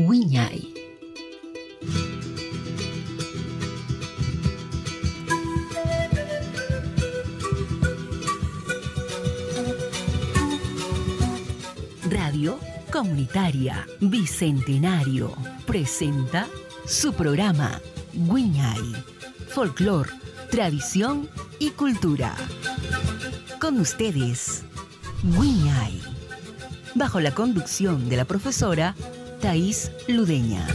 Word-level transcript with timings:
Wiñay. 0.00 0.72
Radio 12.08 12.58
Comunitaria 12.90 13.86
Bicentenario 14.00 15.36
presenta 15.66 16.46
su 16.86 17.12
programa 17.12 17.78
Wiñay, 18.14 19.04
Folclor, 19.48 20.08
Tradición 20.50 21.28
y 21.58 21.72
Cultura. 21.72 22.34
Con 23.60 23.78
ustedes, 23.78 24.62
Wiñay, 25.36 26.00
bajo 26.94 27.20
la 27.20 27.32
conducción 27.34 28.08
de 28.08 28.16
la 28.16 28.24
profesora 28.24 28.94
Thais 29.40 29.90
Ludeña. 30.06 30.66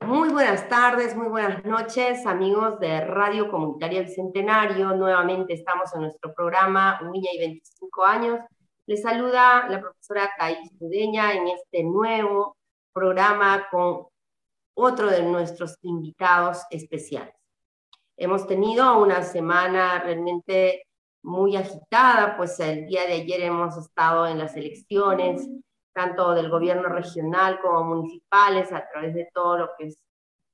Muy 0.00 0.28
buenas 0.28 0.68
tardes, 0.68 1.16
muy 1.16 1.26
buenas 1.26 1.64
noches, 1.64 2.24
amigos 2.26 2.78
de 2.78 3.00
Radio 3.00 3.50
Comunitaria 3.50 4.02
Bicentenario. 4.02 4.94
Nuevamente 4.94 5.54
estamos 5.54 5.92
en 5.94 6.02
nuestro 6.02 6.32
programa 6.32 7.00
Uña 7.02 7.30
y 7.32 7.38
25 7.38 8.04
años. 8.04 8.40
Les 8.86 9.02
saluda 9.02 9.68
la 9.68 9.80
profesora 9.80 10.30
Thais 10.38 10.70
Ludeña 10.78 11.32
en 11.32 11.48
este 11.48 11.82
nuevo 11.82 12.56
programa 12.94 13.66
con 13.70 14.06
otro 14.76 15.10
de 15.10 15.22
nuestros 15.22 15.76
invitados 15.82 16.62
especiales. 16.70 17.34
Hemos 18.16 18.46
tenido 18.46 18.98
una 19.02 19.22
semana 19.22 20.00
realmente 20.00 20.86
muy 21.22 21.56
agitada, 21.56 22.36
pues 22.36 22.58
el 22.60 22.86
día 22.86 23.06
de 23.06 23.14
ayer 23.14 23.42
hemos 23.42 23.76
estado 23.76 24.26
en 24.26 24.38
las 24.38 24.56
elecciones, 24.56 25.48
tanto 25.94 26.34
del 26.34 26.50
gobierno 26.50 26.88
regional 26.88 27.60
como 27.60 27.96
municipales, 27.96 28.72
a 28.72 28.86
través 28.88 29.14
de 29.14 29.28
todo 29.32 29.58
lo 29.58 29.70
que 29.76 29.86
es 29.86 30.02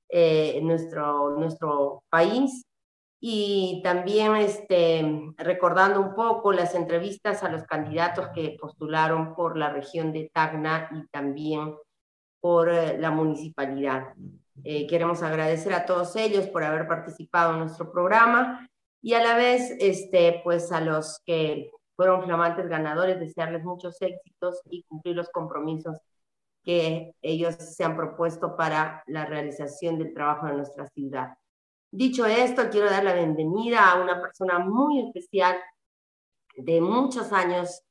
eh, 0.09 0.59
nuestro, 0.63 1.31
nuestro 1.37 2.03
país. 2.09 2.65
Y 3.23 3.81
también 3.83 4.35
este, 4.37 5.33
recordando 5.37 5.99
un 5.99 6.15
poco 6.15 6.51
las 6.51 6.73
entrevistas 6.73 7.43
a 7.43 7.49
los 7.51 7.63
candidatos 7.63 8.29
que 8.33 8.57
postularon 8.59 9.35
por 9.35 9.57
la 9.57 9.69
región 9.69 10.11
de 10.11 10.31
Tacna 10.33 10.89
y 10.91 11.07
también 11.09 11.75
por 12.41 12.69
eh, 12.69 12.97
la 12.97 13.11
municipalidad. 13.11 14.13
Eh, 14.63 14.85
queremos 14.87 15.23
agradecer 15.23 15.73
a 15.73 15.85
todos 15.85 16.15
ellos 16.15 16.47
por 16.47 16.63
haber 16.63 16.87
participado 16.87 17.53
en 17.53 17.59
nuestro 17.59 17.91
programa 17.91 18.67
y 19.01 19.13
a 19.13 19.23
la 19.23 19.35
vez, 19.35 19.75
este, 19.79 20.41
pues 20.43 20.71
a 20.71 20.81
los 20.81 21.19
que 21.25 21.71
fueron 21.95 22.23
flamantes 22.23 22.67
ganadores, 22.67 23.19
desearles 23.19 23.63
muchos 23.63 24.01
éxitos 24.01 24.61
y 24.69 24.83
cumplir 24.83 25.15
los 25.15 25.29
compromisos 25.29 25.97
que 26.63 27.15
ellos 27.21 27.55
se 27.55 27.83
han 27.83 27.95
propuesto 27.95 28.55
para 28.55 29.03
la 29.07 29.25
realización 29.25 29.97
del 29.97 30.13
trabajo 30.13 30.47
de 30.47 30.53
nuestra 30.53 30.87
ciudad. 30.87 31.35
Dicho 31.91 32.25
esto, 32.25 32.69
quiero 32.69 32.89
dar 32.89 33.03
la 33.03 33.13
bienvenida 33.13 33.89
a 33.89 34.01
una 34.01 34.21
persona 34.21 34.59
muy 34.59 34.99
especial, 35.07 35.57
de 36.55 36.81
muchos 36.81 37.31
años 37.31 37.81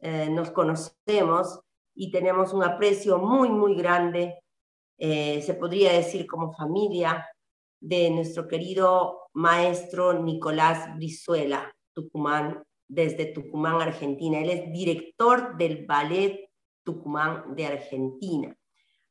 eh, 0.00 0.28
nos 0.30 0.50
conocemos, 0.50 1.60
y 1.96 2.10
tenemos 2.10 2.52
un 2.52 2.62
aprecio 2.62 3.18
muy, 3.18 3.48
muy 3.48 3.74
grande, 3.74 4.38
eh, 4.98 5.42
se 5.42 5.54
podría 5.54 5.92
decir 5.92 6.26
como 6.26 6.52
familia, 6.52 7.26
de 7.80 8.10
nuestro 8.10 8.46
querido 8.48 9.28
maestro 9.32 10.12
Nicolás 10.22 10.94
Brizuela, 10.96 11.74
Tucumán, 11.94 12.62
desde 12.88 13.26
Tucumán, 13.26 13.80
Argentina. 13.80 14.40
Él 14.40 14.50
es 14.50 14.72
director 14.72 15.56
del 15.56 15.86
Ballet 15.86 16.48
Tucumán 16.84 17.54
de 17.54 17.66
Argentina. 17.66 18.56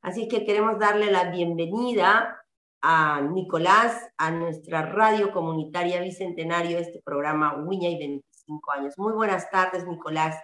Así 0.01 0.27
que 0.27 0.45
queremos 0.45 0.79
darle 0.79 1.11
la 1.11 1.31
bienvenida 1.31 2.39
a 2.81 3.21
Nicolás, 3.21 4.07
a 4.17 4.29
nuestra 4.31 4.83
radio 4.83 5.31
comunitaria 5.31 6.01
bicentenario, 6.01 6.77
este 6.77 7.01
programa 7.03 7.55
Uña 7.55 7.89
y 7.89 7.97
25 7.97 8.71
años. 8.71 8.93
Muy 8.97 9.13
buenas 9.13 9.49
tardes, 9.49 9.87
Nicolás. 9.87 10.39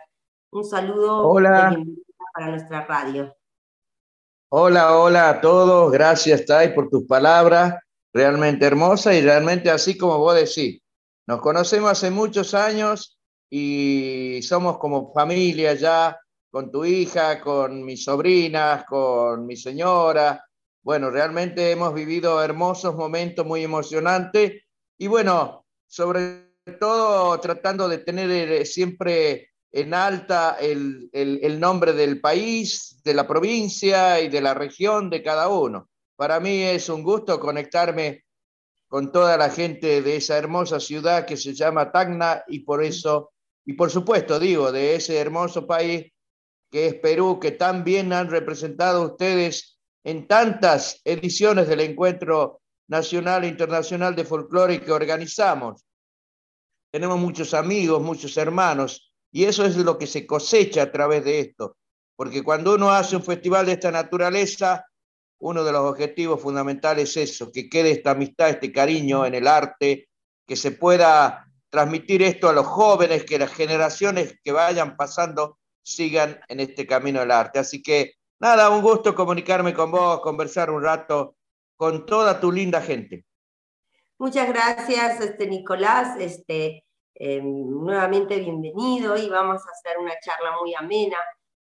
Un 0.52 0.66
saludo 0.66 1.28
Hola 1.28 1.76
para 2.34 2.48
nuestra 2.48 2.86
radio. 2.86 3.36
Hola, 4.50 4.98
hola 4.98 5.30
a 5.30 5.42
todos. 5.42 5.92
Gracias, 5.92 6.46
Tai, 6.46 6.74
por 6.74 6.90
tus 6.90 7.06
palabras. 7.06 7.76
Realmente 8.14 8.66
hermosa 8.66 9.14
y 9.14 9.22
realmente 9.22 9.70
así 9.70 9.98
como 9.98 10.18
vos 10.18 10.36
decís. 10.36 10.82
Nos 11.28 11.40
conocemos 11.40 11.92
hace 11.92 12.12
muchos 12.12 12.54
años 12.54 13.18
y 13.50 14.42
somos 14.44 14.78
como 14.78 15.14
familia 15.14 15.74
ya, 15.74 16.20
con 16.50 16.72
tu 16.72 16.84
hija, 16.84 17.40
con 17.40 17.84
mis 17.84 18.04
sobrinas, 18.04 18.84
con 18.86 19.46
mi 19.46 19.56
señora. 19.56 20.44
Bueno, 20.84 21.10
realmente 21.10 21.72
hemos 21.72 21.94
vivido 21.94 22.44
hermosos 22.44 22.96
momentos 22.96 23.46
muy 23.46 23.64
emocionantes 23.64 24.64
y 24.98 25.08
bueno, 25.08 25.66
sobre 25.88 26.56
todo 26.80 27.40
tratando 27.40 27.88
de 27.88 28.00
tener 28.00 28.30
eh, 28.30 28.66
siempre 28.66 29.51
en 29.72 29.94
alta 29.94 30.58
el, 30.60 31.10
el, 31.14 31.60
nombre 31.60 31.94
del 31.94 32.20
país, 32.20 33.00
de 33.04 33.14
la 33.14 33.28
provincia 33.28 34.20
y 34.20 34.28
de 34.28 34.42
la 34.42 34.54
región 34.54 35.10
de 35.10 35.24
cada 35.24 35.48
uno. 35.48 35.90
Para 36.16 36.40
mí 36.40 36.62
es 36.62 36.90
un 36.90 37.04
gusto 37.04 37.40
conectarme 37.40 38.26
con 38.88 39.12
toda 39.12 39.38
la 39.38 39.50
gente 39.50 40.02
de 40.02 40.18
esa 40.18 40.38
hermosa 40.38 40.80
ciudad 40.80 41.26
que 41.26 41.38
se 41.38 41.54
llama 41.54 41.92
Tacna 41.92 42.44
y 42.48 42.60
por 42.60 42.84
eso, 42.84 43.32
y 43.66 43.74
por 43.74 43.90
supuesto 43.90 44.38
digo, 44.40 44.72
de 44.72 44.96
ese 44.96 45.18
hermoso 45.18 45.66
país 45.66 46.12
que 46.70 46.88
es 46.88 46.96
Perú, 46.96 47.40
que 47.40 47.52
tan 47.52 47.84
bien 47.84 48.12
han 48.12 48.30
representado 48.30 49.06
ustedes 49.06 49.80
en 50.04 50.28
tantas 50.28 51.02
ediciones 51.06 51.68
del 51.68 51.82
Encuentro 51.82 52.62
Nacional 52.88 53.44
e 53.44 53.48
Internacional 53.48 54.16
de 54.16 54.26
Folclore 54.26 54.82
que 54.82 54.92
organizamos. 54.92 55.86
Tenemos 56.92 57.20
muchos 57.20 57.54
amigos, 57.54 58.02
muchos 58.02 58.36
hermanos, 58.36 59.11
y 59.32 59.46
eso 59.46 59.66
es 59.66 59.78
lo 59.78 59.98
que 59.98 60.08
se 60.08 60.28
cosecha 60.28 60.84
a 60.84 60.92
través 60.92 61.24
de 61.24 61.40
esto. 61.40 61.78
Porque 62.16 62.44
cuando 62.44 62.76
uno 62.76 62.92
hace 62.92 63.16
un 63.16 63.24
festival 63.24 63.66
de 63.66 63.74
esta 63.74 63.92
naturaleza, 63.92 64.86
uno 65.40 65.64
de 65.64 65.72
los 65.72 65.82
objetivos 65.82 66.42
fundamentales 66.42 67.16
es 67.18 67.32
eso, 67.32 67.52
que 67.52 67.70
quede 67.70 67.92
esta 67.92 68.12
amistad, 68.12 68.50
este 68.50 68.72
cariño 68.72 69.26
en 69.26 69.36
el 69.36 69.48
arte, 69.48 70.10
que 70.46 70.56
se 70.56 70.72
pueda 70.72 71.48
transmitir 71.70 72.22
esto 72.22 72.50
a 72.50 72.54
los 72.54 72.68
jóvenes, 72.68 73.24
que 73.24 73.40
las 73.40 73.52
generaciones 73.52 74.38
que 74.44 74.52
vayan 74.52 74.98
pasando 74.98 75.58
sigan 75.82 76.40
en 76.48 76.60
este 76.60 76.86
camino 76.86 77.22
del 77.22 77.32
arte. 77.32 77.60
Así 77.60 77.82
que 77.82 78.14
nada, 78.40 78.70
un 78.70 78.82
gusto 78.82 79.16
comunicarme 79.16 79.74
con 79.74 79.90
vos, 79.90 80.20
conversar 80.22 80.70
un 80.70 80.84
rato 80.84 81.36
con 81.76 82.06
toda 82.06 82.40
tu 82.40 82.52
linda 82.52 82.82
gente. 82.82 83.26
Muchas 84.20 84.48
gracias, 84.50 85.22
este, 85.22 85.48
Nicolás. 85.48 86.20
Este, 86.20 86.84
Em, 87.24 87.70
nuevamente 87.70 88.40
bienvenido 88.40 89.16
y 89.16 89.30
vamos 89.30 89.62
a 89.62 89.70
hacer 89.70 90.00
una 90.00 90.14
charla 90.26 90.58
muy 90.60 90.74
amena 90.74 91.18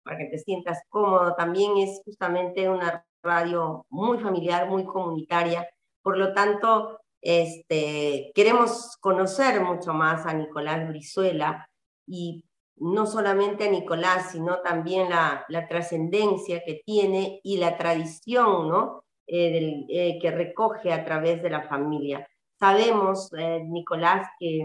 para 0.04 0.18
que 0.18 0.26
te 0.26 0.38
sientas 0.38 0.84
cómodo. 0.90 1.34
También 1.34 1.78
es 1.78 2.02
justamente 2.04 2.68
una 2.68 3.06
radio 3.24 3.86
muy 3.88 4.20
familiar, 4.20 4.68
muy 4.70 4.84
comunitaria. 4.84 5.66
Por 6.02 6.18
lo 6.18 6.34
tanto, 6.34 7.00
este, 7.22 8.34
queremos 8.36 8.98
conocer 9.00 9.62
mucho 9.62 9.94
más 9.94 10.26
a 10.26 10.34
Nicolás 10.34 10.90
Brizuela 10.90 11.66
y 12.06 12.44
no 12.76 13.06
solamente 13.06 13.70
a 13.70 13.72
Nicolás, 13.72 14.32
sino 14.34 14.60
también 14.60 15.10
la, 15.10 15.46
la 15.48 15.70
trascendencia 15.70 16.64
que 16.66 16.82
tiene 16.86 17.40
y 17.44 17.60
la 17.60 17.78
tradición 17.78 18.68
¿no? 18.68 19.06
Eh, 19.26 19.86
eh, 19.88 20.20
que 20.22 20.32
recoge 20.32 20.92
a 20.92 21.06
través 21.06 21.42
de 21.42 21.50
la 21.50 21.66
familia. 21.70 22.28
Sabemos, 22.60 23.32
eh, 23.38 23.64
Nicolás, 23.64 24.28
que 24.38 24.62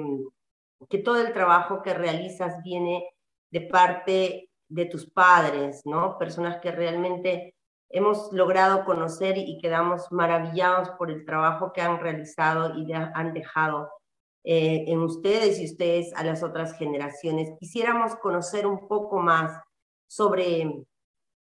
que 0.89 0.99
todo 0.99 1.21
el 1.21 1.33
trabajo 1.33 1.83
que 1.83 1.95
realizas 1.95 2.63
viene 2.63 3.05
de 3.51 3.61
parte 3.63 4.51
de 4.69 4.87
tus 4.87 5.11
padres, 5.11 5.83
¿no? 5.85 6.17
Personas 6.19 6.61
que 6.61 6.71
realmente 6.71 7.55
hemos 7.91 8.33
logrado 8.33 8.85
conocer 8.85 9.37
y 9.37 9.59
quedamos 9.59 10.11
maravillados 10.13 10.91
por 10.91 11.11
el 11.11 11.25
trabajo 11.25 11.73
que 11.73 11.83
han 11.83 11.99
realizado 11.99 12.79
y 12.79 12.93
han 12.93 13.35
dejado 13.35 13.91
eh, 14.45 14.85
en 14.87 15.01
ustedes 15.01 15.61
y 15.61 15.67
ustedes 15.67 16.13
a 16.15 16.25
las 16.25 16.43
otras 16.43 16.79
generaciones. 16.79 17.51
Quisiéramos 17.59 18.15
conocer 18.17 18.67
un 18.67 18.87
poco 18.89 19.19
más 19.19 19.61
sobre, 20.09 20.87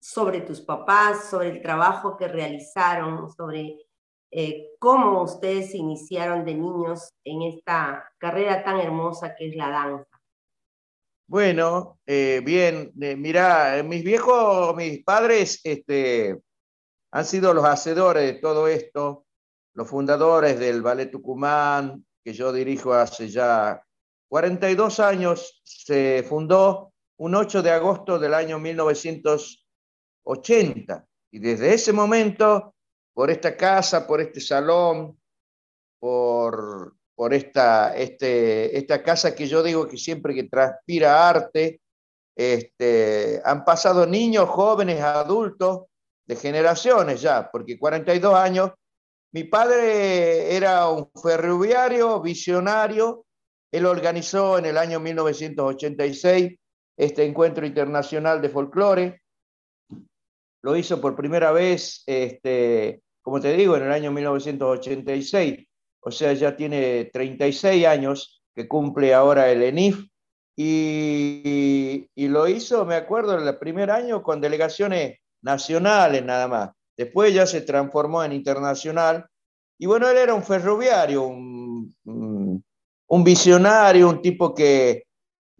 sobre 0.01 0.41
tus 0.41 0.61
papás, 0.61 1.29
sobre 1.29 1.49
el 1.49 1.61
trabajo 1.61 2.17
que 2.17 2.27
realizaron, 2.27 3.29
sobre 3.31 3.77
eh, 4.31 4.71
cómo 4.79 5.23
ustedes 5.23 5.73
iniciaron 5.73 6.45
de 6.45 6.53
niños 6.53 7.13
en 7.23 7.41
esta 7.43 8.11
carrera 8.17 8.63
tan 8.63 8.79
hermosa 8.79 9.35
que 9.35 9.49
es 9.49 9.55
la 9.55 9.69
danza. 9.69 10.05
Bueno, 11.27 11.99
eh, 12.05 12.41
bien, 12.43 12.91
eh, 13.01 13.15
mira, 13.15 13.81
mis 13.83 14.03
viejos, 14.03 14.75
mis 14.75 15.03
padres, 15.03 15.61
este, 15.63 16.39
han 17.11 17.25
sido 17.25 17.53
los 17.53 17.65
hacedores 17.65 18.23
de 18.23 18.33
todo 18.39 18.67
esto, 18.67 19.25
los 19.73 19.87
fundadores 19.87 20.59
del 20.59 20.81
Ballet 20.81 21.11
Tucumán, 21.11 22.03
que 22.23 22.33
yo 22.33 22.51
dirijo 22.51 22.93
hace 22.93 23.29
ya 23.29 23.81
42 24.27 24.99
años, 24.99 25.61
se 25.63 26.25
fundó 26.27 26.91
un 27.17 27.35
8 27.35 27.61
de 27.61 27.71
agosto 27.71 28.17
del 28.19 28.33
año 28.33 28.59
1980. 28.59 31.05
Y 31.31 31.39
desde 31.39 31.73
ese 31.73 31.93
momento, 31.93 32.75
por 33.19 33.29
esta 33.29 33.57
casa, 33.57 34.07
por 34.07 34.21
este 34.21 34.39
salón, 34.39 35.19
por, 35.99 36.95
por 37.13 37.33
esta, 37.33 37.93
este, 37.93 38.77
esta 38.77 39.03
casa 39.03 39.35
que 39.35 39.45
yo 39.45 39.61
digo 39.61 39.89
que 39.89 39.97
siempre 39.97 40.33
que 40.33 40.45
transpira 40.45 41.27
arte, 41.27 41.81
este, 42.33 43.41
han 43.43 43.65
pasado 43.65 44.07
niños, 44.07 44.47
jóvenes, 44.47 45.01
adultos, 45.01 45.87
de 46.25 46.37
generaciones 46.37 47.19
ya, 47.19 47.51
porque 47.51 47.77
42 47.77 48.33
años. 48.35 48.71
Mi 49.33 49.43
padre 49.43 50.55
era 50.55 50.87
un 50.87 51.11
ferroviario, 51.21 52.21
visionario. 52.21 53.25
Él 53.69 53.85
organizó 53.85 54.59
en 54.59 54.65
el 54.67 54.77
año 54.77 55.01
1986 55.01 56.57
este 56.95 57.25
encuentro 57.25 57.65
internacional 57.65 58.41
de 58.41 58.47
folclore. 58.47 59.21
Lo 60.61 60.77
hizo 60.77 61.01
por 61.01 61.17
primera 61.17 61.51
vez, 61.51 62.01
este, 62.05 63.01
como 63.29 63.41
te 63.41 63.55
digo, 63.55 63.77
en 63.77 63.83
el 63.83 63.91
año 63.91 64.11
1986. 64.11 65.67
O 66.01 66.09
sea, 66.09 66.33
ya 66.33 66.55
tiene 66.55 67.11
36 67.13 67.85
años 67.85 68.41
que 68.55 68.67
cumple 68.67 69.13
ahora 69.13 69.51
el 69.51 69.61
ENIF 69.61 70.03
y, 70.55 72.07
lo 72.15 72.47
hizo, 72.47 72.85
me 72.85 72.95
acuerdo, 72.95 73.39
en 73.39 73.47
el 73.47 73.57
primer 73.59 73.91
año 73.91 74.23
con 74.23 74.41
delegaciones 74.41 75.19
nacionales 75.43 76.25
nada 76.25 76.47
más. 76.47 76.69
Después 76.97 77.31
ya 77.31 77.45
se 77.45 77.61
transformó 77.61 78.23
en 78.23 78.33
internacional. 78.33 79.27
Y 79.77 79.85
bueno, 79.85 80.09
él 80.09 80.17
era 80.17 80.33
un 80.33 80.43
ferroviario, 80.43 81.27
un, 81.27 81.93
un 82.03 83.23
visionario, 83.23 84.09
un 84.09 84.23
tipo 84.23 84.55
que 84.55 85.03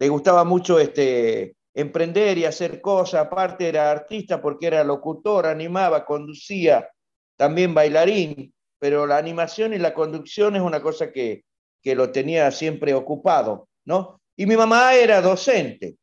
le 0.00 0.08
gustaba 0.08 0.42
mucho 0.42 0.80
este, 0.80 1.54
emprender 1.72 2.36
y 2.36 2.46
hacer 2.46 2.80
cosas. 2.80 3.26
Aparte 3.26 3.68
era 3.68 3.92
artista 3.92 4.42
porque 4.42 4.66
era 4.66 4.82
locutor, 4.82 5.46
animaba, 5.46 6.04
conducía, 6.04 6.88
también 7.40 7.72
bailarín. 7.72 8.52
Pero 8.78 9.06
la 9.06 9.16
animación 9.16 9.72
y 9.72 9.78
la 9.78 9.94
conducción 9.94 10.56
es 10.56 10.62
una 10.62 10.82
cosa 10.82 11.10
que, 11.10 11.44
que 11.82 11.94
lo 11.94 12.12
tenía 12.12 12.50
siempre 12.50 12.92
ocupado, 12.92 13.66
¿no? 13.86 14.20
Y 14.36 14.44
mi 14.44 14.58
mamá 14.58 14.94
era 14.94 15.22
docente, 15.22 15.96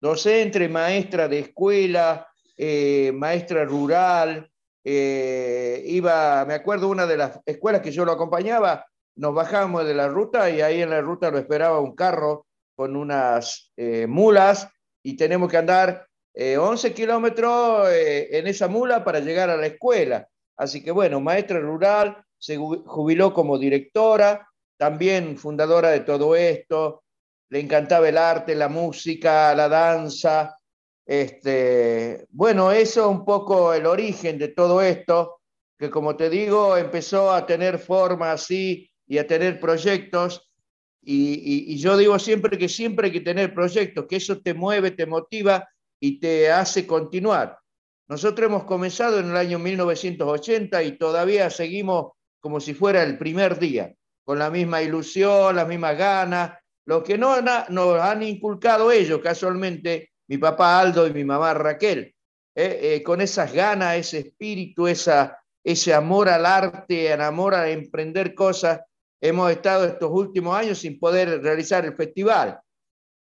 docente, 0.00 0.68
maestra 0.68 1.26
de 1.26 1.40
escuela, 1.40 2.28
eh, 2.56 3.10
maestra 3.12 3.64
rural. 3.64 4.48
Eh, 4.84 5.82
iba, 5.86 6.44
me 6.44 6.54
acuerdo, 6.54 6.88
una 6.88 7.04
de 7.04 7.16
las 7.16 7.40
escuelas 7.46 7.80
que 7.80 7.90
yo 7.90 8.04
lo 8.04 8.12
acompañaba, 8.12 8.86
nos 9.16 9.34
bajábamos 9.34 9.84
de 9.86 9.94
la 9.94 10.06
ruta 10.06 10.50
y 10.50 10.60
ahí 10.60 10.82
en 10.82 10.90
la 10.90 11.00
ruta 11.00 11.32
lo 11.32 11.38
esperaba 11.38 11.80
un 11.80 11.96
carro 11.96 12.46
con 12.76 12.94
unas 12.94 13.72
eh, 13.76 14.06
mulas 14.06 14.68
y 15.02 15.16
tenemos 15.16 15.50
que 15.50 15.56
andar 15.56 16.06
11 16.32 16.94
kilómetros 16.94 17.88
en 17.92 18.46
esa 18.46 18.68
mula 18.68 19.04
para 19.04 19.18
llegar 19.18 19.50
a 19.50 19.56
la 19.56 19.66
escuela. 19.66 20.28
Así 20.60 20.82
que 20.82 20.90
bueno, 20.90 21.22
maestra 21.22 21.58
rural, 21.58 22.22
se 22.36 22.58
jubiló 22.58 23.32
como 23.32 23.56
directora, 23.56 24.46
también 24.76 25.38
fundadora 25.38 25.88
de 25.88 26.00
todo 26.00 26.36
esto, 26.36 27.02
le 27.48 27.60
encantaba 27.60 28.10
el 28.10 28.18
arte, 28.18 28.54
la 28.54 28.68
música, 28.68 29.54
la 29.54 29.70
danza. 29.70 30.54
Este, 31.06 32.26
bueno, 32.28 32.72
eso 32.72 33.00
es 33.00 33.06
un 33.06 33.24
poco 33.24 33.72
el 33.72 33.86
origen 33.86 34.38
de 34.38 34.48
todo 34.48 34.82
esto, 34.82 35.40
que 35.78 35.88
como 35.88 36.14
te 36.14 36.28
digo, 36.28 36.76
empezó 36.76 37.32
a 37.32 37.46
tener 37.46 37.78
forma 37.78 38.30
así 38.30 38.90
y 39.06 39.16
a 39.16 39.26
tener 39.26 39.60
proyectos. 39.60 40.46
Y, 41.00 41.72
y, 41.72 41.78
yo 41.78 41.96
digo 41.96 42.18
siempre 42.18 42.58
que 42.58 42.68
siempre 42.68 43.06
hay 43.06 43.12
que 43.12 43.22
tener 43.22 43.54
proyectos, 43.54 44.04
que 44.06 44.16
eso 44.16 44.42
te 44.42 44.52
mueve, 44.52 44.90
te 44.90 45.06
motiva 45.06 45.66
y 45.98 46.20
te 46.20 46.52
hace 46.52 46.86
continuar. 46.86 47.59
Nosotros 48.10 48.48
hemos 48.48 48.64
comenzado 48.64 49.20
en 49.20 49.30
el 49.30 49.36
año 49.36 49.60
1980 49.60 50.82
y 50.82 50.98
todavía 50.98 51.48
seguimos 51.48 52.10
como 52.40 52.58
si 52.58 52.74
fuera 52.74 53.04
el 53.04 53.16
primer 53.16 53.56
día, 53.56 53.94
con 54.24 54.36
la 54.36 54.50
misma 54.50 54.82
ilusión, 54.82 55.54
las 55.54 55.68
mismas 55.68 55.96
ganas, 55.96 56.58
lo 56.86 57.04
que 57.04 57.16
no 57.16 57.40
nos 57.40 58.00
han 58.00 58.24
inculcado 58.24 58.90
ellos, 58.90 59.20
casualmente, 59.22 60.10
mi 60.26 60.38
papá 60.38 60.80
Aldo 60.80 61.06
y 61.06 61.12
mi 61.12 61.24
mamá 61.24 61.54
Raquel, 61.54 62.12
eh, 62.56 62.80
eh, 62.82 63.02
con 63.04 63.20
esas 63.20 63.52
ganas, 63.52 63.94
ese 63.94 64.18
espíritu, 64.18 64.88
ese 64.88 65.94
amor 65.94 66.30
al 66.30 66.46
arte, 66.46 67.12
el 67.12 67.20
amor 67.20 67.54
a 67.54 67.70
emprender 67.70 68.34
cosas, 68.34 68.80
hemos 69.20 69.52
estado 69.52 69.84
estos 69.84 70.10
últimos 70.10 70.56
años 70.56 70.78
sin 70.78 70.98
poder 70.98 71.40
realizar 71.40 71.84
el 71.84 71.94
festival, 71.94 72.58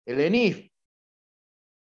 el 0.06 0.20
ENIF. 0.20 0.68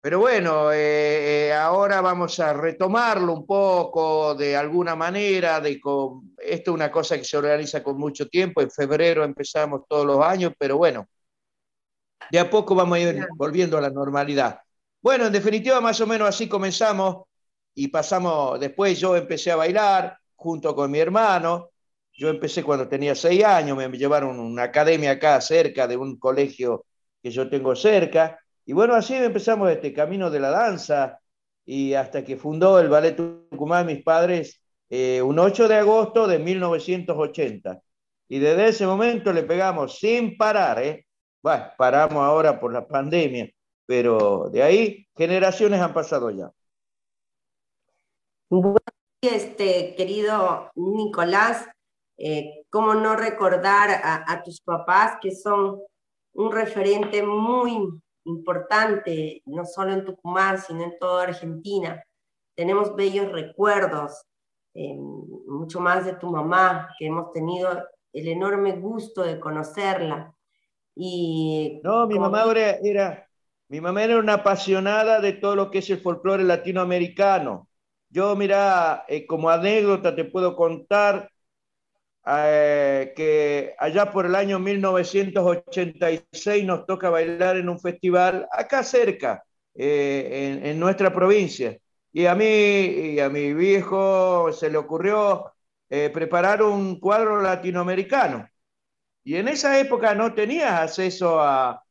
Pero 0.03 0.19
bueno, 0.19 0.69
eh, 0.73 1.53
ahora 1.53 2.01
vamos 2.01 2.37
a 2.41 2.51
retomarlo 2.51 3.31
un 3.33 3.45
poco 3.45 4.35
de 4.35 4.53
alguna 4.53 4.95
manera. 4.97 5.61
De 5.61 5.71
esto 5.71 6.23
es 6.37 6.67
una 6.67 6.91
cosa 6.91 7.17
que 7.17 7.23
se 7.23 7.37
organiza 7.37 7.81
con 7.81 7.97
mucho 7.97 8.27
tiempo. 8.27 8.61
En 8.61 8.69
febrero 8.69 9.23
empezamos 9.23 9.83
todos 9.87 10.05
los 10.05 10.19
años, 10.21 10.51
pero 10.59 10.75
bueno, 10.77 11.07
de 12.31 12.39
a 12.39 12.49
poco 12.49 12.75
vamos 12.75 12.97
a 12.97 13.01
ir 13.01 13.27
volviendo 13.37 13.77
a 13.77 13.81
la 13.81 13.89
normalidad. 13.89 14.59
Bueno, 15.01 15.27
en 15.27 15.33
definitiva, 15.33 15.79
más 15.81 15.99
o 16.01 16.07
menos 16.07 16.27
así 16.29 16.47
comenzamos 16.49 17.23
y 17.75 17.87
pasamos, 17.87 18.59
después 18.59 18.99
yo 18.99 19.15
empecé 19.15 19.51
a 19.51 19.55
bailar 19.55 20.17
junto 20.35 20.75
con 20.75 20.91
mi 20.91 20.99
hermano. 20.99 21.69
Yo 22.13 22.29
empecé 22.29 22.63
cuando 22.63 22.87
tenía 22.87 23.15
seis 23.15 23.43
años, 23.43 23.77
me 23.77 23.89
llevaron 23.97 24.37
a 24.37 24.41
una 24.41 24.63
academia 24.63 25.11
acá 25.11 25.39
cerca 25.41 25.87
de 25.87 25.97
un 25.97 26.17
colegio 26.17 26.85
que 27.21 27.31
yo 27.31 27.49
tengo 27.49 27.75
cerca. 27.75 28.42
Y 28.65 28.73
bueno, 28.73 28.95
así 28.95 29.15
empezamos 29.15 29.69
este 29.69 29.93
camino 29.93 30.29
de 30.29 30.39
la 30.39 30.49
danza 30.49 31.19
y 31.65 31.93
hasta 31.93 32.23
que 32.23 32.37
fundó 32.37 32.79
el 32.79 32.89
Ballet 32.89 33.15
Tucumán 33.15 33.85
mis 33.85 34.03
padres 34.03 34.61
eh, 34.89 35.21
un 35.21 35.39
8 35.39 35.67
de 35.67 35.75
agosto 35.75 36.27
de 36.27 36.39
1980. 36.39 37.81
Y 38.27 38.39
desde 38.39 38.67
ese 38.67 38.85
momento 38.85 39.33
le 39.33 39.43
pegamos 39.43 39.99
sin 39.99 40.37
parar, 40.37 40.81
¿eh? 40.81 41.05
Bueno, 41.41 41.65
paramos 41.77 42.23
ahora 42.23 42.59
por 42.59 42.71
la 42.71 42.87
pandemia, 42.87 43.49
pero 43.85 44.49
de 44.49 44.63
ahí 44.63 45.07
generaciones 45.15 45.81
han 45.81 45.93
pasado 45.93 46.29
ya. 46.29 46.51
Este, 49.21 49.95
querido 49.95 50.71
Nicolás, 50.75 51.67
eh, 52.17 52.65
¿cómo 52.69 52.93
no 52.93 53.15
recordar 53.15 53.89
a, 54.03 54.43
tus 54.43 54.61
papás 54.61 55.17
que 55.21 55.31
son 55.31 55.79
un 56.33 56.51
referente 56.51 57.23
muy 57.23 57.99
importante, 58.25 59.41
no 59.45 59.65
solo 59.65 59.93
en 59.93 60.05
Tucumán, 60.05 60.59
sino 60.59 60.83
en 60.83 60.97
toda 60.99 61.23
Argentina? 61.23 62.03
Tenemos 62.55 62.95
bellos 62.95 63.31
recuerdos, 63.31 64.25
eh, 64.73 64.95
mucho 64.95 65.79
más 65.79 66.05
de 66.05 66.15
tu 66.15 66.29
mamá, 66.29 66.89
que 66.97 67.07
hemos 67.07 67.31
tenido 67.31 67.83
el 68.13 68.27
enorme 68.27 68.73
gusto 68.73 69.23
de 69.23 69.39
conocerla. 69.39 70.33
Y 70.95 71.81
no, 71.83 72.07
mi 72.07 72.19
mamá 72.19 72.45
era, 72.83 73.27
mi 73.67 73.81
mamá 73.81 74.03
era 74.03 74.17
una 74.19 74.33
apasionada 74.35 75.19
de 75.19 75.33
todo 75.33 75.55
lo 75.55 75.71
que 75.71 75.79
es 75.79 75.89
el 75.89 75.99
folclore 75.99 76.43
latinoamericano. 76.43 77.67
Yo, 78.09 78.35
mira, 78.35 79.05
eh, 79.07 79.25
como 79.25 79.49
anécdota 79.49 80.15
te 80.15 80.25
puedo 80.25 80.55
contar 80.55 81.31
eh, 82.25 83.13
que 83.15 83.75
allá 83.77 84.11
por 84.11 84.25
el 84.25 84.35
año 84.35 84.59
1986 84.59 86.65
nos 86.65 86.85
toca 86.85 87.09
bailar 87.09 87.57
en 87.57 87.69
un 87.69 87.79
festival 87.79 88.47
acá 88.51 88.83
cerca, 88.83 89.43
eh, 89.75 90.59
en, 90.61 90.65
en, 90.65 90.79
nuestra 90.79 91.13
provincia. 91.13 91.77
Y 92.11 92.25
a 92.25 92.35
mí 92.35 92.45
y 92.45 93.19
a 93.19 93.29
mi 93.29 93.53
viejo 93.53 94.51
se 94.53 94.69
le 94.69 94.77
ocurrió 94.77 95.51
preparar 95.89 96.63
un 96.63 96.99
cuadro 96.99 97.41
latinoamericano. 97.41 98.47
Y 99.23 99.35
en 99.35 99.47
esa 99.47 99.79
época 99.79 100.15
no 100.15 100.33
tenías 100.33 100.71
acceso 100.71 101.39
a, 101.39 101.83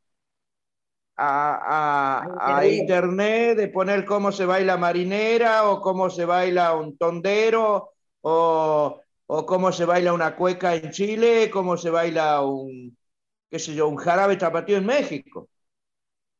a, 1.17 2.63
internet 2.67 3.57
de 3.57 3.69
poner 3.69 4.05
cómo 4.05 4.33
se 4.33 4.47
baila 4.47 4.77
marinera 4.77 5.71
o 5.71 5.81
cómo 5.81 6.11
se 6.11 6.25
baila 6.25 6.75
un 6.75 6.97
tondero 6.97 7.93
o, 8.23 9.01
o 9.35 9.47
cómo 9.47 9.73
se 9.73 9.87
baila 9.87 10.13
una 10.13 10.37
cueca 10.37 10.75
en 10.75 10.91
Chile, 10.91 11.49
cómo 11.51 11.79
se 11.79 11.89
baila 11.89 12.43
un, 12.43 12.95
qué 13.51 13.59
sé 13.59 13.75
yo, 13.75 13.89
un 13.89 13.97
jarabe 13.97 14.37
tapatío 14.37 14.77
en 14.77 14.85
México. 14.85 15.49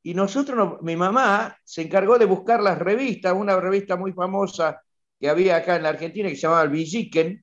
Y 0.03 0.13
nosotros, 0.13 0.83
mi 0.83 0.95
mamá 0.95 1.57
se 1.65 1.81
encargó 1.81 2.19
de 2.19 2.27
buscar 2.27 2.63
las 2.63 2.79
revistas, 2.79 3.33
una 3.33 3.59
revista 3.59 3.97
muy 3.97 4.13
famosa 4.13 4.83
que 5.19 5.31
había 5.31 5.57
acá 5.57 5.77
en 5.77 5.85
la 5.85 5.89
Argentina 5.89 6.29
que 6.29 6.35
se 6.35 6.43
llamaba 6.43 6.65
el 6.65 6.69
Villiquen, 6.69 7.43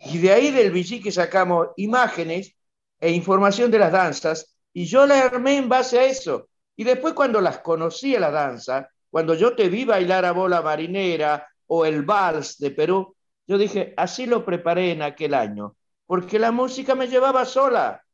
y 0.00 0.16
de 0.16 0.32
ahí 0.32 0.50
del 0.50 0.72
que 1.02 1.12
sacamos 1.12 1.68
imágenes 1.76 2.56
e 3.00 3.10
información 3.10 3.70
de 3.70 3.80
las 3.80 3.92
danzas 3.92 4.56
y 4.72 4.86
yo 4.86 5.06
la 5.06 5.24
armé 5.24 5.58
en 5.58 5.68
base 5.68 5.98
a 5.98 6.04
eso. 6.06 6.48
Y 6.74 6.84
después 6.84 7.12
cuando 7.12 7.42
las 7.42 7.58
conocí 7.58 8.16
a 8.16 8.20
la 8.20 8.30
danza, 8.30 8.88
cuando 9.10 9.34
yo 9.34 9.54
te 9.54 9.68
vi 9.68 9.84
bailar 9.84 10.24
a 10.24 10.32
bola 10.32 10.62
marinera 10.62 11.46
o 11.66 11.84
el 11.84 12.02
vals 12.02 12.56
de 12.56 12.70
Perú, 12.70 13.14
yo 13.48 13.56
dije, 13.56 13.94
así 13.96 14.26
lo 14.26 14.44
preparé 14.44 14.92
en 14.92 15.00
aquel 15.00 15.32
año, 15.32 15.74
porque 16.06 16.38
la 16.38 16.52
música 16.52 16.94
me 16.94 17.08
llevaba 17.08 17.46
sola, 17.46 18.04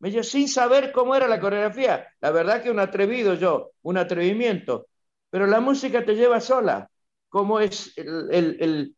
me 0.00 0.10
llevaba 0.10 0.24
sin 0.24 0.48
saber 0.48 0.90
cómo 0.90 1.14
era 1.14 1.28
la 1.28 1.40
coreografía. 1.40 2.08
La 2.20 2.32
verdad 2.32 2.62
que 2.62 2.70
un 2.70 2.80
atrevido 2.80 3.34
yo, 3.34 3.70
un 3.82 3.96
atrevimiento, 3.96 4.88
pero 5.30 5.46
la 5.46 5.60
música 5.60 6.04
te 6.04 6.16
lleva 6.16 6.40
sola, 6.40 6.90
como 7.28 7.60
es 7.60 7.94
el, 7.96 8.96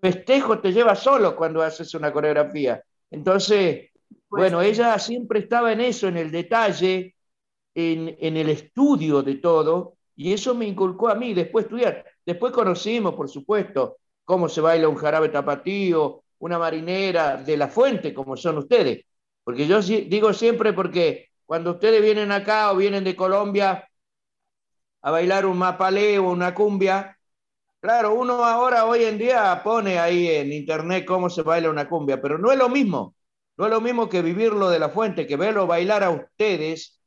festejo 0.00 0.60
te 0.60 0.72
lleva 0.72 0.94
solo 0.94 1.34
cuando 1.34 1.62
haces 1.62 1.92
una 1.94 2.12
coreografía. 2.12 2.82
Entonces, 3.10 3.90
pues 4.28 4.40
bueno, 4.42 4.62
ella 4.62 4.96
siempre 5.00 5.40
estaba 5.40 5.72
en 5.72 5.80
eso, 5.80 6.06
en 6.06 6.16
el 6.16 6.30
detalle, 6.30 7.16
en, 7.74 8.16
en 8.20 8.36
el 8.36 8.50
estudio 8.50 9.22
de 9.22 9.34
todo, 9.36 9.96
y 10.14 10.32
eso 10.32 10.54
me 10.54 10.66
inculcó 10.66 11.08
a 11.08 11.16
mí 11.16 11.34
después 11.34 11.64
estudiar. 11.64 12.04
Después 12.24 12.52
conocimos, 12.52 13.14
por 13.14 13.28
supuesto, 13.28 13.98
cómo 14.28 14.50
se 14.50 14.60
baila 14.60 14.88
un 14.88 14.96
jarabe 14.96 15.30
tapatío, 15.30 16.22
una 16.40 16.58
marinera 16.58 17.38
de 17.38 17.56
la 17.56 17.68
fuente, 17.68 18.12
como 18.12 18.36
son 18.36 18.58
ustedes. 18.58 19.06
Porque 19.42 19.66
yo 19.66 19.80
digo 19.80 20.34
siempre 20.34 20.74
porque 20.74 21.30
cuando 21.46 21.70
ustedes 21.70 22.02
vienen 22.02 22.30
acá 22.30 22.70
o 22.70 22.76
vienen 22.76 23.04
de 23.04 23.16
Colombia 23.16 23.88
a 25.00 25.10
bailar 25.10 25.46
un 25.46 25.56
mapalé 25.56 26.18
o 26.18 26.30
una 26.30 26.54
cumbia, 26.54 27.18
claro, 27.80 28.12
uno 28.12 28.44
ahora 28.44 28.84
hoy 28.84 29.04
en 29.04 29.16
día 29.16 29.62
pone 29.64 29.98
ahí 29.98 30.28
en 30.28 30.52
internet 30.52 31.06
cómo 31.06 31.30
se 31.30 31.40
baila 31.40 31.70
una 31.70 31.88
cumbia, 31.88 32.20
pero 32.20 32.36
no 32.36 32.52
es 32.52 32.58
lo 32.58 32.68
mismo. 32.68 33.14
No 33.56 33.64
es 33.64 33.70
lo 33.70 33.80
mismo 33.80 34.10
que 34.10 34.20
vivirlo 34.20 34.68
de 34.68 34.78
la 34.78 34.90
fuente, 34.90 35.26
que 35.26 35.36
verlo 35.36 35.66
bailar 35.66 36.04
a 36.04 36.10
ustedes 36.10 37.00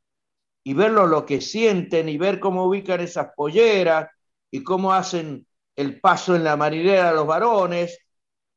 y 0.64 0.74
verlo 0.74 1.06
lo 1.06 1.24
que 1.28 1.40
sienten 1.40 2.10
y 2.10 2.18
ver 2.18 2.40
cómo 2.40 2.66
ubican 2.66 3.00
esas 3.00 3.28
polleras 3.36 4.10
y 4.50 4.64
cómo 4.64 4.92
hacen 4.92 5.46
el 5.82 6.00
paso 6.00 6.36
en 6.36 6.44
la 6.44 6.56
marinera 6.56 7.10
de 7.10 7.16
los 7.16 7.28
varones, 7.28 8.00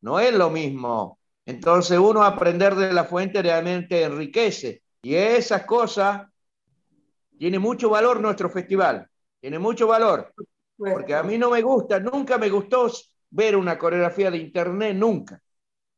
no 0.03 0.21
es 0.21 0.33
lo 0.35 0.51
mismo. 0.51 1.19
Entonces 1.47 1.99
uno 1.99 2.23
aprender 2.23 2.75
de 2.75 2.93
la 2.93 3.05
fuente 3.05 3.43
realmente 3.43 4.03
enriquece. 4.03 4.83
Y 5.03 5.15
esas 5.15 5.65
cosas 5.65 6.23
tiene 7.39 7.59
mucho 7.59 7.91
valor 7.91 8.21
nuestro 8.21 8.49
festival, 8.49 9.09
tiene 9.41 9.59
mucho 9.59 9.87
valor. 9.87 10.33
Porque 10.77 11.15
a 11.15 11.23
mí 11.23 11.39
no 11.39 11.51
me 11.51 11.63
gusta, 11.63 12.01
nunca 12.01 12.39
me 12.39 12.49
gustó 12.49 12.91
ver 13.31 13.57
una 13.57 13.79
coreografía 13.79 14.31
de 14.31 14.39
internet, 14.39 14.97
nunca. 14.97 15.41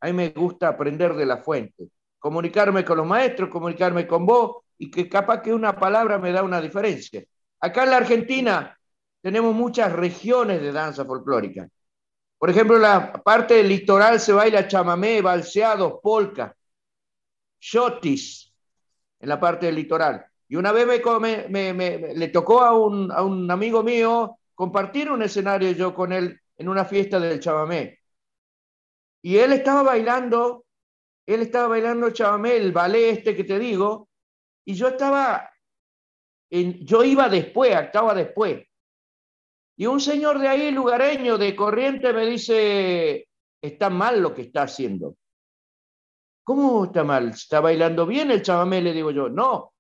A 0.01 0.07
mí 0.07 0.13
me 0.13 0.29
gusta 0.31 0.69
aprender 0.69 1.15
de 1.15 1.27
la 1.27 1.39
fuente, 1.39 1.89
comunicarme 2.19 2.85
con 2.85 2.99
los 2.99 3.07
maestros, 3.07 3.49
comunicarme 3.49 4.07
con 4.07 4.27
vos 4.27 4.59
y 4.79 4.91
que 4.91 5.09
capaz 5.09 5.41
que 5.43 5.55
una 5.55 5.79
palabra 5.79 6.19
me 6.19 6.33
da 6.33 6.43
una 6.43 6.61
diferencia. 6.61 7.25
Acá 7.61 7.85
en 7.85 7.91
la 7.91 7.97
Argentina 7.99 8.76
tenemos 9.27 9.57
muchas 9.57 9.93
regiones 9.93 10.63
de 10.63 10.71
danza 10.71 11.05
folclórica. 11.05 11.69
Por 12.39 12.49
ejemplo, 12.49 12.79
la 12.79 13.13
parte 13.13 13.55
del 13.55 13.69
litoral 13.69 14.21
se 14.21 14.33
baila 14.33 14.69
chamamé, 14.69 15.21
balseados, 15.21 15.95
polka, 16.01 16.57
shotis, 17.59 18.55
en 19.19 19.29
la 19.29 19.41
parte 19.41 19.67
del 19.67 19.75
litoral. 19.75 20.25
Y 20.47 20.55
una 20.55 20.71
vez 20.71 20.87
me, 21.49 22.15
le 22.15 22.29
tocó 22.29 22.61
a 22.61 22.79
un, 22.79 23.11
a 23.11 23.25
un, 23.25 23.51
amigo 23.51 23.83
mío 23.83 24.39
compartir 24.55 25.11
un 25.11 25.25
escenario 25.25 25.73
yo 25.73 25.93
con 25.93 26.13
él 26.13 26.41
en 26.57 26.69
una 26.69 26.85
fiesta 26.85 27.19
del 27.19 27.41
chamamé. 27.41 27.99
Y 29.23 29.39
él 29.39 29.55
estaba 29.55 29.83
bailando, 29.83 30.67
él 31.27 31.43
estaba 31.43 31.67
bailando 31.67 32.11
chamamé, 32.11 32.59
el 32.59 32.71
ballet 32.71 33.11
este 33.11 33.35
que 33.35 33.43
te 33.43 33.59
digo, 33.59 34.09
y 34.65 34.75
yo 34.75 34.87
estaba, 34.87 35.51
en, 36.49 36.87
yo 36.87 37.03
iba 37.03 37.29
después, 37.29 37.75
actuaba 37.75 38.15
después. 38.15 38.65
Y 39.77 39.87
un 39.87 40.01
señor 40.01 40.39
de 40.39 40.49
ahí, 40.49 40.71
lugareño, 40.71 41.37
de 41.37 41.55
corriente, 41.55 42.13
me 42.13 42.25
dice, 42.25 43.29
está 43.61 43.91
mal 43.91 44.21
lo 44.21 44.35
que 44.35 44.43
está 44.43 44.63
haciendo. 44.63 45.17
¿Cómo 46.43 46.87
está 46.87 47.05
mal? 47.05 47.31
¿Está 47.31 47.61
bailando 47.61 48.07
bien 48.07 48.31
el 48.31 48.43
chamamé? 48.43 48.81
Le 48.81 48.93
digo 48.93 49.11
yo, 49.11 49.29
no, 49.29 49.75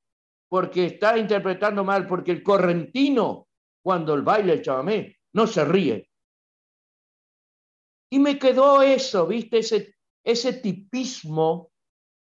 porque 0.49 0.87
está 0.87 1.17
interpretando 1.17 1.83
mal, 1.83 2.07
porque 2.07 2.33
el 2.33 2.43
correntino, 2.43 3.49
cuando 3.83 4.15
el 4.15 4.23
baila 4.23 4.53
el 4.53 4.63
chamamé, 4.63 5.17
no 5.33 5.47
se 5.47 5.65
ríe. 5.65 6.11
Y 8.11 8.19
me 8.19 8.39
quedó 8.39 8.83
eso, 8.83 9.27
¿viste? 9.27 9.59
Ese, 9.59 9.95
ese 10.25 10.53
tipismo, 10.55 11.71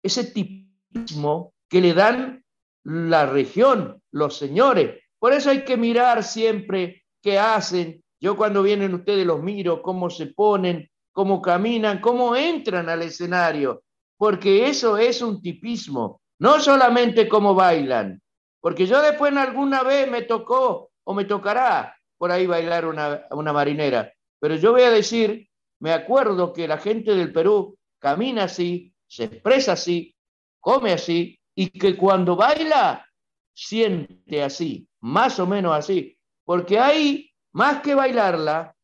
ese 0.02 0.24
tipismo 0.24 1.54
que 1.68 1.80
le 1.80 1.94
dan 1.94 2.44
la 2.84 3.26
región, 3.26 4.02
los 4.10 4.36
señores. 4.36 5.02
Por 5.18 5.32
eso 5.32 5.50
hay 5.50 5.64
que 5.64 5.76
mirar 5.76 6.24
siempre 6.24 7.04
qué 7.22 7.38
hacen. 7.38 8.02
Yo 8.20 8.36
cuando 8.36 8.62
vienen 8.62 8.94
ustedes 8.94 9.26
los 9.26 9.42
miro, 9.42 9.82
cómo 9.82 10.10
se 10.10 10.26
ponen, 10.26 10.90
cómo 11.12 11.40
caminan, 11.40 12.00
cómo 12.00 12.36
entran 12.36 12.88
al 12.88 13.02
escenario, 13.02 13.82
porque 14.16 14.66
eso 14.68 14.98
es 14.98 15.22
un 15.22 15.40
tipismo, 15.40 16.20
no 16.38 16.60
solamente 16.60 17.28
cómo 17.28 17.54
bailan, 17.54 18.20
porque 18.60 18.86
yo 18.86 19.00
después 19.00 19.34
alguna 19.36 19.82
vez 19.82 20.10
me 20.10 20.22
tocó 20.22 20.90
o 21.04 21.14
me 21.14 21.24
tocará 21.24 21.96
por 22.18 22.30
ahí 22.30 22.46
bailar 22.46 22.86
una, 22.86 23.26
una 23.30 23.52
marinera, 23.52 24.12
pero 24.38 24.56
yo 24.56 24.72
voy 24.72 24.82
a 24.82 24.90
decir, 24.90 25.48
me 25.80 25.92
acuerdo 25.92 26.52
que 26.52 26.68
la 26.68 26.78
gente 26.78 27.14
del 27.14 27.32
Perú 27.32 27.76
camina 27.98 28.44
así, 28.44 28.94
se 29.06 29.24
expresa 29.24 29.72
así, 29.72 30.14
come 30.60 30.92
así, 30.92 31.38
y 31.54 31.70
que 31.70 31.96
cuando 31.96 32.36
baila 32.36 33.06
siente 33.54 34.42
así, 34.42 34.88
más 35.00 35.38
o 35.40 35.46
menos 35.46 35.74
así. 35.74 36.16
Porque 36.50 36.80
hay, 36.80 37.32
más 37.52 37.80
que 37.80 37.94
bailarla, 37.94 38.74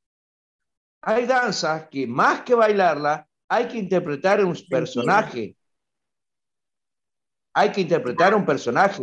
hay 1.01 1.27
danzas 1.27 1.89
que 1.89 2.07
más 2.07 2.43
que 2.43 2.55
bailarla, 2.55 3.27
hay 3.49 3.67
que 3.67 3.77
interpretar 3.77 4.45
un 4.45 4.57
personaje. 4.71 5.57
Hay 7.55 7.73
que 7.73 7.81
interpretar 7.81 8.37
un 8.37 8.47
personaje, 8.47 9.03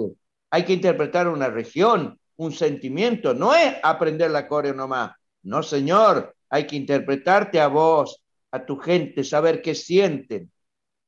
hay 0.50 0.64
que 0.64 0.72
interpretar 0.72 1.28
una 1.28 1.50
región, 1.50 2.18
un 2.38 2.54
sentimiento. 2.54 3.34
No 3.34 3.54
es 3.54 3.76
aprender 3.84 4.32
la 4.32 4.48
coreo 4.48 4.74
nomás. 4.74 5.12
No, 5.42 5.62
señor, 5.62 6.34
hay 6.50 6.66
que 6.66 6.78
interpretarte 6.78 7.60
a 7.60 7.68
vos, 7.68 8.24
a 8.50 8.66
tu 8.66 8.78
gente, 8.78 9.26
saber 9.26 9.62
qué 9.62 9.76
sienten. 9.76 10.50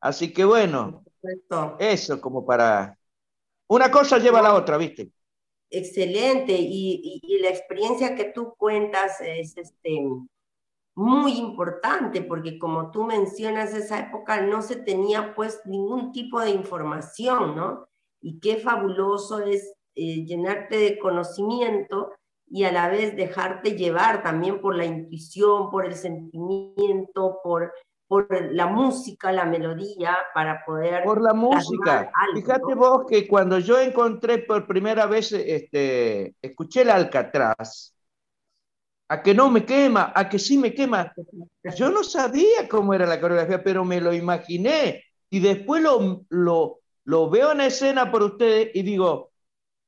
Así 0.02 0.34
que 0.34 0.44
bueno, 0.44 1.06
eso 1.80 2.20
como 2.20 2.46
para... 2.46 3.00
Una 3.68 3.90
cosa 3.90 4.18
lleva 4.18 4.40
a 4.40 4.44
la 4.44 4.56
otra, 4.56 4.76
¿viste? 4.76 5.14
Excelente 5.77 6.53
y, 6.58 7.22
la 7.41 7.50
experiencia 7.50 8.15
que 8.15 8.25
tú 8.25 8.55
cuentas 8.58 9.22
es 9.22 9.58
este, 9.58 10.08
muy 10.96 11.34
importante 11.34 12.22
porque 12.22 12.58
como 12.58 12.91
tú 12.91 13.03
mencionas, 13.03 13.74
esa 13.74 14.00
época 14.00 14.41
no 14.41 14.62
se 14.62 14.77
tenía 14.77 15.36
pues 15.36 15.62
ningún 15.65 16.12
tipo 16.12 16.39
de 16.39 16.51
información, 16.51 17.55
¿no? 17.55 17.88
Y 18.22 18.39
qué 18.39 18.58
fabuloso 18.58 19.39
es 19.41 19.74
eh, 19.96 20.25
llenarte 20.25 20.77
de 20.77 20.98
conocimiento 20.98 22.12
y 22.48 22.63
a 22.63 22.72
la 22.72 22.89
vez 22.89 23.15
dejarte 23.15 23.75
llevar 23.75 24.24
también 24.24 24.62
por 24.62 24.75
la 24.75 24.86
intuición, 24.86 25.70
por 25.70 25.86
el 25.86 25.96
sentimiento, 25.96 27.39
por 27.44 27.74
por 28.15 28.53
la 28.53 28.67
música, 28.67 29.29
la 29.34 29.43
melodía, 29.43 30.15
para 30.34 30.63
poder... 30.65 31.03
Por 31.03 31.22
la 31.22 31.34
música. 31.34 32.10
Fíjate 32.34 32.74
vos 32.74 33.03
que 33.10 33.27
cuando 33.27 33.60
yo 33.60 33.77
encontré 33.77 34.38
por 34.38 34.65
primera 34.65 35.05
vez, 35.05 35.34
este, 35.34 36.34
escuché 36.41 36.84
el 36.84 36.91
Alcatraz, 36.91 37.93
a 39.10 39.22
que 39.22 39.34
no 39.34 39.51
me 39.51 39.65
quema, 39.65 40.13
a 40.15 40.29
que 40.29 40.39
sí 40.39 40.57
me 40.57 40.74
quema. 40.74 41.13
Yo 41.75 41.89
no 41.89 42.05
sabía 42.05 42.69
cómo 42.69 42.93
era 42.93 43.05
la 43.05 43.19
coreografía, 43.19 43.62
pero 43.62 43.84
me 43.84 44.00
lo 44.00 44.13
imaginé. 44.13 45.03
Y 45.29 45.41
después 45.41 45.84
lo, 45.84 46.24
lo, 46.29 46.79
lo 47.03 47.29
veo 47.29 47.51
en 47.51 47.62
escena 47.62 48.10
por 48.10 48.24
ustedes 48.24 48.69
y 48.74 48.81
digo, 48.81 49.31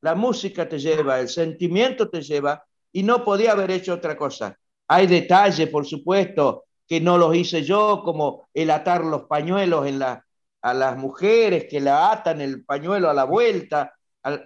la 0.02 0.16
música 0.16 0.68
te 0.68 0.80
lleva, 0.80 1.22
el 1.22 1.30
sentimiento 1.30 2.10
te 2.10 2.22
lleva, 2.22 2.66
y 2.92 3.04
no 3.04 3.24
podía 3.24 3.54
haber 3.54 3.72
hecho 3.72 3.94
otra 3.94 4.18
cosa. 4.18 4.58
Hay 4.90 5.08
detalles, 5.08 5.70
por 5.70 5.86
supuesto, 5.86 6.66
que 6.88 7.02
no 7.02 7.18
los 7.18 7.36
hice 7.36 7.64
yo, 7.64 8.02
como 8.04 8.48
el 8.54 8.72
atar 8.72 9.04
los 9.04 9.24
pañuelos 9.24 9.88
en 9.88 10.00
la, 10.00 10.26
a 10.62 10.74
las 10.74 10.98
mujeres 10.98 11.66
que 11.70 11.80
la 11.80 12.12
atan 12.12 12.42
el 12.42 12.64
pañuelo 12.66 13.10
a 13.10 13.14
la 13.14 13.26
vuelta. 13.26 13.94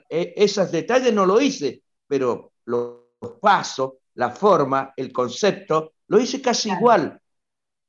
E, 0.09 0.33
esos 0.35 0.71
detalles 0.71 1.13
no 1.13 1.25
lo 1.25 1.39
hice, 1.39 1.83
pero 2.07 2.53
los 2.65 3.01
pasos, 3.39 3.93
la 4.15 4.31
forma, 4.31 4.93
el 4.95 5.11
concepto, 5.11 5.93
lo 6.07 6.19
hice 6.19 6.41
casi 6.41 6.71
igual. 6.71 7.19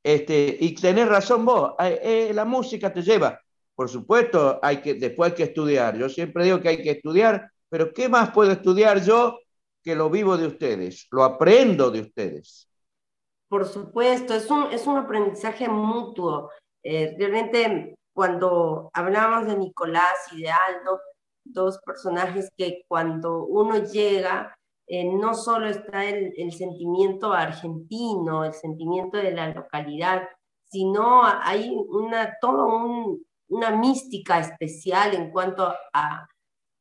Este, 0.03 0.57
y 0.61 0.75
tenés 0.75 1.09
razón 1.09 1.45
vos, 1.45 1.75
eh, 1.79 2.33
la 2.35 2.45
música 2.45 2.93
te 2.93 3.03
lleva. 3.03 3.41
Por 3.75 3.89
supuesto, 3.89 4.59
hay 4.63 4.79
que, 4.79 4.95
después 4.95 5.31
hay 5.31 5.37
que 5.37 5.43
estudiar. 5.45 5.97
Yo 5.97 6.09
siempre 6.09 6.45
digo 6.45 6.61
que 6.61 6.69
hay 6.69 6.83
que 6.83 6.91
estudiar, 6.91 7.51
pero 7.69 7.93
¿qué 7.93 8.09
más 8.09 8.31
puedo 8.31 8.53
estudiar 8.53 9.03
yo 9.03 9.39
que 9.83 9.95
lo 9.95 10.11
vivo 10.11 10.37
de 10.37 10.47
ustedes? 10.47 11.07
Lo 11.11 11.25
aprendo 11.25 11.91
de 11.91 12.01
ustedes. 12.01 12.69
Por 13.53 13.67
supuesto, 13.67 14.33
es 14.33 14.51
un, 14.51 14.73
es 14.73 14.87
un 14.87 14.97
aprendizaje 14.97 15.69
mutuo. 15.69 16.51
Eh, 16.83 17.15
realmente, 17.19 17.97
cuando 18.15 18.89
hablamos 18.95 19.47
de 19.47 19.59
Nicolás 19.59 20.33
y 20.33 20.41
de 20.41 20.51
Aldo, 20.51 20.99
dos 21.45 21.79
personajes 21.85 22.49
que 22.57 22.81
cuando 22.89 23.45
uno 23.45 23.77
llega 23.77 24.57
eh, 24.87 25.05
no 25.05 25.35
solo 25.35 25.69
está 25.69 26.03
el, 26.07 26.51
sentimiento 26.53 27.35
argentino, 27.35 28.47
el 28.47 28.55
sentimiento 28.55 29.19
de 29.19 29.33
la 29.33 29.49
localidad, 29.51 30.27
sino 30.65 31.21
hay 31.23 31.77
una, 31.91 32.39
toda 32.41 32.65
una 33.51 33.71
mística 33.77 34.41
especial 34.41 35.13
en 35.13 35.31
cuanto 35.31 35.75
a, 35.93 36.27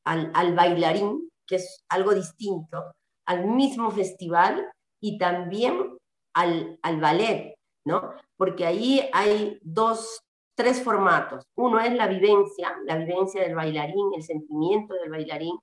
al, 0.06 0.56
bailarín, 0.56 1.30
que 1.46 1.58
es 1.58 1.84
algo 1.90 2.14
distinto, 2.14 2.94
al 3.26 3.46
mismo 3.46 3.92
festival 3.92 4.72
y 5.02 5.18
también 5.18 5.98
al, 6.34 6.80
al 6.82 7.00
ballet, 7.00 7.56
¿no? 7.86 8.14
Porque 8.38 8.66
ahí 8.66 9.02
hay 9.14 9.60
dos, 9.62 10.22
tres 10.56 10.84
formatos. 10.84 11.44
Uno 11.56 11.80
es 11.80 11.94
la 11.94 12.08
vivencia, 12.08 12.76
la 12.86 12.98
vivencia 12.98 13.42
del 13.42 13.56
bailarín, 13.56 14.14
el 14.16 14.24
sentimiento 14.24 14.94
del 14.96 15.10
bailarín. 15.10 15.58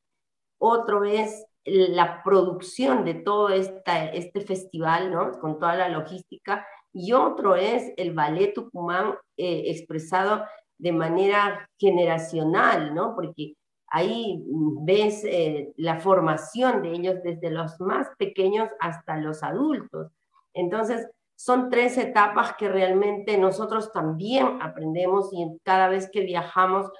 Otro 0.60 1.04
es 1.04 1.44
la 1.64 2.22
producción 2.22 3.04
de 3.04 3.14
todo 3.14 3.50
este 3.50 4.40
festival, 4.40 5.12
¿no? 5.12 5.38
Con 5.38 5.58
toda 5.58 5.76
la 5.76 5.88
logística. 5.88 6.66
Y 6.92 7.12
otro 7.12 7.54
es 7.54 7.92
el 7.96 8.14
ballet 8.14 8.54
Tucumán 8.54 9.14
eh, 9.36 9.64
expresado 9.66 10.44
de 10.78 10.92
manera 10.92 11.68
generacional, 11.78 12.94
¿no? 12.94 13.14
Porque 13.14 13.54
ahí 13.88 14.42
ves 14.82 15.24
eh, 15.24 15.72
la 15.76 16.00
formación 16.00 16.82
de 16.82 16.92
ellos 16.92 17.16
desde 17.22 17.50
los 17.50 17.80
más 17.80 18.08
pequeños 18.18 18.68
hasta 18.80 19.16
los 19.16 19.42
adultos. 19.42 20.10
Entonces, 20.54 21.08
son 21.36 21.70
tres 21.70 21.96
etapas 21.98 22.54
que 22.56 22.68
realmente 22.68 23.38
nosotros 23.38 23.92
también 23.92 24.60
aprendemos 24.60 25.30
y 25.32 25.46
cada 25.62 25.88
vez 25.88 26.10
que 26.10 26.22
viajamos 26.22 26.90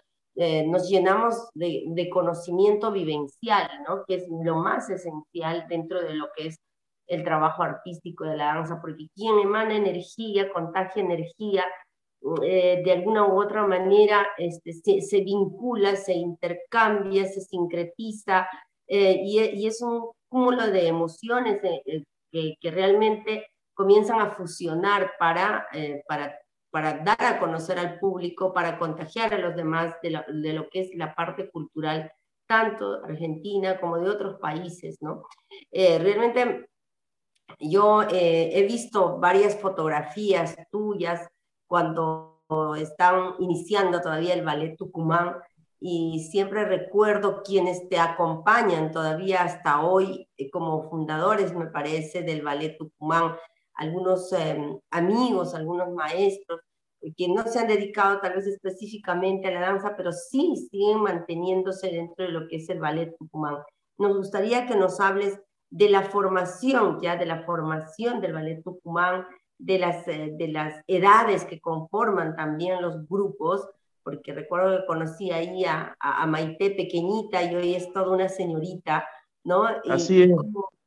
eh, 0.41 0.65
nos 0.65 0.89
llenamos 0.89 1.49
de, 1.55 2.09
conocimiento 2.13 2.93
vivencial, 2.93 3.69
¿no? 3.89 4.05
que 4.07 4.15
es 4.15 4.29
lo 4.29 4.55
más 4.55 4.89
esencial 4.89 5.67
dentro 5.69 6.01
de 6.01 6.15
lo 6.15 6.29
que 6.37 6.47
es 6.47 6.61
el 7.09 7.25
trabajo 7.25 7.65
artístico 7.65 8.25
de 8.25 8.37
la 8.37 8.55
danza, 8.55 8.81
porque 8.81 9.09
quien 9.17 9.41
emana 9.41 9.75
energía, 9.75 10.53
contagia 10.53 11.03
energía, 11.03 11.65
eh, 12.45 12.83
de 12.85 12.93
alguna 12.93 13.27
u 13.27 13.41
otra 13.41 13.67
manera 13.67 14.29
este, 14.37 15.01
se, 15.01 15.21
vincula, 15.23 15.97
se 15.97 16.15
intercambia, 16.15 17.27
se 17.27 17.41
sincretiza, 17.41 18.49
eh, 18.87 19.21
y, 19.25 19.67
es 19.67 19.83
un 19.83 20.11
cúmulo 20.29 20.69
de 20.69 20.87
emociones 20.87 21.61
que, 22.31 22.57
que 22.61 22.71
realmente 22.71 23.47
comienzan 23.79 24.21
a 24.21 24.33
fusionar 24.33 25.13
para, 25.21 25.69
eh, 25.73 26.03
para, 26.09 26.37
para 26.71 26.99
dar 26.99 27.23
a 27.23 27.39
conocer 27.39 27.79
al 27.79 28.01
público, 28.01 28.53
para 28.53 28.77
contagiar 28.77 29.33
a 29.35 29.39
los 29.39 29.55
demás 29.55 29.95
de 30.03 30.11
lo, 30.11 30.25
de 30.27 30.53
lo, 30.53 30.69
que 30.69 30.81
es 30.81 30.91
la 30.97 31.15
parte 31.15 31.49
cultural, 31.49 32.11
tanto 32.49 33.05
argentina 33.05 33.79
como 33.79 33.99
de 33.99 34.11
otros 34.11 34.41
países, 34.41 34.99
¿no? 35.01 35.23
Eh, 35.71 35.99
realmente 35.99 36.69
yo 37.61 38.03
eh, 38.03 38.51
he 38.53 38.63
visto 38.67 39.19
varias 39.19 39.59
fotografías 39.61 40.57
tuyas 40.71 41.29
cuando 41.69 42.43
están 42.79 43.35
iniciando 43.39 44.01
todavía 44.01 44.35
el 44.35 44.45
ballet 44.45 44.77
Tucumán 44.77 45.37
y 45.79 46.29
siempre 46.33 46.65
recuerdo 46.65 47.43
quienes 47.43 47.89
te 47.89 47.99
acompañan 47.99 48.91
todavía 48.91 49.43
hasta 49.43 49.83
hoy 49.83 50.28
como 50.53 50.89
fundadores, 50.89 51.55
me 51.55 51.67
parece, 51.67 52.23
del 52.23 52.43
ballet 52.43 52.77
Tucumán, 52.79 53.35
algunos 53.75 54.33
em, 54.33 54.79
amigos, 54.91 55.55
algunos 55.55 55.93
maestros, 55.93 56.61
eh, 57.01 57.13
que 57.17 57.29
no 57.29 57.45
se 57.45 57.61
han 57.61 57.69
dedicado 57.69 58.21
tal 58.21 58.35
vez 58.35 58.47
específicamente 58.47 59.49
a 59.49 59.53
la 59.53 59.61
danza, 59.61 59.95
pero 59.97 60.13
sí 60.13 60.55
siguen 60.71 61.03
manteniéndose 61.03 61.91
dentro 61.91 62.25
de 62.25 62.33
lo 62.33 62.49
que 62.49 62.57
es 62.57 62.69
el 62.69 62.81
ballet 62.81 63.17
Tucumán. 63.19 63.57
Nos 63.99 64.17
gustaría 64.17 64.67
que 64.67 64.77
nos 64.77 65.01
hables 65.01 65.41
de 65.71 65.91
la 65.91 66.03
formación, 66.03 67.01
ya 67.01 67.17
de 67.17 67.27
la 67.27 67.43
formación 67.45 68.21
del 68.21 68.33
ballet 68.33 68.63
Tucumán, 68.63 69.27
de 69.59 69.79
las, 69.79 70.07
eh, 70.09 70.31
de 70.33 70.49
las 70.49 70.83
edades 70.87 71.45
que 71.45 71.61
conforman 71.61 72.37
también 72.37 72.81
los 72.81 73.07
grupos, 73.09 73.69
porque 74.03 74.33
recuerdo 74.33 74.81
que 74.81 74.87
conocí 74.87 75.31
ahí 75.31 75.65
a, 75.65 75.95
a, 76.01 76.27
Maite 76.27 76.71
pequeñita 76.71 77.43
y 77.43 77.55
hoy 77.55 77.75
es 77.75 77.93
toda 77.93 78.11
una 78.11 78.29
señorita, 78.29 79.07
¿no? 79.49 79.67
Así 79.89 80.23
es. 80.23 80.31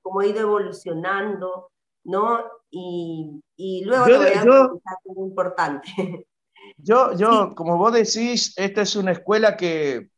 cómo 0.04 0.20
ha 0.20 0.26
ido 0.28 0.42
evolucionando, 0.42 1.72
¿no? 2.04 2.44
Y, 2.70 3.42
y 3.58 3.84
luego 3.84 4.08
yo, 4.08 4.20
te 4.20 4.48
voy 4.48 4.82
a 4.86 4.98
muy 5.06 5.28
importante. 5.28 5.88
Yo, 6.78 7.14
yo 7.18 7.54
como 7.56 7.78
vos 7.78 7.92
decís, 7.92 8.54
esta 8.56 8.84
es 8.84 8.96
una 8.96 9.12
escuela 9.12 9.58
que 9.58 10.10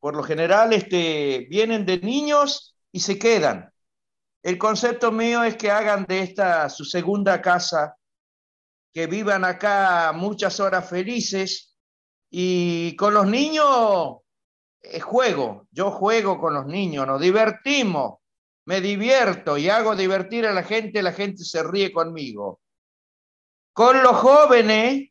por 0.00 0.14
lo 0.14 0.22
general 0.22 0.72
este, 0.72 1.46
vienen 1.48 1.86
de 1.86 1.98
niños 1.98 2.76
y 2.92 3.00
se 3.00 3.18
quedan. 3.18 3.72
El 4.42 4.58
concepto 4.58 5.10
mío 5.10 5.42
es 5.44 5.56
que 5.56 5.70
hagan 5.70 6.04
de 6.04 6.20
esta 6.20 6.68
su 6.68 6.84
segunda 6.84 7.40
casa, 7.40 7.96
que 8.92 9.06
vivan 9.06 9.44
acá 9.44 10.12
muchas 10.14 10.60
horas 10.60 10.88
felices 10.88 11.76
y 12.28 12.94
con 12.96 13.14
los 13.14 13.26
niños 13.26 14.18
juego, 15.02 15.66
yo 15.70 15.90
juego 15.90 16.40
con 16.40 16.54
los 16.54 16.66
niños, 16.66 17.06
nos 17.06 17.20
divertimos, 17.20 18.18
me 18.66 18.80
divierto 18.80 19.56
y 19.56 19.68
hago 19.68 19.96
divertir 19.96 20.46
a 20.46 20.52
la 20.52 20.62
gente, 20.62 21.02
la 21.02 21.12
gente 21.12 21.44
se 21.44 21.62
ríe 21.62 21.92
conmigo. 21.92 22.60
Con 23.72 24.02
los 24.02 24.16
jóvenes 24.16 25.10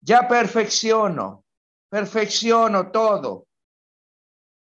ya 0.00 0.26
perfecciono, 0.26 1.44
perfecciono 1.88 2.90
todo. 2.90 3.46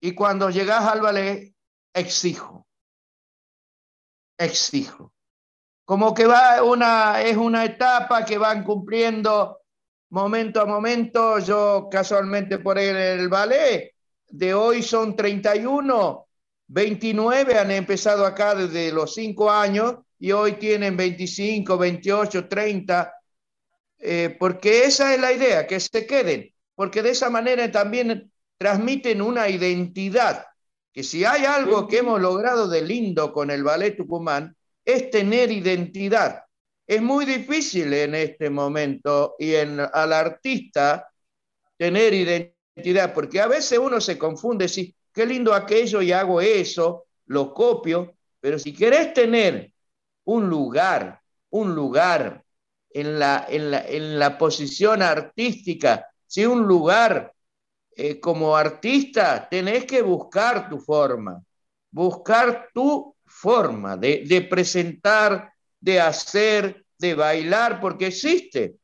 Y 0.00 0.14
cuando 0.14 0.48
llegas 0.50 0.84
al 0.84 1.00
ballet, 1.00 1.52
exijo, 1.92 2.66
exijo. 4.38 5.12
Como 5.84 6.14
que 6.14 6.26
va 6.26 6.62
una, 6.62 7.22
es 7.22 7.36
una 7.36 7.64
etapa 7.64 8.24
que 8.24 8.38
van 8.38 8.62
cumpliendo 8.62 9.60
momento 10.10 10.60
a 10.60 10.66
momento. 10.66 11.38
Yo 11.40 11.88
casualmente 11.90 12.58
por 12.58 12.78
el 12.78 13.28
ballet 13.28 13.97
de 14.28 14.54
hoy 14.54 14.82
son 14.82 15.16
31 15.16 16.28
29 16.68 17.58
han 17.58 17.70
empezado 17.70 18.26
acá 18.26 18.54
desde 18.54 18.92
los 18.92 19.14
5 19.14 19.50
años 19.50 19.96
y 20.18 20.32
hoy 20.32 20.52
tienen 20.52 20.96
25, 20.96 21.78
28, 21.78 22.46
30, 22.46 23.14
porque 24.38 24.84
esa 24.84 25.14
es 25.14 25.20
la 25.20 25.32
idea, 25.32 25.66
que 25.66 25.80
se 25.80 26.06
queden, 26.06 26.52
porque 26.74 27.02
de 27.02 27.10
esa 27.10 27.30
manera 27.30 27.70
también 27.72 28.30
transmiten 28.58 29.22
una 29.22 29.48
identidad, 29.48 30.44
que 30.92 31.02
si 31.02 31.24
hay 31.24 31.44
algo 31.44 31.88
que 31.88 31.98
hemos 31.98 32.20
logrado 32.20 32.68
de 32.68 32.82
lindo 32.82 33.32
con 33.32 33.50
el 33.50 33.62
ballet 33.62 33.96
tucumán, 33.96 34.54
es 34.84 35.10
tener 35.10 35.50
identidad. 35.50 36.42
Es 36.86 37.00
muy 37.00 37.24
difícil 37.24 37.92
en 37.92 38.14
este 38.14 38.50
momento 38.50 39.36
y 39.38 39.54
en, 39.54 39.80
al 39.80 40.12
artista 40.12 41.10
tener 41.76 42.14
identidad, 42.14 42.57
porque 43.14 43.40
a 43.40 43.46
veces 43.46 43.78
uno 43.78 44.00
se 44.00 44.18
confunde 44.18 44.68
si 44.68 44.94
qué 45.12 45.26
lindo 45.26 45.54
aquello 45.54 46.00
y 46.02 46.12
hago 46.12 46.40
eso, 46.40 47.06
lo 47.26 47.52
copio, 47.52 48.14
pero 48.40 48.58
si 48.58 48.72
querés 48.72 49.12
tener 49.12 49.72
un 50.24 50.48
lugar, 50.48 51.20
un 51.50 51.74
lugar 51.74 52.44
en 52.90 53.18
la, 53.18 53.46
en 53.48 54.18
la, 54.18 54.38
posición 54.38 55.02
artística, 55.02 56.06
si 56.26 56.46
un 56.46 56.66
lugar 56.66 57.32
eh, 57.96 58.20
como 58.20 58.56
artista, 58.56 59.48
tenés 59.48 59.84
que 59.84 60.02
buscar 60.02 60.68
tu 60.68 60.78
forma, 60.78 61.42
buscar 61.90 62.68
tu 62.72 63.14
forma 63.24 63.96
de, 63.96 64.24
de 64.26 64.42
presentar, 64.42 65.52
de 65.80 66.00
hacer, 66.00 66.84
de 66.98 67.14
bailar, 67.14 67.80
porque 67.80 68.06
existe. 68.06 68.76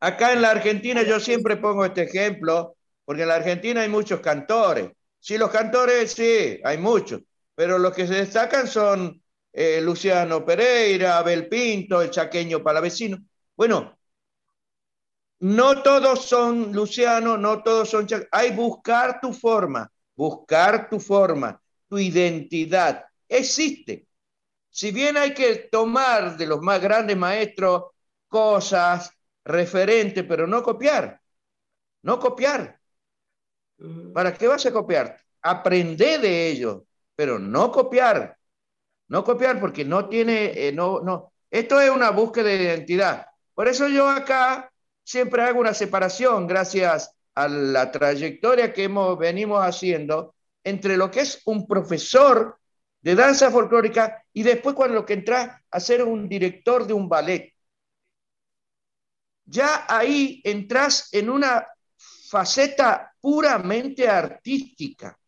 Acá 0.00 0.32
en 0.32 0.42
la 0.42 0.50
Argentina 0.50 1.02
yo 1.02 1.20
siempre 1.20 1.56
pongo 1.56 1.84
este 1.84 2.02
ejemplo, 2.02 2.76
porque 3.04 3.22
en 3.22 3.28
la 3.28 3.36
Argentina 3.36 3.82
hay 3.82 3.88
muchos 3.88 4.20
cantores. 4.20 4.90
Sí, 5.18 5.36
los 5.36 5.50
cantores, 5.50 6.12
sí, 6.12 6.58
hay 6.64 6.78
muchos, 6.78 7.20
pero 7.54 7.78
los 7.78 7.92
que 7.94 8.06
se 8.06 8.14
destacan 8.14 8.66
son 8.66 9.22
eh, 9.52 9.80
Luciano 9.82 10.44
Pereira, 10.44 11.18
Abel 11.18 11.48
Pinto, 11.48 12.00
el 12.00 12.10
chaqueño 12.10 12.62
palavecino. 12.62 13.18
Bueno, 13.54 13.98
no 15.40 15.82
todos 15.82 16.24
son 16.26 16.72
Luciano, 16.72 17.36
no 17.36 17.62
todos 17.62 17.90
son 17.90 18.06
Hay 18.30 18.50
buscar 18.52 19.20
tu 19.20 19.32
forma, 19.32 19.90
buscar 20.14 20.88
tu 20.88 21.00
forma, 21.00 21.60
tu 21.88 21.98
identidad. 21.98 23.04
Existe. 23.28 24.06
Si 24.70 24.92
bien 24.92 25.16
hay 25.16 25.34
que 25.34 25.68
tomar 25.70 26.36
de 26.36 26.46
los 26.46 26.60
más 26.60 26.80
grandes 26.80 27.16
maestros 27.16 27.84
cosas, 28.28 29.10
referentes, 29.50 30.24
pero 30.24 30.46
no 30.46 30.62
copiar. 30.62 31.20
No 32.02 32.18
copiar. 32.18 32.80
¿Para 34.14 34.34
qué 34.34 34.46
vas 34.46 34.64
a 34.66 34.72
copiar? 34.72 35.18
Aprende 35.42 36.18
de 36.18 36.48
ellos, 36.48 36.82
pero 37.14 37.38
no 37.38 37.70
copiar. 37.72 38.36
No 39.08 39.24
copiar 39.24 39.58
porque 39.60 39.84
no 39.84 40.08
tiene, 40.08 40.52
eh, 40.68 40.72
no, 40.72 41.00
no. 41.00 41.32
Esto 41.50 41.80
es 41.80 41.90
una 41.90 42.10
búsqueda 42.10 42.48
de 42.48 42.62
identidad. 42.62 43.26
Por 43.54 43.68
eso 43.68 43.88
yo 43.88 44.08
acá 44.08 44.70
siempre 45.02 45.42
hago 45.42 45.60
una 45.60 45.74
separación, 45.74 46.46
gracias 46.46 47.12
a 47.34 47.48
la 47.48 47.90
trayectoria 47.90 48.72
que 48.72 48.84
hemos, 48.84 49.18
venimos 49.18 49.60
haciendo, 49.60 50.34
entre 50.62 50.96
lo 50.96 51.10
que 51.10 51.20
es 51.20 51.42
un 51.46 51.66
profesor 51.66 52.58
de 53.00 53.14
danza 53.14 53.50
folclórica 53.50 54.24
y 54.32 54.42
después 54.42 54.74
cuando 54.74 55.04
que 55.04 55.14
entras 55.14 55.60
a 55.70 55.80
ser 55.80 56.04
un 56.04 56.28
director 56.28 56.86
de 56.86 56.92
un 56.92 57.08
ballet. 57.08 57.49
Ya 59.50 59.84
ahí 59.88 60.40
entras 60.44 61.08
en 61.10 61.28
una 61.28 61.66
faceta 61.96 63.12
puramente 63.20 64.08
artística, 64.08 65.18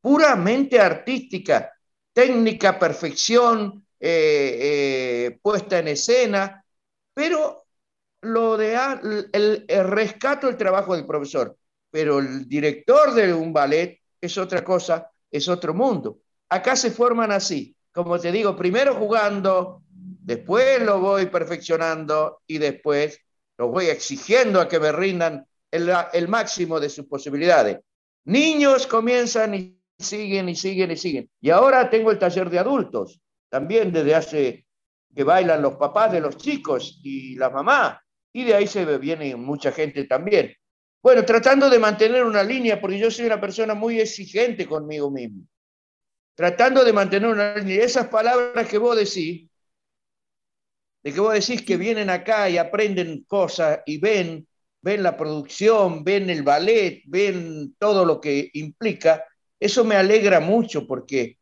puramente 0.00 0.80
artística, 0.80 1.70
técnica, 2.10 2.78
perfección, 2.78 3.86
eh, 4.00 4.58
eh, 4.60 5.38
puesta 5.42 5.78
en 5.78 5.88
escena, 5.88 6.64
pero 7.12 7.66
lo 8.22 8.56
de 8.56 8.74
el, 9.32 9.66
el 9.68 9.88
rescato 9.90 10.48
el 10.48 10.56
trabajo 10.56 10.96
del 10.96 11.04
profesor, 11.04 11.54
pero 11.90 12.20
el 12.20 12.48
director 12.48 13.12
de 13.12 13.34
un 13.34 13.52
ballet 13.52 14.00
es 14.22 14.38
otra 14.38 14.64
cosa, 14.64 15.10
es 15.30 15.46
otro 15.48 15.74
mundo. 15.74 16.20
Acá 16.48 16.76
se 16.76 16.90
forman 16.90 17.30
así, 17.30 17.76
como 17.92 18.18
te 18.18 18.32
digo, 18.32 18.56
primero 18.56 18.94
jugando, 18.94 19.82
después 20.28 20.82
lo 20.82 21.00
voy 21.00 21.24
perfeccionando 21.26 22.42
y 22.46 22.58
después 22.58 23.18
lo 23.56 23.68
voy 23.68 23.86
exigiendo 23.86 24.60
a 24.60 24.68
que 24.68 24.78
me 24.78 24.92
rindan 24.92 25.46
el, 25.70 25.90
el 26.12 26.28
máximo 26.28 26.78
de 26.78 26.90
sus 26.90 27.06
posibilidades. 27.06 27.78
Niños 28.26 28.86
comienzan 28.86 29.54
y 29.54 29.80
siguen 29.98 30.50
y 30.50 30.54
siguen 30.54 30.90
y 30.90 30.98
siguen. 30.98 31.30
Y 31.40 31.48
ahora 31.48 31.88
tengo 31.88 32.10
el 32.10 32.18
taller 32.18 32.50
de 32.50 32.58
adultos, 32.58 33.22
también 33.48 33.90
desde 33.90 34.14
hace 34.14 34.66
que 35.16 35.24
bailan 35.24 35.62
los 35.62 35.76
papás 35.76 36.12
de 36.12 36.20
los 36.20 36.36
chicos 36.36 37.00
y 37.02 37.34
la 37.36 37.48
mamá, 37.48 37.98
y 38.30 38.44
de 38.44 38.54
ahí 38.54 38.66
se 38.66 38.84
viene 38.98 39.34
mucha 39.34 39.72
gente 39.72 40.04
también. 40.04 40.54
Bueno, 41.02 41.24
tratando 41.24 41.70
de 41.70 41.78
mantener 41.78 42.22
una 42.24 42.42
línea, 42.42 42.78
porque 42.78 42.98
yo 42.98 43.10
soy 43.10 43.24
una 43.24 43.40
persona 43.40 43.72
muy 43.72 43.98
exigente 43.98 44.66
conmigo 44.66 45.10
mismo. 45.10 45.44
Tratando 46.34 46.84
de 46.84 46.92
mantener 46.92 47.30
una 47.30 47.56
línea. 47.56 47.82
Esas 47.82 48.08
palabras 48.08 48.68
que 48.68 48.76
vos 48.76 48.94
decís, 48.94 49.48
de 51.02 51.12
que 51.12 51.20
vos 51.20 51.34
decís 51.34 51.62
que 51.62 51.76
vienen 51.76 52.10
acá 52.10 52.48
y 52.50 52.58
aprenden 52.58 53.24
cosas 53.24 53.80
y 53.86 53.98
ven, 53.98 54.46
ven 54.82 55.02
la 55.02 55.16
producción, 55.16 56.04
ven 56.04 56.30
el 56.30 56.42
ballet, 56.42 57.02
ven 57.06 57.74
todo 57.78 58.04
lo 58.04 58.20
que 58.20 58.50
implica, 58.54 59.24
eso 59.60 59.84
me 59.84 59.96
alegra 59.96 60.40
mucho 60.40 60.86
porque 60.86 61.38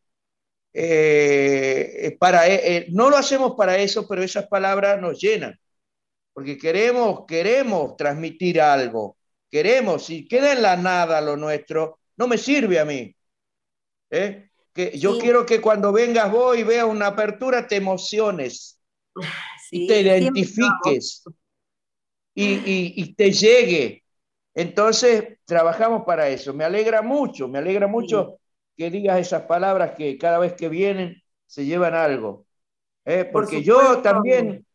eh, 0.79 2.17
para, 2.21 2.47
eh, 2.49 2.61
eh, 2.77 2.87
no 2.91 3.09
lo 3.09 3.17
hacemos 3.17 3.55
para 3.57 3.79
eso, 3.79 4.07
pero 4.07 4.23
esas 4.23 4.47
palabras 4.47 5.01
nos 5.01 5.19
llenan, 5.19 5.59
porque 6.35 6.59
queremos, 6.59 7.25
queremos 7.27 7.97
transmitir 7.97 8.61
algo, 8.61 9.17
queremos, 9.51 10.05
si 10.05 10.29
queda 10.29 10.53
en 10.53 10.61
la 10.61 10.77
nada 10.77 11.21
lo 11.23 11.37
nuestro, 11.37 12.01
no 12.19 12.29
me 12.29 12.37
sirve 12.37 12.79
a 12.79 12.85
mí. 12.85 13.17
Que 14.11 14.99
yo 14.99 15.19
quiero 15.19 15.47
que 15.47 15.63
cuando 15.63 15.93
vengas 15.93 16.31
vos 16.31 16.59
y 16.59 16.63
veas 16.63 16.85
una 16.85 17.07
apertura 17.09 17.67
te 17.67 17.77
emociones, 17.77 18.76
y 19.71 19.87
te 19.87 20.01
identifiques 20.01 21.25
y, 22.35 22.93
y, 23.03 23.15
te 23.15 23.33
llegue. 23.33 24.05
Entonces, 24.55 25.39
trabajamos 25.45 26.05
para 26.05 26.29
eso. 26.29 26.53
Me 26.53 26.65
alegra 26.65 27.03
mucho, 27.03 27.49
me 27.49 27.59
alegra 27.59 27.87
mucho 27.87 28.39
que 28.77 28.91
digas 28.91 29.19
esas 29.19 29.43
palabras 29.43 29.93
que 29.97 30.19
cada 30.19 30.39
vez 30.39 30.53
que 30.53 30.69
vienen 30.69 31.23
se 31.47 31.65
llevan 31.65 31.95
algo. 31.95 32.47
¿eh? 33.05 33.29
Porque 33.31 33.63
yo 33.63 34.03
también, 34.03 34.67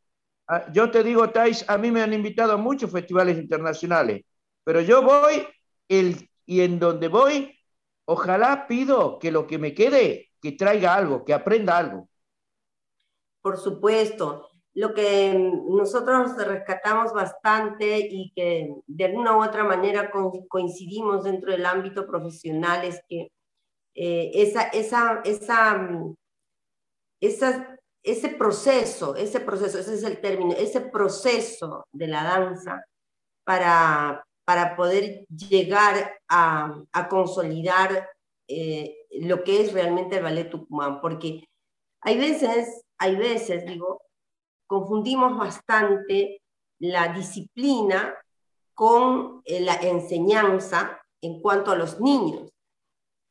ah, 0.47 0.65
yo 0.73 0.89
te 0.89 1.03
digo, 1.03 1.29
Thais, 1.29 1.63
a 1.67 1.77
mí 1.77 1.91
me 1.91 2.01
han 2.01 2.13
invitado 2.13 2.53
a 2.53 2.57
muchos 2.57 2.91
festivales 2.91 3.37
internacionales, 3.37 4.23
pero 4.63 4.81
yo 4.81 5.03
voy 5.03 5.45
el, 5.87 6.29
y 6.45 6.61
en 6.61 6.79
donde 6.79 7.07
voy, 7.07 7.55
ojalá 8.05 8.67
pido 8.67 9.19
que 9.19 9.31
lo 9.31 9.45
que 9.45 9.59
me 9.59 9.73
quede, 9.73 10.31
que 10.41 10.53
traiga 10.53 10.95
algo, 10.95 11.23
que 11.23 11.33
aprenda 11.33 11.77
algo. 11.77 12.09
Por 13.41 13.57
supuesto. 13.57 14.47
Lo 14.73 14.93
que 14.93 15.33
nosotros 15.67 16.37
rescatamos 16.37 17.11
bastante 17.11 17.99
y 17.99 18.31
que 18.33 18.73
de 18.87 19.05
alguna 19.05 19.35
u 19.35 19.43
otra 19.43 19.65
manera 19.65 20.09
coincidimos 20.47 21.25
dentro 21.25 21.51
del 21.51 21.65
ámbito 21.65 22.07
profesional 22.07 22.85
es 22.85 23.01
que 23.09 23.31
eh, 23.93 24.31
esa, 24.33 24.63
esa, 24.69 25.21
esa, 25.25 25.73
mm, 25.77 26.15
esa, 27.19 27.77
ese 28.03 28.29
proceso, 28.29 29.15
ese 29.15 29.41
proceso, 29.41 29.79
ese 29.79 29.95
es 29.95 30.03
el 30.03 30.21
término, 30.21 30.53
ese 30.53 30.81
proceso 30.81 31.85
de 31.91 32.07
la 32.07 32.23
danza 32.23 32.85
para, 33.43 34.25
para 34.45 34.75
poder 34.75 35.25
llegar 35.27 36.19
a, 36.29 36.83
consolidar 37.09 38.09
eh, 38.47 38.95
lo 39.11 39.43
que 39.43 39.61
es 39.61 39.73
realmente 39.73 40.17
el 40.17 40.23
ballet 40.23 40.49
Tucumán, 40.49 41.01
porque 41.01 41.43
hay 42.01 42.17
veces, 42.17 42.83
hay 43.01 43.15
veces, 43.15 43.65
digo, 43.65 44.03
confundimos 44.67 45.35
bastante 45.35 46.39
la 46.79 47.11
disciplina 47.11 48.15
con 48.75 49.41
eh, 49.43 49.59
la 49.61 49.73
enseñanza 49.73 51.01
en 51.19 51.41
cuanto 51.41 51.71
a 51.71 51.75
los 51.75 51.99
niños. 51.99 52.51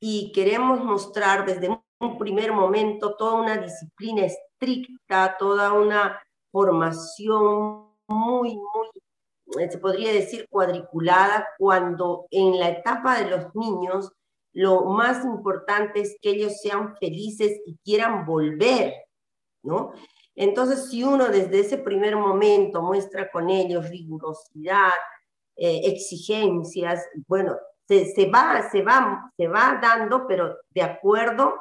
Y 0.00 0.32
queremos 0.32 0.82
mostrar 0.82 1.46
desde 1.46 1.68
un 2.00 2.18
primer 2.18 2.52
momento 2.52 3.14
toda 3.14 3.34
una 3.34 3.58
disciplina 3.58 4.26
estricta, 4.26 5.36
toda 5.38 5.72
una 5.72 6.20
formación 6.50 7.94
muy, 8.08 8.56
muy, 8.56 9.70
se 9.70 9.78
podría 9.78 10.12
decir 10.12 10.48
cuadriculada, 10.50 11.46
cuando 11.58 12.26
en 12.32 12.58
la 12.58 12.70
etapa 12.70 13.22
de 13.22 13.30
los 13.30 13.54
niños 13.54 14.10
lo 14.52 14.86
más 14.86 15.24
importante 15.24 16.00
es 16.00 16.16
que 16.20 16.30
ellos 16.30 16.60
sean 16.60 16.96
felices 16.96 17.60
y 17.66 17.76
quieran 17.84 18.26
volver, 18.26 18.94
¿no? 19.62 19.92
Entonces, 20.34 20.88
si 20.90 21.02
uno 21.02 21.28
desde 21.28 21.60
ese 21.60 21.78
primer 21.78 22.16
momento 22.16 22.82
muestra 22.82 23.30
con 23.30 23.50
ellos 23.50 23.88
rigurosidad, 23.88 24.92
eh, 25.56 25.82
exigencias, 25.84 27.06
bueno, 27.26 27.56
se, 27.86 28.30
va, 28.30 28.70
se, 28.70 28.82
va, 28.82 29.32
se 29.36 29.48
va 29.48 29.78
dando, 29.82 30.26
pero 30.26 30.56
de 30.70 30.82
acuerdo 30.82 31.54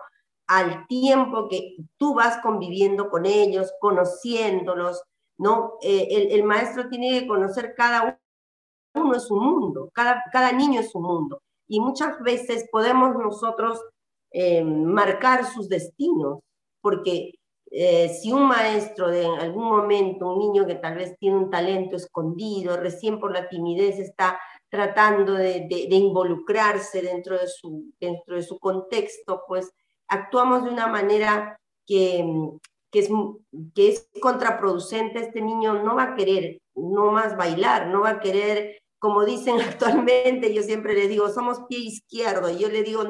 al 0.47 0.85
tiempo 0.88 1.47
que 1.49 1.75
tú 1.97 2.13
vas 2.13 2.38
conviviendo 2.41 3.09
con 3.09 3.25
ellos, 3.25 3.73
conociéndolos, 3.79 5.01
¿no? 5.38 5.73
Eh, 5.81 6.29
el, 6.31 6.43
maestro 6.43 6.88
tiene 6.89 7.19
que 7.19 7.27
conocer 7.27 7.73
cada 7.75 8.19
uno 8.95 9.15
es 9.15 9.29
un 9.31 9.43
mundo, 9.43 9.89
cada, 9.93 10.23
cada 10.31 10.51
niño 10.51 10.79
es 10.81 10.93
un 10.95 11.03
mundo. 11.03 11.41
Y 11.67 11.79
muchas 11.79 12.19
veces 12.21 12.67
podemos 12.71 13.15
nosotros 13.15 13.79
eh, 14.31 14.63
marcar 14.63 15.45
sus 15.45 15.69
destinos, 15.69 16.39
porque 16.81 17.33
eh, 17.71 18.10
si 18.10 18.32
un 18.32 18.47
maestro 18.47 19.10
de 19.10 19.25
algún 19.25 19.65
momento, 19.65 20.27
un 20.27 20.39
niño 20.39 20.65
que 20.65 20.75
tal 20.75 20.95
vez 20.95 21.15
tiene 21.19 21.38
un 21.38 21.49
talento 21.49 21.95
escondido, 21.95 22.77
recién 22.77 23.19
por 23.19 23.32
la 23.32 23.47
timidez 23.47 23.99
está 23.99 24.39
tratando 24.69 25.34
de, 25.34 25.67
involucrarse 25.89 27.01
dentro 27.01 27.38
de, 27.38 27.47
su, 27.47 27.91
dentro 27.99 28.36
de 28.36 28.43
su 28.43 28.58
contexto, 28.60 29.43
pues 29.47 29.71
actuamos 30.08 30.63
de 30.63 30.71
una 30.71 30.88
manera 30.88 31.60
que, 31.86 32.25
que, 32.91 32.99
es, 32.99 33.10
que 33.75 33.89
es 33.89 34.10
contraproducente. 34.19 35.19
Este 35.19 35.41
niño 35.41 35.84
no 35.84 35.95
va 35.95 36.03
a 36.03 36.15
querer 36.15 36.60
no 36.75 37.12
más 37.12 37.38
bailar, 37.38 37.88
no 37.88 38.01
va 38.01 38.12
a 38.12 38.19
querer, 38.19 38.82
como 38.99 39.25
dicen 39.25 39.60
actualmente, 39.62 40.53
yo 40.53 40.63
siempre 40.63 40.93
le 40.93 41.08
digo, 41.08 41.29
somos 41.29 41.62
pie 41.67 41.79
izquierdo, 41.79 42.49
y 42.49 42.58
yo 42.58 42.69
le 42.69 42.84
digo, 42.84 43.03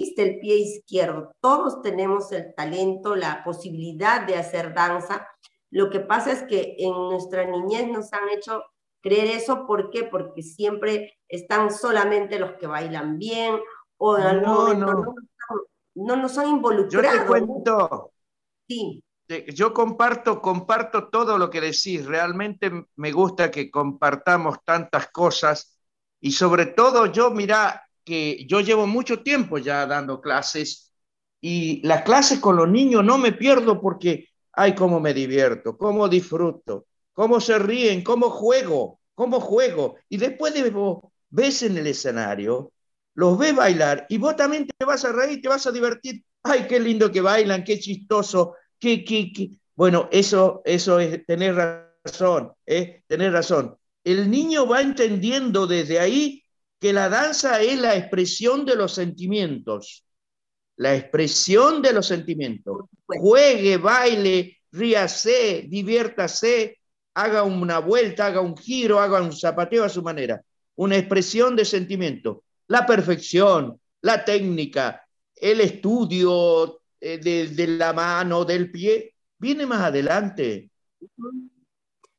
existe 0.00 0.22
el 0.22 0.40
pie 0.40 0.56
izquierdo, 0.56 1.34
todos 1.40 1.82
tenemos 1.82 2.32
el 2.32 2.54
talento, 2.54 3.14
la 3.14 3.44
posibilidad 3.44 4.26
de 4.26 4.36
hacer 4.36 4.72
danza. 4.72 5.28
Lo 5.70 5.90
que 5.90 6.00
pasa 6.00 6.32
es 6.32 6.42
que 6.44 6.76
en 6.78 6.92
nuestra 6.92 7.44
niñez 7.44 7.86
nos 7.88 8.10
han 8.14 8.30
hecho 8.30 8.64
creer 9.02 9.26
eso, 9.26 9.66
¿por 9.66 9.90
qué? 9.90 10.04
Porque 10.04 10.42
siempre 10.42 11.18
están 11.28 11.70
solamente 11.70 12.38
los 12.38 12.52
que 12.54 12.66
bailan 12.66 13.18
bien 13.18 13.60
o 13.98 14.16
en 14.16 14.22
algún 14.22 14.54
momento 14.54 15.14
no. 15.94 16.16
nos 16.16 16.38
han 16.38 16.48
involucrado. 16.48 17.16
Yo 17.16 17.20
te 17.20 17.26
cuento. 17.26 18.12
Sí. 18.66 19.04
Yo 19.54 19.74
comparto, 19.74 20.40
comparto 20.40 21.08
todo 21.08 21.36
lo 21.38 21.50
que 21.50 21.60
decís. 21.60 22.06
Realmente 22.06 22.86
me 22.96 23.12
gusta 23.12 23.50
que 23.50 23.70
compartamos 23.70 24.58
tantas 24.64 25.10
cosas 25.10 25.78
y 26.20 26.32
sobre 26.32 26.66
todo 26.66 27.06
yo, 27.06 27.30
mira, 27.30 27.84
que 28.04 28.46
yo 28.46 28.60
llevo 28.60 28.86
mucho 28.86 29.22
tiempo 29.22 29.58
ya 29.58 29.86
dando 29.86 30.20
clases 30.20 30.92
y 31.40 31.86
las 31.86 32.02
clases 32.02 32.38
con 32.40 32.56
los 32.56 32.68
niños 32.68 33.04
no 33.04 33.18
me 33.18 33.32
pierdo 33.32 33.80
porque, 33.80 34.28
ay, 34.52 34.74
cómo 34.74 35.00
me 35.00 35.14
divierto, 35.14 35.76
cómo 35.76 36.08
disfruto 36.08 36.86
cómo 37.20 37.38
se 37.38 37.58
ríen, 37.58 38.02
cómo 38.02 38.30
juego, 38.30 39.00
cómo 39.14 39.40
juego. 39.40 39.96
Y 40.08 40.16
después 40.16 40.54
de 40.54 40.70
vos 40.70 41.00
ves 41.28 41.62
en 41.62 41.76
el 41.76 41.86
escenario, 41.86 42.72
los 43.14 43.38
ves 43.38 43.54
bailar 43.54 44.06
y 44.08 44.16
vos 44.16 44.36
también 44.36 44.66
te 44.66 44.84
vas 44.86 45.04
a 45.04 45.12
reír, 45.12 45.42
te 45.42 45.48
vas 45.48 45.66
a 45.66 45.70
divertir. 45.70 46.24
Ay, 46.42 46.66
qué 46.66 46.80
lindo 46.80 47.12
que 47.12 47.20
bailan, 47.20 47.62
qué 47.62 47.78
chistoso, 47.78 48.54
qué, 48.78 49.04
qué, 49.04 49.30
qué. 49.34 49.50
Bueno, 49.74 50.08
eso, 50.10 50.62
eso 50.64 50.98
es 50.98 51.26
tener 51.26 51.54
razón, 52.04 52.52
¿eh? 52.64 53.02
tener 53.06 53.32
razón. 53.32 53.76
El 54.02 54.30
niño 54.30 54.66
va 54.66 54.80
entendiendo 54.80 55.66
desde 55.66 56.00
ahí 56.00 56.42
que 56.80 56.92
la 56.92 57.08
danza 57.08 57.60
es 57.60 57.78
la 57.78 57.96
expresión 57.96 58.64
de 58.64 58.74
los 58.74 58.94
sentimientos. 58.94 60.04
la 60.76 60.96
expresión 60.96 61.82
de 61.82 61.92
los 61.92 62.06
sentimientos. 62.06 62.86
Juegue, 63.04 63.76
baile, 63.76 64.60
ríase, 64.72 65.66
diviértase, 65.68 66.78
haga 67.12 67.42
una 67.42 67.80
vuelta, 67.80 68.24
haga 68.24 68.40
un 68.40 68.56
giro, 68.56 68.98
haga 68.98 69.20
un 69.20 69.34
zapateo 69.34 69.84
a 69.84 69.90
su 69.90 70.02
manera. 70.02 70.40
Una 70.76 70.96
expresión 70.96 71.54
de 71.54 71.66
sentimiento. 71.66 72.44
La 72.68 72.86
perfección, 72.86 73.78
la 74.00 74.24
técnica, 74.24 75.06
el 75.34 75.60
estudio 75.60 76.80
eh, 76.98 77.18
de, 77.18 77.66
la 77.66 77.92
mano, 77.92 78.46
del 78.46 78.70
pie, 78.70 79.14
viene 79.38 79.66
más 79.66 79.82
adelante. 79.82 80.70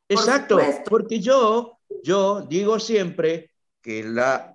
Exacto, 0.07 0.59
porque 0.87 1.19
yo, 1.19 1.79
yo 2.03 2.41
digo 2.41 2.79
siempre 2.79 3.51
que 3.81 4.03
la, 4.03 4.50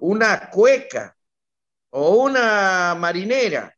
una 0.00 0.50
cueca 0.50 1.16
o 1.90 2.24
una 2.24 2.94
marinera 2.98 3.74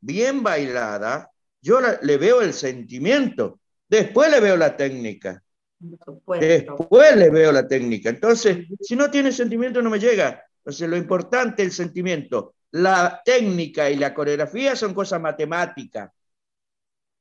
bien 0.00 0.42
bailada, 0.42 1.30
yo 1.60 1.78
le 2.02 2.18
veo 2.18 2.42
el 2.42 2.52
sentimiento, 2.52 3.60
después 3.88 4.30
le 4.30 4.40
veo 4.40 4.56
la 4.56 4.76
técnica. 4.76 5.42
Después 6.40 7.16
le 7.16 7.30
veo 7.30 7.52
la 7.52 7.66
técnica. 7.66 8.10
Entonces, 8.10 8.66
si 8.80 8.96
no 8.96 9.10
tiene 9.10 9.32
sentimiento, 9.32 9.82
no 9.82 9.90
me 9.90 9.98
llega. 9.98 10.44
Entonces, 10.58 10.88
lo 10.88 10.96
importante 10.96 11.62
es 11.62 11.68
el 11.68 11.74
sentimiento. 11.74 12.54
La 12.70 13.20
técnica 13.24 13.90
y 13.90 13.96
la 13.96 14.14
coreografía 14.14 14.76
son 14.76 14.94
cosas 14.94 15.20
matemáticas. 15.20 16.10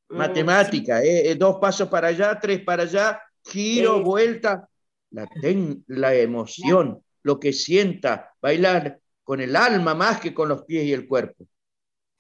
Mm, 0.10 0.18
Matemática, 0.18 1.04
eh, 1.04 1.32
eh, 1.32 1.36
dos 1.36 1.58
pasos 1.60 1.90
para 1.90 2.08
allá, 2.10 2.40
tres 2.40 2.62
para 2.64 2.84
allá, 2.84 3.22
giro, 3.46 4.02
vuelta. 4.02 4.68
La, 5.12 5.28
la 5.88 6.16
emoción, 6.16 7.03
lo 7.24 7.40
que 7.40 7.54
sienta, 7.54 8.36
bailar 8.42 9.00
con 9.24 9.42
el 9.42 9.56
alma 9.56 9.96
más 9.96 10.20
que 10.20 10.34
con 10.34 10.50
los 10.50 10.64
pies 10.64 10.86
y 10.86 10.94
el 10.94 11.08
cuerpo. 11.08 11.46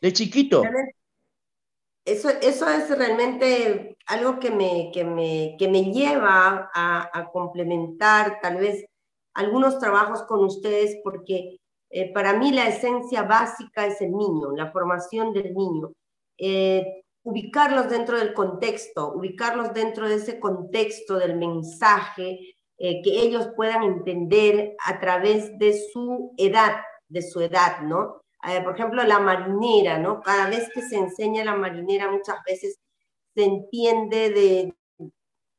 De 0.01 0.11
chiquito. 0.11 0.63
Eso, 2.05 2.29
eso 2.29 2.67
es 2.67 2.89
realmente 2.97 3.97
algo 4.07 4.39
que 4.39 4.51
me, 4.51 4.91
que 4.93 5.05
me, 5.05 5.55
que 5.57 5.69
me 5.69 5.85
lleva 5.93 6.69
a, 6.73 7.29
complementar 7.31 8.39
tal 8.41 8.57
vez 8.57 8.85
algunos 9.33 9.79
trabajos 9.79 10.23
con 10.23 10.43
ustedes 10.43 10.97
porque 11.03 11.59
eh, 11.89 12.11
para 12.13 12.33
mí 12.33 12.51
la 12.51 12.67
esencia 12.67 13.23
básica 13.23 13.85
es 13.85 14.01
el 14.01 14.11
niño, 14.11 14.51
la 14.55 14.71
formación 14.71 15.31
del 15.31 15.53
niño. 15.53 15.93
Eh, 16.37 17.03
ubicarlos 17.23 17.89
dentro 17.89 18.17
del 18.17 18.33
contexto, 18.33 19.13
ubicarlos 19.13 19.73
dentro 19.73 20.09
de 20.09 20.15
ese 20.15 20.39
contexto 20.39 21.17
del 21.17 21.37
mensaje 21.37 22.52
eh, 22.77 23.01
que 23.03 23.21
ellos 23.21 23.49
puedan 23.55 23.83
entender 23.83 24.75
a 24.85 24.99
través 24.99 25.57
de 25.59 25.73
su 25.91 26.33
edad, 26.37 26.81
de 27.07 27.21
su 27.21 27.41
edad, 27.41 27.81
¿no? 27.81 28.21
por 28.65 28.75
ejemplo, 28.75 29.01
la 29.03 29.19
marinera, 29.19 29.97
¿no? 29.99 30.19
Cada 30.19 30.49
vez 30.49 30.69
que 30.73 30.81
se 30.81 30.97
enseña 30.97 31.45
la 31.45 31.55
marinera, 31.55 32.11
muchas 32.11 32.43
veces 32.45 32.77
se 33.33 33.45
entiende 33.45 34.29
de, 34.31 34.75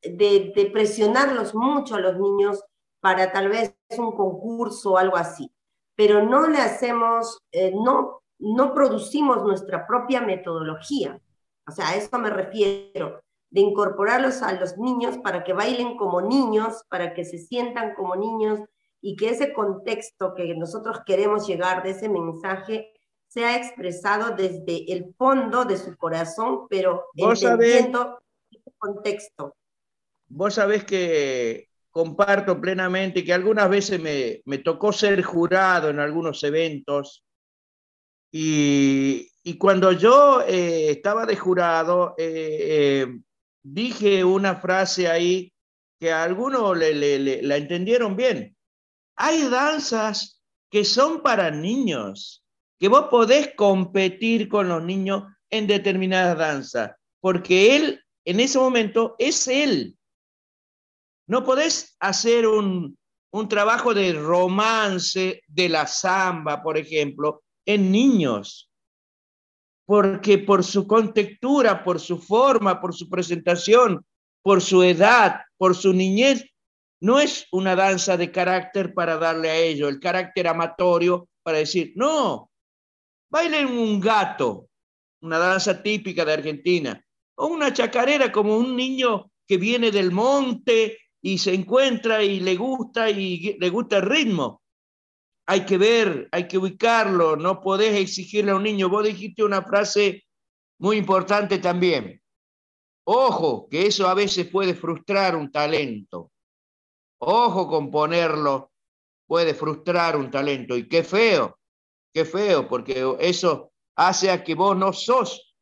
de, 0.03 0.53
de 0.55 0.65
presionarlos 0.67 1.55
mucho 1.55 1.95
a 1.95 1.99
los 1.99 2.19
niños 2.19 2.63
para 2.99 3.31
tal 3.31 3.49
vez 3.49 3.75
un 3.97 4.15
concurso 4.15 4.93
o 4.93 4.97
algo 4.97 5.17
así, 5.17 5.51
pero 5.95 6.23
no 6.23 6.47
le 6.47 6.57
hacemos, 6.57 7.39
eh, 7.51 7.71
no, 7.71 8.21
no 8.39 8.73
producimos 8.73 9.43
nuestra 9.43 9.85
propia 9.85 10.21
metodología. 10.21 11.19
O 11.67 11.71
sea, 11.71 11.89
a 11.89 11.95
eso 11.95 12.17
me 12.17 12.29
refiero, 12.29 13.21
de 13.55 13.61
incorporarlos 13.61 14.41
a 14.41 14.51
los 14.51 14.77
niños 14.77 15.17
para 15.19 15.45
que 15.45 15.53
bailen 15.53 15.95
como 15.95 16.21
niños, 16.21 16.83
para 16.89 17.13
que 17.13 17.23
se 17.23 17.37
sientan 17.37 17.93
como 17.95 18.13
niños 18.17 18.59
y 18.99 19.15
que 19.15 19.29
ese 19.29 19.53
contexto 19.53 20.33
que 20.35 20.53
nosotros 20.55 20.99
queremos 21.05 21.47
llegar 21.47 21.81
de 21.81 21.91
ese 21.91 22.09
mensaje 22.09 22.91
sea 23.29 23.55
expresado 23.55 24.35
desde 24.35 24.91
el 24.91 25.15
fondo 25.17 25.63
de 25.63 25.77
su 25.77 25.95
corazón, 25.95 26.67
pero 26.69 27.05
entendiendo 27.15 28.19
ese 28.51 28.73
contexto. 28.77 29.55
Vos 30.27 30.55
sabés 30.55 30.83
que 30.83 31.69
comparto 31.91 32.59
plenamente 32.59 33.23
que 33.23 33.31
algunas 33.31 33.69
veces 33.69 34.01
me, 34.01 34.41
me 34.43 34.57
tocó 34.57 34.91
ser 34.91 35.23
jurado 35.23 35.89
en 35.89 36.01
algunos 36.01 36.43
eventos 36.43 37.23
y, 38.33 39.31
y 39.43 39.57
cuando 39.57 39.93
yo 39.93 40.41
eh, 40.41 40.89
estaba 40.89 41.25
de 41.25 41.37
jurado, 41.37 42.15
eh, 42.17 43.05
eh, 43.07 43.19
dije 43.65 44.23
una 44.23 44.55
frase 44.57 45.07
ahí 45.07 45.51
que 45.99 46.11
a 46.11 46.23
algunos 46.23 46.77
le, 46.77 46.93
le, 46.93 47.41
la 47.41 47.57
entendieron 47.57 48.15
bien. 48.15 48.55
Hay 49.15 49.47
danzas 49.49 50.41
que 50.69 50.83
son 50.83 51.21
para 51.21 51.51
niños, 51.51 52.43
que 52.79 52.87
vos 52.87 53.07
podés 53.09 53.55
competir 53.55 54.49
con 54.49 54.67
los 54.67 54.83
niños 54.83 55.23
en 55.49 55.67
determinadas 55.67 56.37
danzas, 56.37 56.91
porque 57.21 57.75
él 57.75 58.01
en 58.25 58.39
ese 58.39 58.59
momento 58.59 59.15
es 59.19 59.47
él, 59.47 59.97
no 61.27 61.43
podés 61.43 61.95
hacer 61.99 62.47
un, 62.47 62.97
trabajo 63.49 63.93
de 63.93 64.13
romance 64.13 65.41
de 65.47 65.67
la 65.67 65.87
samba, 65.87 66.63
por 66.63 66.77
ejemplo, 66.77 67.43
en 67.65 67.91
niños, 67.91 68.71
porque 69.85 70.39
por 70.39 70.63
su 70.63 70.87
contextura, 70.87 71.83
por 71.83 71.99
su 71.99 72.17
forma, 72.17 72.81
por 72.81 72.93
su 72.93 73.09
presentación, 73.09 74.05
por 74.41 74.61
su 74.61 74.83
edad, 74.83 75.41
por 75.57 75.75
su 75.75 75.93
niñez, 75.93 76.45
no 77.01 77.19
es 77.19 77.47
una 77.51 77.75
danza 77.75 78.17
de 78.17 78.31
carácter 78.31 78.93
para 78.93 79.17
darle 79.17 79.49
a 79.49 79.57
ello, 79.57 79.87
el 79.87 79.99
carácter 79.99 80.47
amatorio 80.47 81.29
para 81.43 81.59
decir, 81.59 81.93
no, 81.95 82.49
bailen 83.29 83.67
un 83.67 83.99
gato, 83.99 84.69
una 85.21 85.37
danza 85.37 85.83
típica 85.83 86.25
de 86.25 86.33
Argentina, 86.33 87.05
o 87.35 87.47
una 87.47 87.71
chacarera 87.71 88.31
como 88.31 88.57
un 88.57 88.75
niño 88.75 89.29
que 89.47 89.57
viene 89.57 89.91
del 89.91 90.11
monte 90.11 90.97
y 91.21 91.37
se 91.37 91.53
encuentra 91.53 92.23
y 92.23 92.39
le 92.39 92.55
gusta 92.55 93.09
y 93.09 93.57
le 93.59 93.69
gusta 93.69 93.97
el 93.97 94.03
ritmo. 94.03 94.61
Hay 95.47 95.65
que 95.65 95.77
ver, 95.77 96.27
hay 96.31 96.47
que 96.47 96.57
ubicarlo, 96.57 97.35
no 97.35 97.61
podés 97.61 97.95
exigirle 97.99 98.51
a 98.51 98.55
un 98.55 98.63
niño. 98.63 98.89
Vos 98.89 99.05
dijiste 99.05 99.43
una 99.43 99.61
frase 99.61 100.23
muy 100.79 100.97
importante 100.97 101.59
también. 101.59 102.21
Ojo, 103.07 103.67
que 103.69 103.85
eso 103.85 104.07
a 104.07 104.15
veces 104.15 104.47
puede 104.47 104.73
frustrar 104.73 105.35
un 105.35 105.51
talento. 105.51 106.31
Ojo 107.19 107.67
con 107.67 107.91
ponerlo, 107.91 108.71
puede 109.27 109.53
frustrar 109.53 110.17
un 110.17 110.31
talento. 110.31 110.75
Y 110.75 110.87
qué 110.87 111.03
feo, 111.03 111.59
qué 112.13 112.25
feo, 112.25 112.67
porque 112.67 113.15
eso 113.19 113.71
hace 113.95 114.31
a 114.31 114.43
que 114.43 114.55
vos 114.55 114.75
no 114.75 114.93
sos 114.93 115.55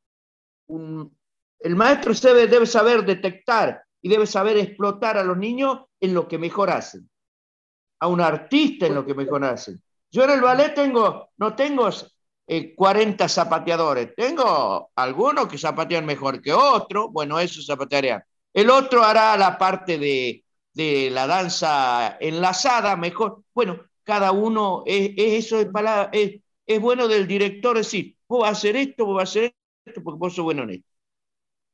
un... 0.67 1.15
El 1.59 1.75
maestro 1.75 2.13
debe, 2.13 2.47
debe 2.47 2.65
saber 2.65 3.05
detectar 3.05 3.83
y 4.01 4.09
debe 4.09 4.27
saber 4.27 4.57
explotar 4.57 5.17
a 5.17 5.23
los 5.23 5.37
niños 5.37 5.79
en 6.01 6.13
lo 6.13 6.27
que 6.27 6.37
mejor 6.37 6.69
hacen, 6.69 7.09
a 8.03 8.07
un 8.07 8.19
artista 8.19 8.85
en 8.85 8.95
lo 8.95 9.05
que 9.05 9.13
mejor 9.13 9.45
hacen. 9.45 9.81
Yo 10.11 10.25
en 10.25 10.31
el 10.31 10.41
ballet 10.41 10.73
tengo, 10.73 11.29
no 11.37 11.55
tengo 11.55 11.89
40 12.75 13.25
eh, 13.25 13.29
zapateadores, 13.29 14.13
tengo 14.13 14.91
algunos 14.93 15.47
que 15.47 15.57
zapatean 15.57 16.05
mejor 16.05 16.41
que 16.41 16.51
otros, 16.51 17.07
bueno, 17.13 17.39
eso 17.39 17.61
zapatearían. 17.61 18.21
El 18.53 18.69
otro 18.69 19.03
hará 19.03 19.37
la 19.37 19.57
parte 19.57 19.97
de, 19.97 20.43
de 20.73 21.11
la 21.11 21.27
danza 21.27 22.17
enlazada 22.19 22.97
mejor. 22.97 23.41
Bueno, 23.53 23.79
cada 24.03 24.33
uno, 24.33 24.83
es, 24.85 25.11
eso 25.15 25.61
es, 25.61 25.67
es, 26.11 26.41
es 26.65 26.81
bueno 26.81 27.07
del 27.07 27.25
director 27.25 27.77
decir, 27.77 28.17
vos 28.27 28.41
vas 28.41 28.49
a 28.49 28.51
hacer 28.51 28.75
esto, 28.75 29.05
vos 29.05 29.15
vas 29.15 29.29
a 29.29 29.31
hacer 29.31 29.55
esto, 29.85 30.03
porque 30.03 30.19
vos 30.19 30.35
sos 30.35 30.43
bueno 30.43 30.63
en 30.63 30.71
esto. 30.71 30.92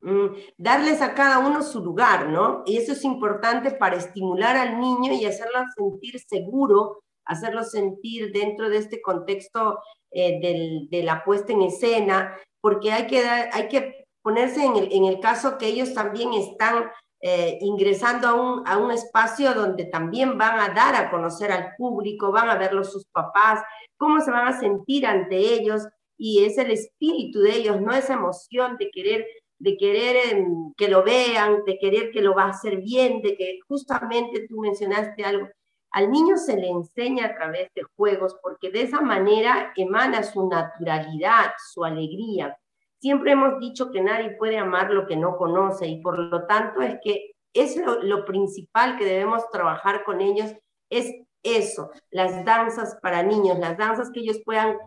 Mm, 0.02 0.28
darles 0.58 1.02
a 1.02 1.14
cada 1.14 1.40
uno 1.40 1.62
su 1.62 1.84
lugar, 1.84 2.30
¿no? 2.30 2.64
Y 2.66 2.78
eso 2.78 2.94
es 2.94 3.04
importante 3.04 3.72
para 3.72 3.98
estimular 3.98 4.56
al 4.56 4.80
niño 4.80 5.14
y 5.14 5.26
hacerlo 5.26 5.60
sentir 5.76 6.20
seguro, 6.22 7.04
hacerlo 7.26 7.64
sentir 7.64 8.32
dentro 8.32 8.70
de 8.70 8.78
este 8.78 9.02
contexto 9.02 9.80
eh, 10.12 10.88
de 10.90 11.04
la 11.04 11.24
puesta 11.24 11.52
en 11.52 11.64
escena, 11.64 12.34
porque 12.62 12.94
hay 12.94 13.08
que, 13.08 13.20
hay 13.28 13.68
que 13.68 14.06
ponerse 14.22 14.64
en 14.64 14.78
el, 14.78 14.94
en 14.94 15.06
el, 15.06 15.20
caso 15.20 15.58
que 15.58 15.68
ellos 15.68 15.94
también 15.94 16.34
están 16.34 16.90
eh, 17.22 17.58
ingresando 17.62 18.28
a 18.30 18.34
un, 18.36 18.68
a 18.68 18.78
un 18.78 18.92
espacio 18.92 19.54
donde 19.54 19.86
también 19.86 20.38
van 20.38 20.60
a 20.60 20.74
dar 20.74 20.96
a 20.96 21.12
conocer 21.12 21.52
al 21.52 21.76
público, 21.78 22.32
van 22.32 22.50
a 22.50 22.58
verlo 22.58 22.86
sus 22.86 23.06
papás, 23.08 23.62
cómo 23.98 24.22
se 24.22 24.32
van 24.32 24.48
a 24.48 24.60
sentir 24.60 25.06
ante 25.06 25.36
ellos, 25.38 25.88
y 26.18 26.46
es 26.46 26.58
el 26.58 26.72
espíritu 26.72 27.42
de 27.42 27.56
ellos, 27.56 27.82
no 27.82 27.94
esa 27.94 28.14
emoción 28.14 28.78
de 28.78 28.90
querer 28.92 29.26
de 29.60 29.78
querer 29.78 30.16
em, 30.32 30.74
que 30.76 30.88
lo 30.88 31.04
vean, 31.04 31.64
de 31.66 31.78
querer 31.78 32.12
que 32.12 32.22
lo 32.22 32.34
va 32.34 32.44
a 32.46 32.50
hacer 32.50 32.78
bien, 32.78 33.22
de 33.22 33.36
que 33.38 33.60
justamente 33.68 34.48
tú 34.48 34.60
mencionaste 34.60 35.24
algo. 35.24 35.48
Al 35.92 36.12
niño 36.12 36.38
se 36.38 36.56
le 36.56 36.70
enseña 36.70 37.28
a 37.28 37.36
través 37.36 37.70
de 37.76 37.84
juegos 37.96 38.38
porque 38.42 38.72
de 38.72 38.84
esa 38.84 39.02
manera 39.02 39.74
emana 39.76 40.24
su 40.24 40.48
naturalidad, 40.48 41.52
su 41.74 41.84
alegría. 41.84 42.58
Siempre 43.00 43.32
hemos 43.32 43.60
dicho 43.60 43.92
que 43.92 44.02
nadie 44.02 44.32
puede 44.32 44.58
amar 44.58 44.92
lo 44.92 45.08
que 45.08 45.16
no 45.16 45.38
conoce 45.38 45.88
y 45.88 46.02
por 46.02 46.20
lo 46.20 46.46
tanto 46.46 46.82
es 46.82 46.98
que 47.04 47.32
es 47.54 47.76
lo, 47.78 48.02
lo 48.04 48.26
principal 48.26 48.98
que 48.98 49.06
debemos 49.06 49.50
trabajar 49.50 50.04
con 50.04 50.22
ellos, 50.22 50.54
es 50.90 51.12
eso, 51.44 51.90
las 52.12 52.44
danzas 52.46 52.98
para 53.02 53.24
niños, 53.24 53.58
las 53.60 53.78
danzas 53.78 54.12
que 54.12 54.20
ellos 54.20 54.40
puedan 54.44 54.78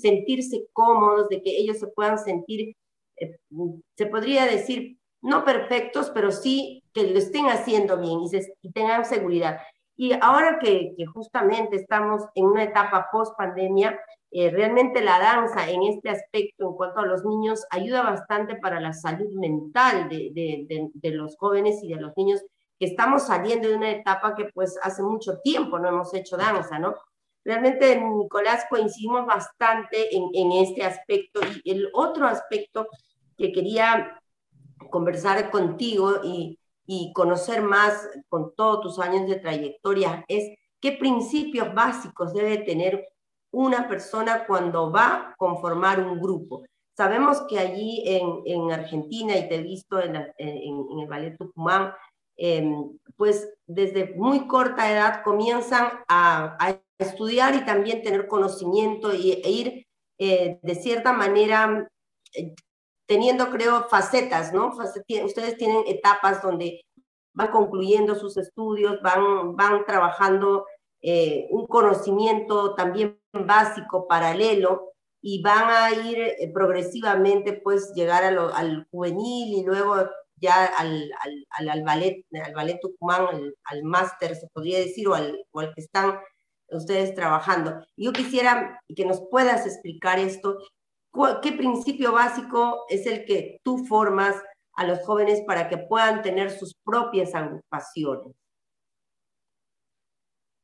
sentirse 0.00 0.66
cómodos, 0.72 1.28
de 1.28 1.42
que 1.42 1.56
ellos 1.58 1.78
se 1.78 1.88
puedan 1.88 2.18
sentir, 2.18 2.76
se 3.96 4.06
podría 4.06 4.46
decir, 4.46 4.98
no 5.22 5.44
perfectos, 5.44 6.10
pero 6.10 6.30
sí 6.30 6.84
que 6.92 7.10
lo 7.10 7.18
estén 7.18 7.46
haciendo 7.46 7.98
bien 7.98 8.20
y, 8.62 8.72
tengan 8.72 9.04
seguridad. 9.04 9.60
Y 9.96 10.12
ahora 10.20 10.58
que, 10.60 10.94
justamente 11.12 11.76
estamos 11.76 12.22
en 12.34 12.46
una 12.46 12.64
etapa 12.64 13.08
post 13.10 13.36
pandemia, 13.36 13.98
eh, 14.30 14.50
realmente 14.50 15.00
la 15.00 15.18
danza 15.18 15.68
en 15.70 15.82
este 15.84 16.10
aspecto, 16.10 16.68
en 16.68 16.76
cuanto 16.76 17.00
a 17.00 17.06
los 17.06 17.24
niños, 17.24 17.64
ayuda 17.70 18.02
bastante 18.02 18.56
para 18.56 18.80
la 18.80 18.92
salud 18.92 19.32
mental 19.34 20.08
de, 20.08 20.66
de 20.92 21.10
los 21.10 21.36
jóvenes 21.36 21.82
y 21.82 21.88
de 21.88 22.00
los 22.00 22.12
niños 22.16 22.44
que 22.78 22.86
estamos 22.86 23.26
saliendo 23.26 23.68
de 23.68 23.76
una 23.76 23.90
etapa 23.90 24.34
que 24.34 24.50
pues 24.52 24.78
hace 24.82 25.02
mucho 25.02 25.38
tiempo 25.40 25.78
no 25.78 25.88
hemos 25.88 26.12
hecho 26.14 26.36
danza, 26.36 26.78
¿no? 26.78 26.94
Realmente, 27.46 28.00
Nicolás, 28.00 28.66
coincidimos 28.68 29.24
bastante 29.24 30.08
en, 30.16 30.50
este 30.50 30.82
aspecto. 30.82 31.38
Y 31.62 31.70
el 31.70 31.90
otro 31.94 32.26
aspecto 32.26 32.88
que 33.38 33.52
quería 33.52 34.20
conversar 34.90 35.48
contigo 35.52 36.22
y, 36.24 36.58
conocer 37.14 37.62
más 37.62 38.08
con 38.28 38.52
todos 38.56 38.80
tus 38.80 38.98
años 38.98 39.28
de 39.28 39.36
trayectoria 39.36 40.24
es 40.28 40.56
qué 40.80 40.92
principios 40.92 41.72
básicos 41.72 42.32
debe 42.32 42.58
tener 42.58 43.06
una 43.52 43.88
persona 43.88 44.44
cuando 44.44 44.90
va 44.90 45.06
a 45.14 45.34
conformar 45.36 46.00
un 46.00 46.20
grupo. 46.20 46.64
Sabemos 46.96 47.42
que 47.48 47.60
allí 47.60 48.02
en, 48.06 48.42
en 48.44 48.72
Argentina, 48.72 49.36
y 49.36 49.48
te 49.48 49.56
he 49.56 49.62
visto 49.62 50.00
en 50.00 50.16
el 50.16 51.06
Ballet 51.08 51.36
Tucumán, 51.36 51.92
Em, 52.36 52.98
pues 53.16 53.48
desde 53.66 54.14
muy 54.14 54.46
corta 54.46 54.92
edad 54.92 55.22
comienzan 55.24 55.88
a, 56.06 56.78
estudiar 56.98 57.54
y 57.54 57.64
también 57.64 58.02
tener 58.02 58.26
conocimiento 58.26 59.14
y, 59.14 59.32
e 59.32 59.50
ir 59.50 59.86
eh, 60.18 60.58
de 60.62 60.74
cierta 60.74 61.12
manera 61.12 61.88
eh, 62.32 62.54
teniendo, 63.06 63.50
creo, 63.50 63.88
facetas, 63.88 64.52
¿no? 64.52 64.68
Ustedes 64.68 65.56
tienen 65.56 65.82
etapas 65.86 66.42
donde 66.42 66.82
van 67.34 67.50
concluyendo 67.50 68.14
sus 68.14 68.36
estudios, 68.36 69.00
van, 69.02 69.54
van 69.54 69.84
trabajando 69.84 70.66
eh, 71.02 71.46
un 71.50 71.66
conocimiento 71.66 72.74
también 72.74 73.20
básico, 73.32 74.08
paralelo, 74.08 74.92
y 75.20 75.42
van 75.42 75.70
a 75.70 75.92
ir 75.92 76.52
progresivamente, 76.52 77.52
pues, 77.52 77.92
llegar 77.94 78.24
al 78.24 78.86
juvenil 78.90 79.58
y 79.58 79.64
luego 79.64 80.08
ya 80.36 80.66
al, 80.66 81.10
al, 81.50 81.68
al, 81.68 81.82
ballet, 81.82 82.24
al 82.44 82.54
ballet 82.54 82.78
Tucumán, 82.80 83.26
al, 83.64 83.82
máster, 83.82 84.36
se 84.36 84.48
podría 84.52 84.78
decir, 84.78 85.08
o 85.08 85.14
al, 85.14 85.44
o 85.52 85.60
al 85.60 85.74
que 85.74 85.80
están 85.80 86.18
ustedes 86.70 87.14
trabajando. 87.14 87.84
Yo 87.96 88.12
quisiera 88.12 88.80
que 88.94 89.04
nos 89.04 89.20
puedas 89.30 89.66
explicar 89.66 90.18
esto, 90.18 90.58
qué 91.42 91.52
principio 91.52 92.12
básico 92.12 92.84
es 92.88 93.06
el 93.06 93.24
que 93.24 93.60
tú 93.62 93.86
formas 93.86 94.36
a 94.74 94.84
los 94.84 95.00
jóvenes 95.04 95.42
para 95.46 95.68
que 95.68 95.78
puedan 95.78 96.22
tener 96.22 96.50
sus 96.50 96.74
propias 96.84 97.34
agrupaciones. 97.34 98.34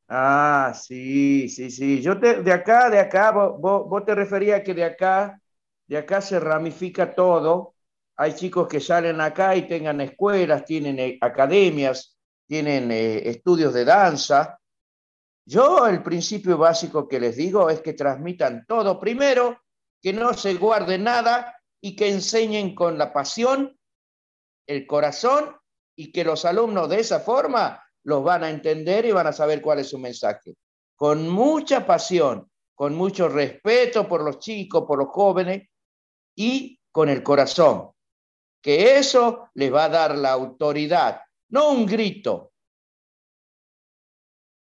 Ah, 0.09 0.75
sí, 0.75 1.49
sí, 1.49 1.71
sí. 1.71 2.03
Yo 2.03 2.21
te, 2.21 2.43
de 2.43 2.53
acá, 2.53 2.91
de 2.91 2.99
acá, 2.99 3.31
vos, 3.31 3.89
vos, 3.89 4.05
te 4.05 4.15
referías 4.15 4.63
que 4.63 4.75
de 4.75 4.85
acá, 4.85 5.41
de 5.87 5.97
acá 5.97 6.21
se 6.21 6.39
ramifica 6.39 7.15
todo 7.15 7.75
hay 8.17 8.35
chicos 8.35 8.69
que 8.69 8.81
salen 8.81 9.21
acá 9.21 9.57
y 9.57 9.67
tengan 9.67 10.01
escuelas, 10.01 10.65
tienen 10.65 10.99
eh, 10.99 11.19
academias, 11.21 12.17
tienen 12.47 12.91
eh, 12.93 13.29
estudios 13.29 13.75
de 13.75 13.85
danza. 13.85 14.61
Yo 15.45 15.87
el 15.87 16.03
principio 16.03 16.57
básico 16.57 17.09
que 17.09 17.21
les 17.21 17.37
digo 17.37 17.69
es 17.71 17.81
que 17.81 17.95
transmitan 17.95 18.65
todo 18.67 18.99
primero, 19.01 19.61
que 20.01 20.13
no 20.13 20.35
se 20.35 20.55
guarde 20.55 20.99
nada 20.99 21.57
y 21.81 21.97
que 21.97 22.09
enseñen 22.09 22.75
con 22.75 22.99
la 22.99 23.13
pasión, 23.13 23.79
el 24.67 24.87
corazón 24.87 25.57
y 25.97 26.13
que 26.13 26.25
los 26.25 26.45
alumnos 26.45 26.89
de 26.89 27.01
esa 27.01 27.21
forma 27.21 27.83
los 28.05 28.23
van 28.23 28.45
a 28.45 28.51
entender 28.51 29.05
y 29.05 29.13
van 29.13 29.27
a 29.27 29.33
saber 29.33 29.61
cuál 29.61 29.81
es 29.81 29.89
su 29.89 29.99
mensaje. 29.99 30.55
Con 30.97 31.29
mucha 31.29 31.87
pasión, 31.87 32.51
con 32.75 32.95
mucho 32.95 33.29
respeto 33.29 34.09
por 34.09 34.23
los 34.23 34.39
chicos, 34.39 34.85
por 34.87 34.99
los 34.99 35.09
jóvenes 35.09 35.69
y 36.37 36.79
con 36.91 37.09
el 37.09 37.23
corazón 37.23 37.93
que 38.63 38.97
eso 38.97 39.51
les 39.55 39.75
va 39.75 39.85
a 39.85 39.89
dar 39.89 40.17
la 40.17 40.31
autoridad, 40.31 41.21
no 41.51 41.71
un 41.71 41.85
grito, 41.85 42.52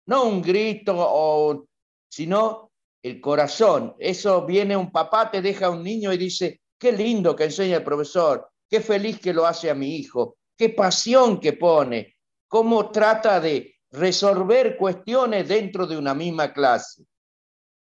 no 0.08 0.26
un 0.26 0.42
grito, 0.42 0.96
o, 0.98 1.66
sino 2.10 2.72
el 3.02 3.20
corazón. 3.20 3.96
Eso 4.00 4.46
viene 4.46 4.76
un 4.76 4.92
papá, 4.92 5.30
te 5.30 5.42
deja 5.42 5.70
un 5.70 5.84
niño 5.84 6.14
y 6.14 6.18
dice, 6.18 6.62
qué 6.78 6.92
lindo 6.92 7.36
que 7.36 7.46
enseña 7.46 7.78
el 7.78 7.84
profesor, 7.84 8.50
qué 8.70 8.82
feliz 8.82 9.20
que 9.20 9.34
lo 9.34 9.46
hace 9.46 9.70
a 9.70 9.76
mi 9.76 9.96
hijo, 9.96 10.38
qué 10.58 10.70
pasión 10.70 11.40
que 11.40 11.54
pone, 11.54 12.16
cómo 12.48 12.92
trata 12.92 13.40
de 13.40 13.76
resolver 13.92 14.78
cuestiones 14.78 15.48
dentro 15.48 15.86
de 15.86 15.98
una 15.98 16.14
misma 16.14 16.52
clase, 16.52 17.06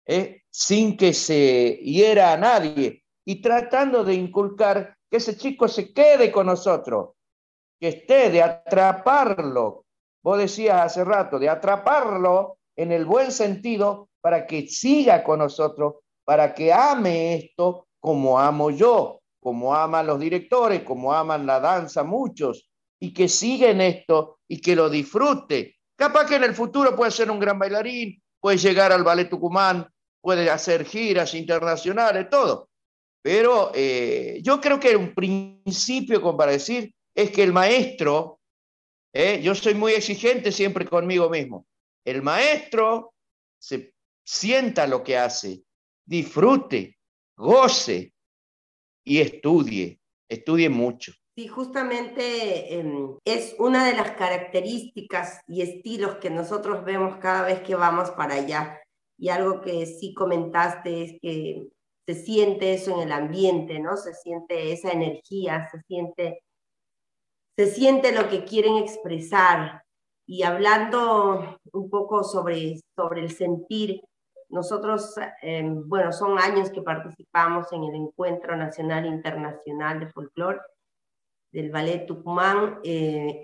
¿eh? 0.06 0.44
sin 0.50 0.98
que 0.98 1.14
se 1.14 1.80
hiera 1.84 2.34
a 2.34 2.38
nadie 2.38 3.04
y 3.26 3.42
tratando 3.42 4.04
de 4.04 4.16
inculcar 4.16 4.98
que 5.10 5.18
ese 5.18 5.38
chico 5.38 5.68
se 5.68 5.94
quede 5.94 6.32
con 6.32 6.48
nosotros, 6.48 7.12
que 7.80 7.90
esté, 7.90 8.30
de 8.30 8.42
atraparlo. 8.42 9.86
Vos 10.22 10.38
decías 10.38 10.82
hace 10.82 11.04
rato, 11.04 11.40
de 11.40 11.50
atraparlo 11.50 12.58
en 12.76 12.92
el 12.92 13.06
buen 13.06 13.32
sentido 13.32 14.10
para 14.22 14.46
que 14.46 14.68
siga 14.68 15.24
con 15.24 15.40
nosotros, 15.40 15.96
para 16.26 16.54
que 16.54 16.74
ame 16.74 17.36
esto 17.36 17.88
como 18.00 18.40
amo 18.40 18.70
yo, 18.72 19.22
como 19.40 19.76
aman 19.76 20.08
los 20.08 20.20
directores, 20.20 20.84
como 20.84 21.14
aman 21.14 21.46
la 21.46 21.60
danza 21.60 22.04
muchos, 22.04 22.70
y 23.00 23.14
que 23.14 23.28
siga 23.30 23.70
en 23.70 23.82
esto 23.82 24.40
y 24.48 24.60
que 24.60 24.76
lo 24.76 24.90
disfrute. 24.90 25.78
Capaz 25.96 26.26
que 26.26 26.36
en 26.36 26.44
el 26.44 26.54
futuro 26.54 26.96
puede 26.96 27.12
ser 27.12 27.32
un 27.32 27.40
gran 27.40 27.58
bailarín, 27.58 28.22
puede 28.40 28.58
llegar 28.58 28.92
al 28.92 29.04
ballet 29.04 29.30
Tucumán, 29.30 29.88
puede 30.22 30.50
hacer 30.50 30.86
giras 30.86 31.34
internacionales, 31.34 32.30
todo. 32.30 32.70
Pero 33.22 33.72
eh, 33.74 34.40
yo 34.42 34.62
creo 34.62 34.80
que 34.80 34.96
un 34.96 35.14
principio, 35.14 36.22
como 36.22 36.38
para 36.38 36.54
decir, 36.54 36.94
es 37.14 37.32
que 37.32 37.44
el 37.44 37.52
maestro, 37.52 38.39
eh, 39.14 39.42
yo 39.42 39.56
soy 39.56 39.74
muy 39.74 39.94
exigente 39.94 40.52
siempre 40.52 40.86
conmigo 40.86 41.30
mismo, 41.30 41.66
el 42.06 42.22
maestro 42.22 43.14
se 43.60 43.94
sienta 44.24 44.88
lo 44.88 45.04
que 45.04 45.18
hace, 45.18 45.64
disfrute, 46.06 46.98
goce 47.36 48.14
y 49.04 49.20
estudie, 49.20 50.00
estudie 50.28 50.70
mucho. 50.70 51.14
Sí, 51.36 51.48
justamente 51.48 52.74
em, 52.78 53.18
es 53.24 53.56
una 53.60 53.88
de 53.88 53.96
las 53.96 54.12
características 54.12 55.40
y 55.48 55.62
estilos 55.62 56.18
que 56.18 56.30
nosotros 56.30 56.84
vemos 56.84 57.18
cada 57.18 57.44
vez 57.44 57.62
que 57.62 57.76
vamos 57.76 58.12
para 58.12 58.36
allá. 58.36 58.82
Y 59.18 59.30
algo 59.30 59.62
que 59.62 59.86
sí 59.86 60.14
comentaste 60.14 61.04
es 61.04 61.14
que 61.22 61.70
se 62.06 62.16
siente 62.16 62.74
eso 62.74 62.92
en 62.94 63.08
el 63.08 63.12
ambiente, 63.14 63.80
¿no? 63.80 63.96
Se 63.96 64.14
siente 64.14 64.74
esa 64.74 64.92
energía, 64.92 65.70
se 65.72 65.80
siente, 65.84 66.44
se 67.60 67.68
siente 67.68 68.14
lo 68.14 68.30
que 68.30 68.46
quieren 68.46 68.78
expresar. 68.78 69.84
Y 70.26 70.44
hablando 70.44 71.60
un 71.74 71.90
poco 71.90 72.24
sobre, 72.24 72.80
sobre 72.96 73.20
el 73.20 73.32
sentir, 73.32 74.00
nosotros, 74.48 75.14
em, 75.42 75.86
bueno, 75.90 76.14
son 76.14 76.40
años 76.40 76.70
que 76.70 76.82
participamos 76.82 77.70
en 77.74 77.84
el 77.84 77.96
Encuentro 77.96 78.56
Nacional 78.56 79.06
Internacional 79.06 80.00
de 80.00 80.08
Folclore 80.08 80.62
del 81.52 81.70
Ballet 81.70 82.06
Tucumán, 82.06 82.80
eh, 82.82 83.44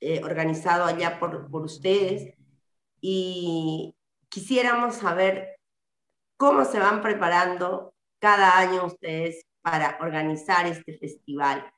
eh, 0.00 0.20
organizado 0.22 0.84
allá 0.84 1.18
por, 1.18 1.50
por 1.50 1.62
ustedes. 1.62 2.34
Y 3.00 3.94
quisiéramos 4.28 4.96
saber 4.96 5.56
cómo 6.36 6.66
se 6.66 6.78
van 6.78 7.00
preparando 7.00 7.94
cada 8.18 8.58
año 8.58 8.84
ustedes 8.84 9.46
para 9.62 9.96
organizar 10.02 10.66
este 10.66 10.98
festival. 10.98 11.72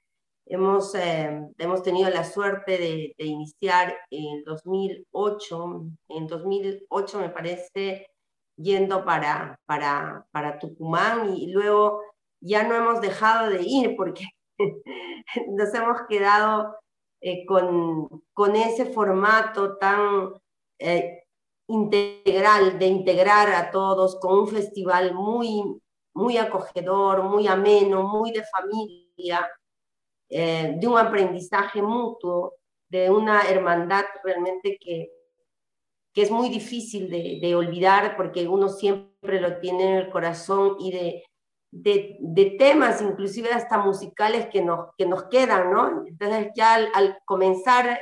Hemos, 0.46 0.94
eh, 0.94 1.40
hemos 1.58 1.82
tenido 1.82 2.10
la 2.10 2.24
suerte 2.24 2.72
de, 2.78 3.14
iniciar 3.18 3.96
en 4.10 4.44
2008, 4.44 5.86
en 6.08 6.26
2008 6.26 7.18
me 7.18 7.30
parece, 7.30 8.06
yendo 8.56 9.04
para, 9.04 9.58
para, 9.64 10.26
para 10.30 10.58
Tucumán 10.58 11.34
y 11.34 11.50
luego 11.50 12.02
ya 12.40 12.62
no 12.62 12.74
hemos 12.76 13.00
dejado 13.00 13.50
de 13.50 13.62
ir 13.62 13.96
porque 13.96 14.24
nos 15.48 15.74
hemos 15.74 16.02
quedado 16.08 16.76
eh, 17.20 17.46
con, 17.46 18.22
con, 18.34 18.54
ese 18.54 18.86
formato 18.86 19.78
tan 19.78 20.34
eh, 20.78 21.24
integral, 21.68 22.78
de 22.78 22.86
integrar 22.86 23.48
a 23.50 23.70
todos 23.70 24.20
con 24.20 24.40
un 24.40 24.48
festival 24.48 25.14
muy, 25.14 25.80
muy 26.14 26.36
acogedor, 26.36 27.22
muy 27.22 27.48
ameno, 27.48 28.02
muy 28.02 28.30
de 28.30 28.44
familia, 28.44 29.50
eh, 30.36 30.74
de 30.80 30.88
un 30.88 30.98
aprendizaje 30.98 31.80
mutuo, 31.80 32.54
de 32.88 33.08
una 33.08 33.42
hermandad 33.42 34.04
realmente 34.24 34.76
que, 34.80 35.08
que 36.12 36.22
es 36.22 36.30
muy 36.32 36.48
difícil 36.48 37.08
de, 37.08 37.54
olvidar 37.54 38.16
porque 38.16 38.48
uno 38.48 38.68
siempre 38.68 39.40
lo 39.40 39.60
tiene 39.60 39.84
en 39.84 39.92
el 39.98 40.10
corazón 40.10 40.74
y 40.80 40.90
de, 40.90 41.24
de, 41.70 42.56
temas, 42.58 43.00
inclusive 43.00 43.52
hasta 43.52 43.78
musicales 43.78 44.48
que 44.48 44.60
nos, 44.60 44.88
que 44.98 45.06
nos 45.06 45.22
quedan, 45.28 45.70
¿no? 45.72 46.04
Entonces 46.04 46.48
ya 46.56 46.74
al, 46.74 47.16
comenzar 47.24 48.00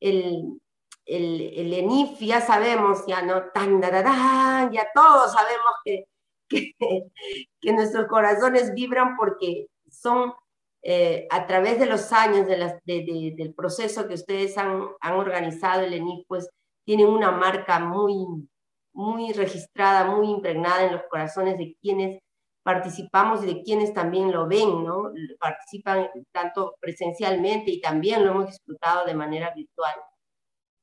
el, 0.00 0.60
el, 1.06 1.72
ENIF 1.74 2.18
ya 2.18 2.40
sabemos, 2.40 3.06
ya 3.06 3.22
no, 3.22 3.52
tan, 3.54 3.80
ya 3.80 4.88
todos 4.92 5.32
sabemos 5.32 5.74
que, 5.84 6.08
que 7.60 7.72
nuestros 7.72 8.08
corazones 8.08 8.74
vibran 8.74 9.16
porque 9.16 9.68
son 9.88 10.34
eh, 10.82 11.26
a 11.30 11.46
través 11.46 11.78
de 11.78 11.86
los 11.86 12.12
años 12.12 12.46
del 12.46 13.54
proceso 13.54 14.06
que 14.06 14.14
ustedes 14.14 14.56
han, 14.58 14.80
organizado 15.02 15.82
el 15.82 15.94
ENIF, 15.94 16.24
pues 16.28 16.48
tienen 16.84 17.08
una 17.08 17.30
marca 17.32 17.78
muy, 17.80 18.48
muy 18.92 19.32
registrada, 19.32 20.04
muy 20.10 20.30
impregnada 20.30 20.84
en 20.84 20.92
los 20.92 21.02
corazones 21.10 21.58
de 21.58 21.76
quienes 21.80 22.20
participamos 22.62 23.42
y 23.42 23.46
de 23.46 23.62
quienes 23.62 23.92
también 23.92 24.30
lo 24.30 24.46
ven, 24.46 24.84
¿no? 24.84 25.10
Participan 25.38 26.08
tanto 26.32 26.74
presencialmente 26.80 27.70
y 27.70 27.80
también 27.80 28.24
lo 28.24 28.32
hemos 28.32 28.46
disfrutado 28.46 29.06
de 29.06 29.14
manera 29.14 29.52
virtual. 29.54 29.94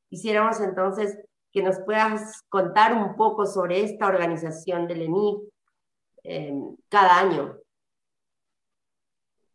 Quisiéramos 0.10 0.60
entonces 0.62 1.18
que 1.52 1.64
nos 1.64 1.80
puedas 1.80 2.42
contar 2.50 2.94
un 2.94 3.16
poco 3.16 3.46
sobre 3.46 3.84
esta 3.84 4.08
organización 4.08 4.88
del 4.88 5.04
ENIF 5.04 5.38
eh, 6.24 6.54
cada 6.90 7.20
año. 7.20 7.58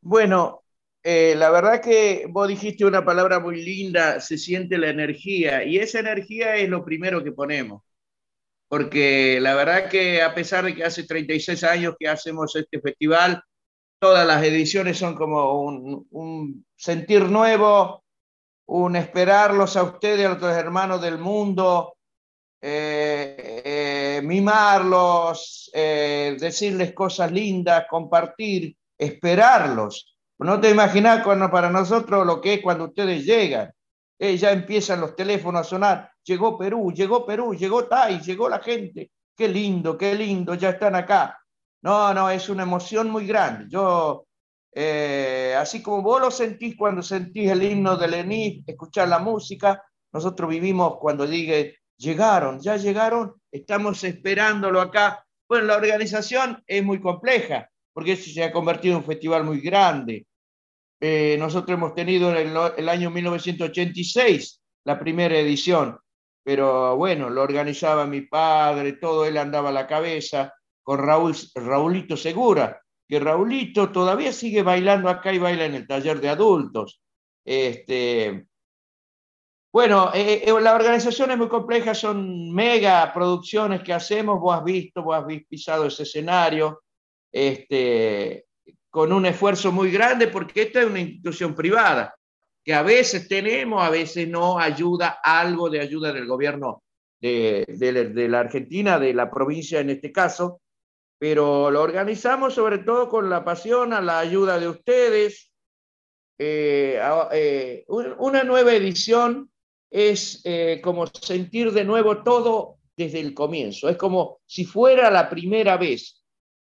Bueno, 0.02 0.62
eh, 1.02 1.34
la 1.36 1.50
verdad 1.50 1.80
que 1.82 2.26
vos 2.28 2.48
dijiste 2.48 2.84
una 2.84 3.04
palabra 3.04 3.40
muy 3.40 3.62
linda, 3.62 4.20
se 4.20 4.38
siente 4.38 4.78
la 4.78 4.88
energía, 4.90 5.64
y 5.64 5.78
esa 5.78 6.00
energía 6.00 6.56
es 6.56 6.68
lo 6.68 6.84
primero 6.84 7.22
que 7.24 7.32
ponemos. 7.32 7.82
Porque 8.68 9.40
la 9.40 9.54
verdad 9.54 9.88
que 9.90 10.22
a 10.22 10.34
pesar 10.34 10.64
de 10.64 10.74
que 10.74 10.84
hace 10.84 11.04
36 11.04 11.64
años 11.64 11.96
que 11.98 12.08
hacemos 12.08 12.54
este 12.56 12.80
festival, 12.80 13.42
todas 13.98 14.26
las 14.26 14.42
ediciones 14.44 14.98
son 14.98 15.14
como 15.16 15.62
un, 15.62 16.66
sentir 16.76 17.24
nuevo, 17.24 18.04
un 18.66 18.96
esperarlos 18.96 19.76
a 19.76 19.82
ustedes, 19.84 20.26
a 20.26 20.32
otros 20.34 20.56
hermanos 20.56 21.02
del 21.02 21.18
mundo, 21.18 21.96
eh, 22.62 23.62
eh, 23.64 24.22
mimarlos, 24.24 25.70
decirles 25.74 26.92
cosas 26.94 27.32
lindas, 27.32 27.86
compartir 27.90 28.76
esperarlos. 29.00 30.14
No 30.38 30.60
te 30.60 30.70
imaginas 30.70 31.24
cuando 31.24 31.50
para 31.50 31.70
nosotros 31.70 32.26
lo 32.26 32.40
que 32.40 32.54
es 32.54 32.62
cuando 32.62 32.84
ustedes 32.84 33.24
llegan. 33.24 33.72
Eh, 34.18 34.36
ya 34.36 34.52
empiezan 34.52 35.00
los 35.00 35.16
teléfonos 35.16 35.62
a 35.62 35.64
sonar. 35.64 36.12
Llegó 36.22 36.58
Perú, 36.58 36.92
llegó 36.92 37.24
Perú, 37.24 37.54
llegó 37.54 37.86
Tai, 37.86 38.20
llegó 38.20 38.48
la 38.48 38.60
gente. 38.60 39.10
Qué 39.34 39.48
lindo, 39.48 39.96
qué 39.96 40.14
lindo, 40.14 40.54
ya 40.54 40.70
están 40.70 40.94
acá. 40.94 41.38
No, 41.82 42.12
no, 42.12 42.28
es 42.28 42.48
una 42.50 42.64
emoción 42.64 43.08
muy 43.10 43.26
grande. 43.26 43.64
Yo, 43.70 44.26
eh, 44.72 45.56
así 45.58 45.82
como 45.82 46.02
vos 46.02 46.20
lo 46.20 46.30
sentís 46.30 46.76
cuando 46.76 47.02
sentís 47.02 47.50
el 47.50 47.62
himno 47.62 47.96
de 47.96 48.08
Lenin, 48.08 48.64
escuchar 48.66 49.08
la 49.08 49.18
música, 49.18 49.82
nosotros 50.12 50.50
vivimos 50.50 50.98
cuando 50.98 51.26
diga, 51.26 51.54
llegaron, 51.96 52.60
ya 52.60 52.76
llegaron, 52.76 53.34
estamos 53.50 54.04
esperándolo 54.04 54.82
acá. 54.82 55.24
Bueno, 55.48 55.68
la 55.68 55.76
organización 55.76 56.62
es 56.66 56.84
muy 56.84 57.00
compleja 57.00 57.69
porque 57.92 58.12
eso 58.12 58.30
se 58.30 58.42
ha 58.42 58.52
convertido 58.52 58.94
en 58.94 59.00
un 59.00 59.06
festival 59.06 59.44
muy 59.44 59.60
grande. 59.60 60.26
Eh, 61.00 61.36
nosotros 61.38 61.76
hemos 61.76 61.94
tenido 61.94 62.30
en 62.30 62.48
el, 62.48 62.56
el, 62.76 62.88
año 62.88 63.10
1986 63.10 64.62
la 64.84 64.98
primera 64.98 65.38
edición, 65.38 65.98
pero 66.42 66.96
bueno, 66.96 67.30
lo 67.30 67.42
organizaba 67.42 68.06
mi 68.06 68.22
padre, 68.22 68.94
todo 68.94 69.24
él 69.24 69.38
andaba 69.38 69.70
a 69.70 69.72
la 69.72 69.86
cabeza 69.86 70.52
con 70.82 70.98
Raúl, 70.98 71.34
Raulito 71.54 72.16
Segura, 72.16 72.82
que 73.08 73.18
Raulito 73.18 73.90
todavía 73.90 74.32
sigue 74.32 74.62
bailando 74.62 75.08
acá 75.08 75.32
y 75.32 75.38
baila 75.38 75.64
en 75.64 75.74
el 75.74 75.86
taller 75.86 76.20
de 76.20 76.28
adultos. 76.28 77.00
Este, 77.44 78.46
bueno, 79.72 80.10
eh, 80.12 80.42
eh, 80.44 80.60
la 80.60 80.74
organización 80.74 81.30
es 81.30 81.38
muy 81.38 81.48
compleja, 81.48 81.94
son 81.94 82.52
mega 82.52 83.12
producciones 83.14 83.82
que 83.82 83.92
hacemos, 83.92 84.40
vos 84.40 84.56
has 84.56 84.64
visto, 84.64 85.02
vos 85.02 85.16
has 85.16 85.24
pisado 85.48 85.86
ese 85.86 86.02
escenario, 86.02 86.82
este, 87.32 88.46
con 88.90 89.12
un 89.12 89.26
esfuerzo 89.26 89.72
muy 89.72 89.90
grande, 89.90 90.28
porque 90.28 90.62
esta 90.62 90.80
es 90.80 90.86
una 90.86 91.00
institución 91.00 91.54
privada, 91.54 92.14
que 92.64 92.74
a 92.74 92.82
veces 92.82 93.28
tenemos, 93.28 93.82
a 93.82 93.90
veces 93.90 94.28
no, 94.28 94.58
ayuda, 94.58 95.18
algo 95.22 95.70
de 95.70 95.80
ayuda 95.80 96.12
del 96.12 96.26
gobierno 96.26 96.82
de, 97.20 98.26
la 98.28 98.40
Argentina, 98.40 98.98
de 98.98 99.14
la 99.14 99.30
provincia 99.30 99.80
en 99.80 99.90
este 99.90 100.12
caso, 100.12 100.60
pero 101.18 101.70
lo 101.70 101.82
organizamos 101.82 102.54
sobre 102.54 102.78
todo 102.78 103.08
con 103.08 103.28
la 103.28 103.44
pasión, 103.44 103.92
a 103.92 104.00
la 104.00 104.18
ayuda 104.18 104.58
de 104.58 104.68
ustedes. 104.68 105.52
Eh, 106.38 106.98
eh, 107.32 107.84
una 107.86 108.42
nueva 108.44 108.72
edición 108.74 109.50
es 109.90 110.40
eh, 110.44 110.80
como 110.82 111.06
sentir 111.06 111.72
de 111.72 111.84
nuevo 111.84 112.22
todo 112.22 112.78
desde 112.96 113.20
el 113.20 113.34
comienzo, 113.34 113.88
es 113.88 113.96
como 113.96 114.40
si 114.46 114.64
fuera 114.64 115.10
la 115.10 115.28
primera 115.28 115.76
vez 115.76 116.19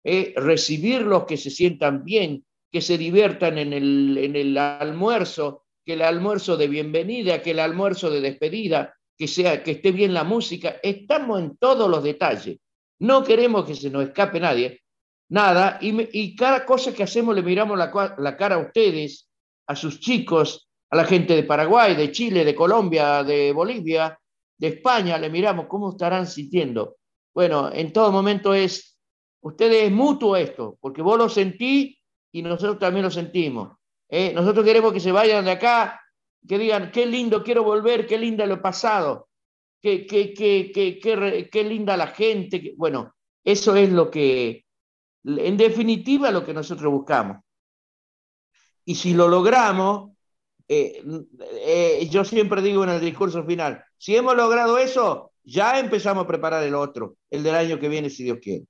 eh, 0.04 0.34
recibirlos, 0.36 1.24
que 1.24 1.36
se 1.36 1.50
sientan 1.50 2.04
bien, 2.04 2.44
que 2.70 2.80
se 2.80 2.98
diviertan 2.98 3.58
en 3.58 3.72
el, 3.72 4.18
en 4.18 4.36
el 4.36 4.58
almuerzo, 4.58 5.64
que 5.84 5.94
el 5.94 6.02
almuerzo 6.02 6.56
de 6.56 6.68
bienvenida, 6.68 7.42
que 7.42 7.50
el 7.52 7.58
almuerzo 7.58 8.10
de 8.10 8.20
despedida, 8.20 8.94
que, 9.16 9.28
sea, 9.28 9.62
que 9.62 9.72
esté 9.72 9.92
bien 9.92 10.14
la 10.14 10.24
música. 10.24 10.76
Estamos 10.82 11.40
en 11.40 11.56
todos 11.56 11.88
los 11.90 12.02
detalles. 12.02 12.58
No 13.00 13.22
queremos 13.24 13.64
que 13.66 13.74
se 13.74 13.90
nos 13.90 14.04
escape 14.04 14.40
nadie, 14.40 14.80
nada, 15.28 15.78
y, 15.80 16.08
y 16.12 16.36
cada 16.36 16.64
cosa 16.64 16.94
que 16.94 17.02
hacemos 17.02 17.34
le 17.34 17.42
miramos 17.42 17.76
la, 17.76 18.14
la 18.18 18.36
cara 18.36 18.56
a 18.56 18.58
ustedes, 18.58 19.28
a 19.66 19.76
sus 19.76 20.00
chicos, 20.00 20.68
a 20.90 20.96
la 20.96 21.04
gente 21.04 21.34
de 21.34 21.42
Paraguay, 21.44 21.96
de 21.96 22.12
Chile, 22.12 22.44
de 22.44 22.54
Colombia, 22.54 23.24
de 23.24 23.52
Bolivia, 23.52 24.18
de 24.58 24.68
España, 24.68 25.18
le 25.18 25.30
miramos 25.30 25.66
cómo 25.66 25.90
estarán 25.90 26.26
sintiendo. 26.26 26.96
Bueno, 27.34 27.70
en 27.72 27.92
todo 27.92 28.12
momento 28.12 28.54
es 28.54 28.91
Ustedes 29.42 29.84
es 29.84 29.92
mutuo 29.92 30.36
esto, 30.36 30.78
porque 30.80 31.02
vos 31.02 31.18
lo 31.18 31.28
sentís 31.28 31.98
y 32.30 32.42
nosotros 32.42 32.78
también 32.78 33.04
lo 33.04 33.10
sentimos. 33.10 33.76
¿eh? 34.08 34.32
Nosotros 34.32 34.64
queremos 34.64 34.92
que 34.92 35.00
se 35.00 35.10
vayan 35.10 35.44
de 35.44 35.50
acá, 35.50 36.00
que 36.46 36.58
digan, 36.58 36.92
qué 36.92 37.06
lindo, 37.06 37.42
quiero 37.42 37.64
volver, 37.64 38.06
qué 38.06 38.18
linda 38.18 38.46
lo 38.46 38.62
pasado, 38.62 39.28
qué, 39.80 40.06
qué, 40.06 40.32
qué, 40.32 41.48
qué, 41.50 41.64
linda 41.64 41.96
la 41.96 42.06
gente. 42.08 42.74
Bueno, 42.76 43.14
eso 43.42 43.74
es 43.74 43.90
lo 43.90 44.10
que, 44.12 44.64
en 45.24 45.56
definitiva, 45.56 46.30
lo 46.30 46.44
que 46.44 46.54
nosotros 46.54 46.92
buscamos. 46.92 47.38
Y 48.84 48.94
si 48.94 49.12
lo 49.12 49.26
logramos, 49.26 50.12
eh, 50.68 51.02
eh, 51.66 52.08
yo 52.08 52.24
siempre 52.24 52.62
digo 52.62 52.84
en 52.84 52.90
el 52.90 53.00
discurso 53.00 53.44
final, 53.44 53.84
si 53.98 54.14
hemos 54.14 54.36
logrado 54.36 54.78
eso, 54.78 55.32
ya 55.42 55.80
empezamos 55.80 56.24
a 56.24 56.28
preparar 56.28 56.62
el 56.62 56.76
otro, 56.76 57.16
el 57.28 57.42
del 57.42 57.56
año 57.56 57.80
que 57.80 57.88
viene, 57.88 58.08
si 58.08 58.22
Dios 58.22 58.38
quiere 58.40 58.66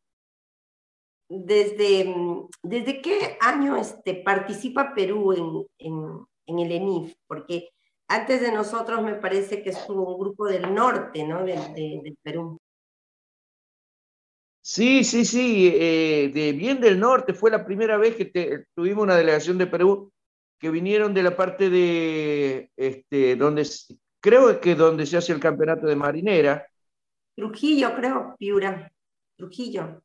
desde, 1.28 2.14
¿desde 2.62 3.00
qué 3.00 3.36
año 3.40 3.76
este, 3.76 4.14
participa 4.14 4.94
Perú 4.94 5.32
en, 5.32 5.86
en, 5.86 6.26
en, 6.46 6.58
el 6.58 6.72
ENIF? 6.72 7.14
Porque 7.26 7.70
antes 8.08 8.40
de 8.40 8.52
nosotros 8.52 9.02
me 9.02 9.14
parece 9.14 9.62
que 9.62 9.70
estuvo 9.70 10.14
un 10.14 10.20
grupo 10.20 10.46
del 10.46 10.74
norte, 10.74 11.24
¿no? 11.24 11.44
Del, 11.44 11.74
de, 11.74 12.00
del 12.02 12.16
Perú. 12.22 12.58
Sí, 14.60 15.02
sí, 15.02 15.24
sí, 15.24 15.72
eh, 15.74 16.30
de 16.32 16.52
bien 16.52 16.80
del 16.80 17.00
norte. 17.00 17.34
Fue 17.34 17.50
la 17.50 17.64
primera 17.64 17.96
vez 17.96 18.14
que 18.14 18.26
te, 18.26 18.66
tuvimos 18.74 19.02
una 19.02 19.16
delegación 19.16 19.58
de 19.58 19.66
Perú 19.66 20.12
que 20.58 20.70
vinieron 20.70 21.12
de 21.12 21.22
la 21.24 21.36
parte 21.36 21.68
de, 21.68 22.70
este, 22.76 23.34
donde, 23.34 23.66
creo 24.20 24.60
que 24.60 24.76
donde 24.76 25.04
se 25.06 25.16
hace 25.16 25.32
el 25.32 25.40
campeonato 25.40 25.88
de 25.88 25.96
marinera. 25.96 26.64
Trujillo, 27.34 27.92
creo, 27.96 28.36
Piura, 28.38 28.92
Trujillo. 29.36 30.02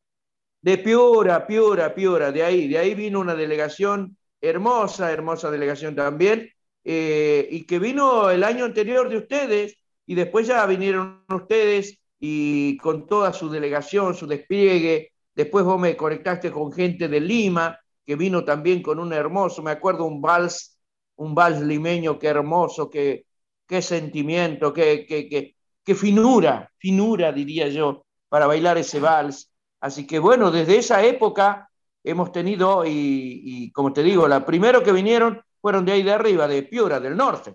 De 0.68 0.78
Piura, 0.78 1.47
Piura, 1.47 1.95
Piura, 1.95 2.30
de 2.30 2.43
ahí, 2.43 2.68
de 2.68 2.78
ahí 2.78 2.93
vino 2.93 3.22
una 3.22 3.36
delegación 3.36 4.18
hermosa, 4.41 5.13
hermosa 5.13 5.49
delegación 5.49 5.95
también, 5.95 6.49
eh, 6.84 7.47
y 7.49 7.65
que 7.65 7.80
vino 7.80 8.30
el 8.30 8.43
año 8.43 8.65
anterior 8.65 9.07
de 9.07 9.15
ustedes, 9.15 9.78
y 10.05 10.13
después 10.13 10.45
ya 10.45 10.65
vinieron 10.65 11.24
ustedes 11.30 12.01
y 12.20 12.76
con 12.80 13.07
toda 13.07 13.32
su 13.32 13.49
delegación, 13.49 14.13
su 14.13 14.28
despliegue, 14.28 15.13
después 15.34 15.63
vos 15.63 15.80
me 15.80 15.95
conectaste 15.95 16.51
con 16.51 16.74
gente 16.74 17.07
de 17.07 17.22
Lima, 17.22 17.80
que 18.05 18.18
vino 18.18 18.43
también 18.43 18.82
con 18.82 18.99
un 18.99 19.13
hermoso, 19.13 19.63
me 19.63 19.72
acuerdo 19.72 20.03
un 20.03 20.22
vals, 20.22 20.78
un 21.15 21.34
vals 21.34 21.61
limeño, 21.61 22.20
qué 22.20 22.28
hermoso, 22.28 22.89
qué, 22.89 23.26
qué 23.65 23.82
sentimiento, 23.82 24.74
qué, 24.74 25.05
qué, 25.07 25.30
qué, 25.30 25.55
qué 25.82 25.95
finura, 25.95 26.70
finura 26.78 27.32
diría 27.32 27.70
yo, 27.70 28.03
para 28.28 28.47
bailar 28.47 28.78
ese 28.78 28.99
vals. 28.99 29.49
Así 29.80 30.07
que 30.07 30.19
bueno, 30.19 30.51
desde 30.51 30.78
esa 30.78 31.03
época 31.03 31.69
hemos 32.03 32.32
tenido, 32.32 32.84
y, 32.86 33.71
como 33.73 33.93
te 33.93 34.03
digo, 34.03 34.28
la 34.28 34.45
primero 34.45 34.84
que 34.84 34.91
vinieron 34.91 35.41
fueron 35.61 35.86
de 35.86 35.91
ahí 35.93 36.03
de 36.03 36.13
arriba, 36.13 36.47
de 36.47 36.63
Piura, 36.63 36.99
del 36.99 37.17
norte. 37.17 37.53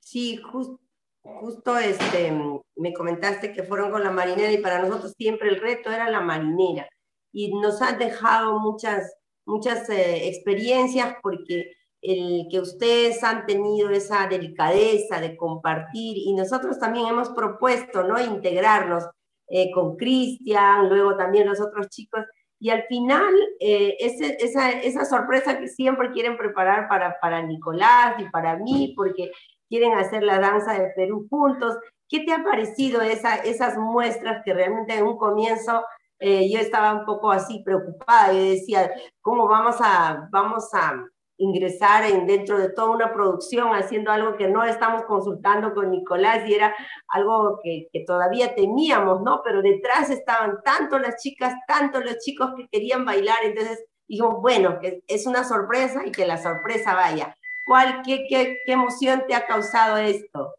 Sí, 0.00 0.40
just, 0.42 0.80
justo 1.22 1.76
este, 1.78 2.32
me 2.76 2.92
comentaste 2.92 3.52
que 3.52 3.62
fueron 3.62 3.90
con 3.90 4.02
la 4.02 4.10
marinera 4.10 4.52
y 4.52 4.58
para 4.58 4.80
nosotros 4.80 5.14
siempre 5.16 5.48
el 5.48 5.60
reto 5.60 5.90
era 5.90 6.10
la 6.10 6.20
marinera. 6.20 6.88
Y 7.32 7.52
nos 7.54 7.82
han 7.82 7.98
dejado 7.98 8.58
muchas, 8.60 9.14
muchas 9.44 9.88
eh, 9.90 10.28
experiencias 10.28 11.16
porque 11.22 11.72
el 12.00 12.46
que 12.50 12.60
ustedes 12.60 13.24
han 13.24 13.46
tenido 13.46 13.90
esa 13.90 14.26
delicadeza 14.26 15.20
de 15.20 15.36
compartir 15.36 16.18
y 16.18 16.34
nosotros 16.34 16.78
también 16.78 17.06
hemos 17.06 17.30
propuesto, 17.30 18.04
¿no? 18.04 18.20
Integrarnos 18.20 19.04
eh, 19.48 19.70
con 19.72 19.96
Cristian, 19.96 20.88
luego 20.88 21.16
también 21.16 21.46
los 21.46 21.60
otros 21.60 21.88
chicos, 21.88 22.24
y 22.58 22.70
al 22.70 22.84
final 22.84 23.34
eh, 23.60 23.96
esa, 23.98 24.70
esa, 24.70 25.04
sorpresa 25.04 25.58
que 25.58 25.68
siempre 25.68 26.12
quieren 26.12 26.36
preparar 26.36 26.88
para, 26.88 27.18
para 27.20 27.42
Nicolás 27.42 28.14
y 28.18 28.28
para 28.30 28.56
mí, 28.56 28.94
porque 28.96 29.30
quieren 29.68 29.92
hacer 29.94 30.22
la 30.22 30.38
danza 30.38 30.72
de 30.74 30.90
Perú 30.96 31.26
juntos. 31.28 31.76
¿Qué 32.08 32.20
te 32.20 32.32
ha 32.32 32.42
parecido 32.42 33.02
esa, 33.02 33.36
esas 33.36 33.76
muestras 33.76 34.42
que 34.44 34.54
realmente 34.54 34.94
en 34.94 35.04
un 35.04 35.18
comienzo 35.18 35.84
eh, 36.20 36.50
yo 36.50 36.58
estaba 36.58 36.94
un 36.94 37.04
poco 37.04 37.30
así 37.30 37.62
preocupada 37.64 38.32
y 38.32 38.52
decía, 38.52 38.90
¿cómo 39.20 39.46
vamos 39.48 39.76
a, 39.80 40.28
vamos 40.30 40.72
a 40.72 41.04
ingresar 41.44 42.04
en, 42.04 42.26
dentro 42.26 42.58
de 42.58 42.70
toda 42.70 42.90
una 42.90 43.12
producción 43.12 43.68
haciendo 43.74 44.10
algo 44.10 44.36
que 44.36 44.48
no 44.48 44.64
estamos 44.64 45.02
consultando 45.04 45.74
con 45.74 45.90
Nicolás 45.90 46.48
y 46.48 46.54
era 46.54 46.74
algo 47.08 47.60
que, 47.62 47.88
que, 47.92 48.04
todavía 48.04 48.54
temíamos, 48.54 49.22
¿no? 49.22 49.42
Pero 49.44 49.62
detrás 49.62 50.10
estaban 50.10 50.62
tanto 50.64 50.98
las 50.98 51.22
chicas, 51.22 51.54
tanto 51.66 52.00
los 52.00 52.18
chicos 52.18 52.52
que 52.56 52.68
querían 52.68 53.04
bailar, 53.04 53.38
entonces 53.44 53.84
dijo, 54.08 54.40
bueno, 54.40 54.78
que 54.80 55.02
es 55.06 55.26
una 55.26 55.44
sorpresa 55.44 56.02
y 56.06 56.10
que 56.10 56.26
la 56.26 56.42
sorpresa 56.42 56.94
vaya. 56.94 57.36
¿Cuál, 57.66 58.02
qué, 58.04 58.26
qué, 58.28 58.58
qué 58.64 58.72
emoción 58.72 59.24
te 59.26 59.34
ha 59.34 59.46
causado 59.46 59.96
esto? 59.98 60.54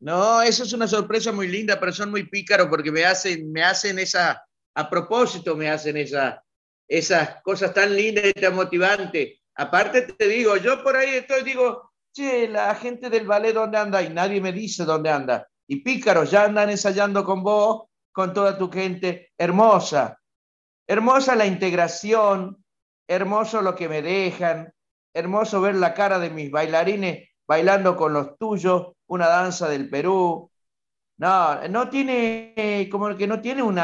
No, 0.00 0.42
eso 0.42 0.64
es 0.64 0.72
una 0.72 0.86
sorpresa 0.86 1.32
muy 1.32 1.48
linda, 1.48 1.78
pero 1.80 1.92
son 1.92 2.10
muy 2.10 2.28
pícaros 2.28 2.68
porque 2.68 2.92
me 2.92 3.04
hacen, 3.04 3.50
me 3.50 3.62
hacen 3.62 3.98
esa, 3.98 4.44
a 4.74 4.90
propósito 4.90 5.56
me 5.56 5.70
hacen 5.70 5.96
esa, 5.96 6.44
esas 6.86 7.42
cosas 7.42 7.72
tan 7.72 7.94
lindas 7.94 8.26
y 8.26 8.40
tan 8.40 8.54
motivantes 8.54 9.40
Aparte 9.56 10.02
te 10.02 10.28
digo, 10.28 10.56
yo 10.56 10.82
por 10.82 10.96
ahí 10.96 11.10
estoy, 11.10 11.42
digo, 11.42 11.92
che, 12.12 12.48
la 12.48 12.74
gente 12.74 13.10
del 13.10 13.26
ballet, 13.26 13.54
¿dónde 13.54 13.78
anda? 13.78 14.02
Y 14.02 14.10
nadie 14.10 14.40
me 14.40 14.52
dice 14.52 14.84
dónde 14.84 15.10
anda. 15.10 15.48
Y 15.66 15.82
pícaros, 15.82 16.30
ya 16.30 16.44
andan 16.44 16.70
ensayando 16.70 17.24
con 17.24 17.42
vos, 17.42 17.84
con 18.12 18.32
toda 18.32 18.58
tu 18.58 18.70
gente. 18.70 19.32
Hermosa. 19.38 20.18
Hermosa 20.86 21.34
la 21.34 21.46
integración, 21.46 22.64
hermoso 23.08 23.62
lo 23.62 23.74
que 23.74 23.88
me 23.88 24.02
dejan, 24.02 24.72
hermoso 25.14 25.60
ver 25.60 25.76
la 25.76 25.94
cara 25.94 26.18
de 26.18 26.30
mis 26.30 26.50
bailarines 26.50 27.28
bailando 27.46 27.96
con 27.96 28.12
los 28.12 28.36
tuyos, 28.38 28.92
una 29.06 29.28
danza 29.28 29.68
del 29.68 29.88
Perú. 29.88 30.50
No, 31.16 31.68
no 31.68 31.88
tiene, 31.88 32.88
como 32.90 33.16
que 33.16 33.26
no 33.26 33.40
tiene 33.40 33.62
un 33.62 33.80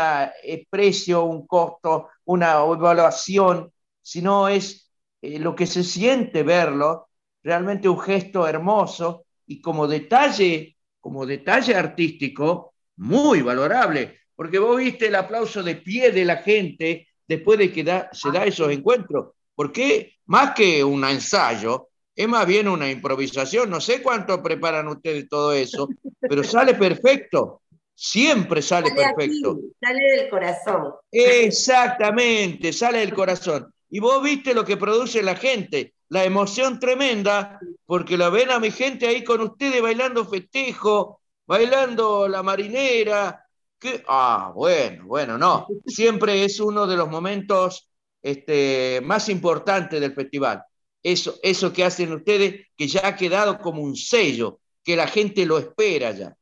precio, 0.68 1.24
un 1.24 1.46
costo, 1.46 2.08
una 2.24 2.54
evaluación, 2.54 3.72
sino 4.02 4.48
es 4.48 4.89
eh, 5.22 5.38
lo 5.38 5.54
que 5.54 5.66
se 5.66 5.84
siente 5.84 6.42
verlo, 6.42 7.08
realmente 7.42 7.88
un 7.88 8.00
gesto 8.00 8.46
hermoso 8.46 9.26
y 9.46 9.60
como 9.60 9.86
detalle, 9.86 10.76
como 11.00 11.26
detalle 11.26 11.74
artístico, 11.74 12.74
muy 12.96 13.42
valorable, 13.42 14.20
porque 14.36 14.58
vos 14.58 14.78
viste 14.78 15.06
el 15.08 15.14
aplauso 15.14 15.62
de 15.62 15.76
pie 15.76 16.12
de 16.12 16.24
la 16.24 16.36
gente 16.38 17.08
después 17.26 17.58
de 17.58 17.72
que 17.72 17.84
se 18.12 18.30
da 18.30 18.44
esos 18.44 18.70
encuentros, 18.70 19.34
porque 19.54 20.16
más 20.26 20.52
que 20.52 20.82
un 20.82 21.04
ensayo, 21.04 21.88
es 22.14 22.28
más 22.28 22.46
bien 22.46 22.68
una 22.68 22.90
improvisación, 22.90 23.70
no 23.70 23.80
sé 23.80 24.02
cuánto 24.02 24.42
preparan 24.42 24.88
ustedes 24.88 25.28
todo 25.28 25.52
eso, 25.52 25.88
pero 26.20 26.42
sale 26.44 26.74
perfecto, 26.74 27.62
siempre 27.94 28.62
sale, 28.62 28.90
perfecto. 28.92 29.58
sale 29.80 30.16
del 30.16 30.30
corazón. 30.30 30.94
Exactamente, 31.10 32.72
sale 32.72 32.98
del 32.98 33.14
corazón. 33.14 33.72
Y 33.90 33.98
vos 33.98 34.22
viste 34.22 34.54
lo 34.54 34.64
que 34.64 34.76
produce 34.76 35.22
la 35.22 35.34
gente, 35.34 35.94
la 36.08 36.24
emoción 36.24 36.78
tremenda, 36.78 37.58
porque 37.84 38.16
la 38.16 38.30
ven 38.30 38.50
a 38.50 38.60
mi 38.60 38.70
gente 38.70 39.06
ahí 39.06 39.24
con 39.24 39.40
ustedes 39.40 39.82
bailando 39.82 40.24
festejo, 40.24 41.20
bailando 41.46 42.28
la 42.28 42.42
marinera. 42.42 43.44
Que, 43.78 44.04
ah, 44.06 44.52
bueno, 44.54 45.06
bueno, 45.06 45.36
no. 45.36 45.66
Siempre 45.86 46.44
es 46.44 46.60
uno 46.60 46.86
de 46.86 46.96
los 46.96 47.08
momentos 47.08 47.88
este, 48.22 49.00
más 49.02 49.28
importantes 49.28 50.00
del 50.00 50.14
festival. 50.14 50.62
Eso, 51.02 51.38
eso 51.42 51.72
que 51.72 51.84
hacen 51.84 52.12
ustedes, 52.12 52.66
que 52.76 52.86
ya 52.86 53.08
ha 53.08 53.16
quedado 53.16 53.58
como 53.58 53.82
un 53.82 53.96
sello, 53.96 54.60
que 54.84 54.96
la 54.96 55.08
gente 55.08 55.46
lo 55.46 55.58
espera 55.58 56.12
ya. 56.12 56.36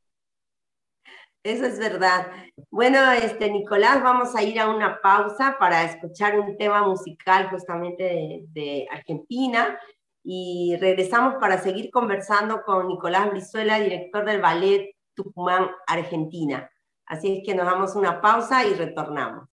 Eso 1.48 1.64
es 1.64 1.78
verdad. 1.78 2.26
Bueno, 2.70 3.10
este, 3.10 3.50
Nicolás, 3.50 4.02
vamos 4.02 4.36
a 4.36 4.42
ir 4.42 4.60
a 4.60 4.68
una 4.68 5.00
pausa 5.00 5.56
para 5.58 5.82
escuchar 5.82 6.38
un 6.38 6.58
tema 6.58 6.86
musical 6.86 7.48
justamente 7.48 8.44
de, 8.52 8.86
Argentina 8.90 9.78
y 10.22 10.76
regresamos 10.78 11.36
para 11.40 11.56
seguir 11.56 11.90
conversando 11.90 12.60
con 12.66 12.88
Nicolás 12.88 13.30
Brizuela, 13.30 13.80
director 13.80 14.26
del 14.26 14.42
Ballet 14.42 14.94
Tucumán, 15.14 15.70
Argentina. 15.86 16.70
Así 17.06 17.38
es 17.38 17.42
que 17.46 17.54
nos 17.54 17.64
damos 17.64 17.96
una 17.96 18.20
pausa 18.20 18.66
y 18.66 18.74
retornamos. 18.74 19.48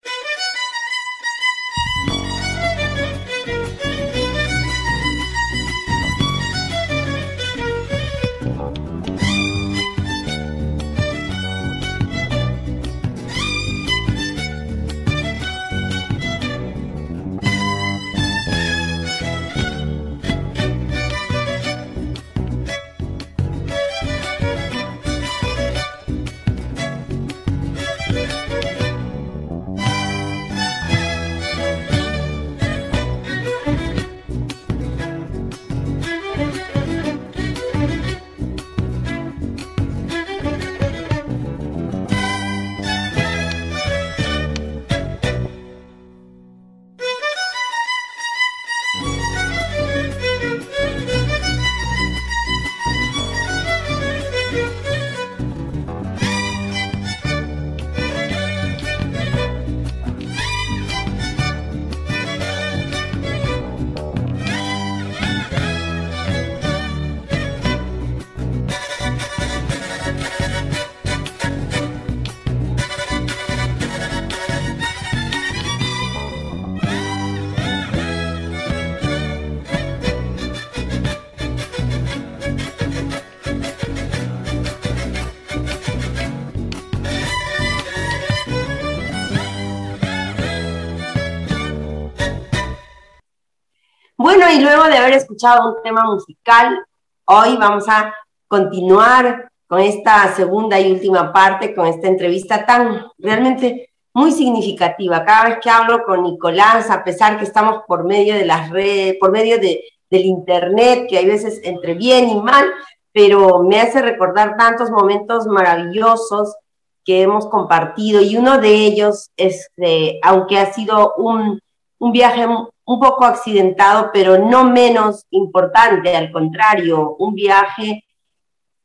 Escuchado 95.35 95.75
un 95.75 95.83
tema 95.83 96.05
musical, 96.05 96.81
hoy 97.25 97.57
vamos 97.57 97.89
a 97.89 98.13
continuar 98.47 99.49
con 99.67 99.81
esta 99.81 100.33
segunda 100.33 100.79
y 100.79 100.93
última 100.93 101.33
parte, 101.33 101.75
con 101.75 101.87
esta 101.87 102.07
entrevista 102.07 102.65
tan 102.65 103.07
realmente 103.17 103.89
muy 104.13 104.31
significativa. 104.31 105.25
Cada 105.25 105.49
vez 105.49 105.57
que 105.61 105.69
hablo 105.69 106.03
con 106.05 106.23
Nicolás, 106.23 106.89
a 106.89 107.03
pesar 107.03 107.37
que 107.37 107.43
estamos 107.43 107.81
por 107.85 108.05
medio 108.05 108.33
de 108.33 108.45
las 108.45 108.69
redes, 108.69 109.17
por 109.19 109.31
medio 109.31 109.59
de, 109.59 109.83
del 110.09 110.23
internet, 110.23 111.07
que 111.09 111.17
hay 111.17 111.25
veces 111.25 111.59
entre 111.65 111.95
bien 111.95 112.29
y 112.29 112.39
mal, 112.39 112.71
pero 113.11 113.61
me 113.61 113.81
hace 113.81 114.01
recordar 114.01 114.55
tantos 114.55 114.89
momentos 114.89 115.47
maravillosos 115.47 116.55
que 117.03 117.23
hemos 117.23 117.47
compartido 117.47 118.21
y 118.21 118.37
uno 118.37 118.57
de 118.59 118.73
ellos, 118.73 119.31
este, 119.35 120.17
aunque 120.23 120.59
ha 120.59 120.71
sido 120.71 121.13
un, 121.17 121.59
un 121.99 122.11
viaje 122.13 122.47
un 122.85 122.99
poco 122.99 123.25
accidentado, 123.25 124.11
pero 124.13 124.37
no 124.37 124.63
menos 124.63 125.25
importante, 125.31 126.15
al 126.15 126.31
contrario, 126.31 127.15
un 127.17 127.33
viaje 127.33 128.05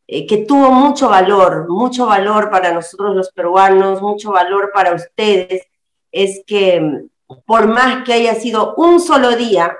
eh, 0.07 0.27
que 0.27 0.39
tuvo 0.39 0.71
mucho 0.71 1.09
valor, 1.09 1.69
mucho 1.69 2.07
valor 2.07 2.51
para 2.51 2.73
nosotros 2.73 3.15
los 3.15 3.31
peruanos, 3.31 4.03
mucho 4.03 4.33
valor 4.33 4.71
para 4.75 4.95
ustedes, 4.95 5.67
es 6.11 6.43
que 6.47 6.81
mm, 6.81 7.37
por 7.47 7.69
más 7.69 8.05
que 8.05 8.15
haya 8.15 8.35
sido 8.35 8.75
un 8.77 9.01
solo 9.01 9.37
día, 9.37 9.77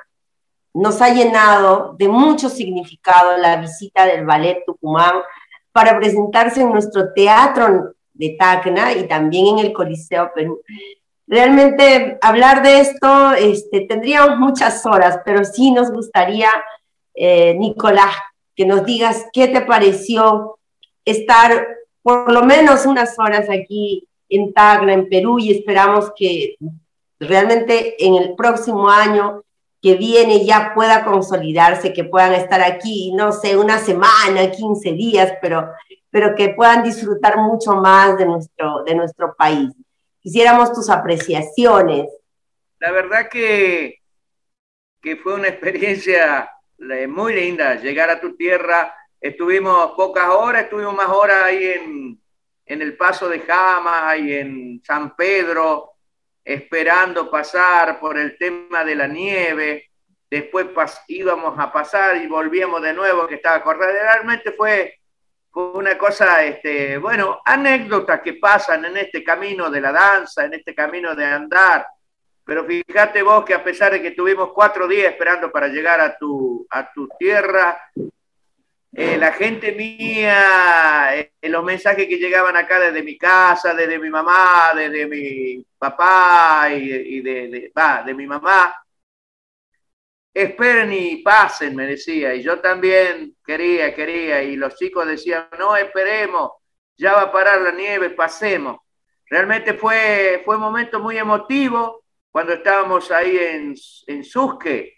nos 0.73 1.03
ha 1.03 1.13
llenado 1.13 1.97
de 1.99 2.09
mucho 2.09 2.49
significado 2.49 3.37
la 3.39 3.57
visita 3.57 4.07
del 4.07 4.25
Ballet 4.25 4.63
Tucumán 4.65 5.15
para 5.73 5.99
presentarse 5.99 6.61
en 6.61 6.71
nuestro 6.71 7.13
teatro 7.13 7.95
de 8.13 8.37
Tacna 8.39 8.93
y 8.93 9.09
también 9.09 9.59
en 9.59 9.67
el 9.67 9.73
Coliseo 9.73 10.31
Perú. 10.35 10.61
Realmente 11.31 12.19
hablar 12.23 12.61
de 12.61 12.81
esto, 12.81 13.33
este, 13.35 13.83
tendríamos 13.83 14.37
muchas 14.41 14.85
horas, 14.85 15.21
pero 15.25 15.45
sí 15.45 15.71
nos 15.71 15.93
gustaría, 15.93 16.49
eh, 17.15 17.55
Nicolás, 17.55 18.17
que 18.57 18.67
nos 18.67 18.85
digas 18.85 19.27
qué 19.33 19.47
te 19.47 19.61
pareció 19.61 20.59
estar 21.05 21.69
por 22.03 22.33
lo 22.33 22.43
menos 22.43 22.85
unas 22.85 23.17
horas 23.17 23.49
aquí 23.49 24.09
en 24.29 24.53
Tacna, 24.53 24.93
en 24.93 25.09
Perú, 25.09 25.39
y 25.39 25.53
esperamos 25.53 26.11
que 26.17 26.57
realmente 27.21 28.05
en 28.05 28.17
el 28.17 28.35
próximo 28.35 28.91
año 28.91 29.45
que 29.81 29.95
viene 29.95 30.45
ya 30.45 30.73
pueda 30.75 31.05
consolidarse, 31.05 31.93
que 31.93 32.03
puedan 32.03 32.35
estar 32.35 32.61
aquí, 32.61 33.13
no 33.13 33.31
sé, 33.31 33.57
una 33.57 33.79
semana, 33.79 34.51
15 34.51 34.93
días, 34.95 35.35
pero, 35.41 35.71
pero 36.11 36.35
que 36.35 36.49
puedan 36.49 36.83
disfrutar 36.83 37.39
mucho 37.39 37.77
más 37.77 38.19
de 38.19 38.27
nuestro, 38.27 38.83
de 38.83 38.97
nuestro 38.97 39.33
país. 39.39 39.71
Quisiéramos 40.21 40.73
tus 40.73 40.91
apreciaciones. 40.91 42.07
La 42.79 42.93
verdad 42.93 43.29
que, 43.29 43.99
que 45.01 45.17
fue 45.17 45.35
una 45.35 45.49
experiencia 45.49 46.51
muy 47.09 47.35
linda 47.35 47.75
llegar 47.77 48.11
a 48.11 48.21
tu 48.21 48.37
tierra. 48.37 48.95
Estuvimos 49.21 49.93
pocas 49.93 50.29
horas, 50.29 50.65
estuvimos 50.65 50.95
más 50.95 51.09
horas 51.09 51.45
ahí 51.45 51.65
en, 51.65 52.21
en 52.67 52.83
el 52.83 52.97
Paso 52.97 53.29
de 53.29 53.41
Jama 53.41 54.17
y 54.17 54.33
en 54.33 54.83
San 54.85 55.17
Pedro, 55.17 55.93
esperando 56.45 57.31
pasar 57.31 57.99
por 57.99 58.17
el 58.17 58.39
tema 58.39 58.85
de 58.85 58.95
la 58.95 59.07
nieve. 59.07 59.91
Después 60.31 60.69
íbamos 61.09 61.59
a 61.59 61.73
pasar 61.73 62.17
y 62.17 62.27
volvíamos 62.29 62.81
de 62.83 62.93
nuevo, 62.95 63.27
que 63.27 63.35
estaba 63.35 63.63
corriendo. 63.63 64.01
Realmente 64.01 64.53
fue, 64.53 65.00
fue 65.51 65.73
una 65.73 65.99
cosa, 65.99 66.45
este, 66.45 66.99
bueno, 66.99 67.41
anécdotas 67.45 68.21
que 68.21 68.35
pasan 68.35 68.85
en 68.85 68.97
este 68.97 69.25
camino 69.25 69.71
de 69.71 69.81
la 69.81 69.93
danza, 69.93 70.45
en 70.45 70.55
este 70.55 70.75
camino 70.75 71.15
de 71.15 71.25
andar. 71.25 71.87
Pero 72.45 72.65
fíjate 72.65 73.23
vos 73.23 73.45
que 73.45 73.55
a 73.55 73.63
pesar 73.63 73.93
de 73.93 74.03
que 74.03 74.13
tuvimos 74.13 74.51
cuatro 74.53 74.87
días 74.89 75.13
esperando 75.13 75.51
para 75.51 75.69
llegar 75.69 76.01
a 76.01 76.17
tu, 76.17 76.67
a 76.71 76.93
tu 76.93 77.09
tierra, 77.19 77.81
eh, 78.93 79.17
la 79.17 79.33
gente 79.33 79.71
mía, 79.73 81.17
eh, 81.17 81.33
los 81.43 81.63
mensajes 81.63 82.09
que 82.09 82.19
llegaban 82.19 82.57
acá 82.57 82.81
desde 82.81 83.05
mi 83.05 83.17
casa, 83.17 83.73
desde 83.73 84.01
mi 84.01 84.11
mamá, 84.11 84.73
desde 84.75 85.07
mi 85.07 85.65
papá 85.79 86.69
y, 86.73 87.21
de, 87.21 87.71
de, 88.05 88.15
mi 88.15 88.27
mamá, 88.27 88.75
esperen 90.33 90.93
y 90.93 91.17
pasen, 91.23 91.75
me 91.75 91.87
decía. 91.87 92.35
Y 92.35 92.43
yo 92.43 92.61
también 92.61 93.37
quería, 93.45 93.95
quería. 93.95 94.43
Y 94.43 94.57
los 94.57 94.77
chicos 94.77 95.07
decían, 95.07 95.49
no, 95.59 95.77
esperemos, 95.77 96.53
ya 96.97 97.15
va 97.15 97.23
a 97.23 97.33
parar 97.33 97.61
la 97.61 97.73
nieve, 97.73 98.11
pasemos. 98.11 98.79
Realmente 99.27 99.75
fue, 99.75 100.43
fue 100.45 100.57
un 100.57 100.63
momento 100.63 101.01
muy 101.01 101.17
emotivo 101.19 102.05
cuando 102.31 102.53
estábamos 102.53 103.11
ahí 103.11 103.37
en, 103.37 103.75
en 104.07 104.25
Susque, 104.25 104.95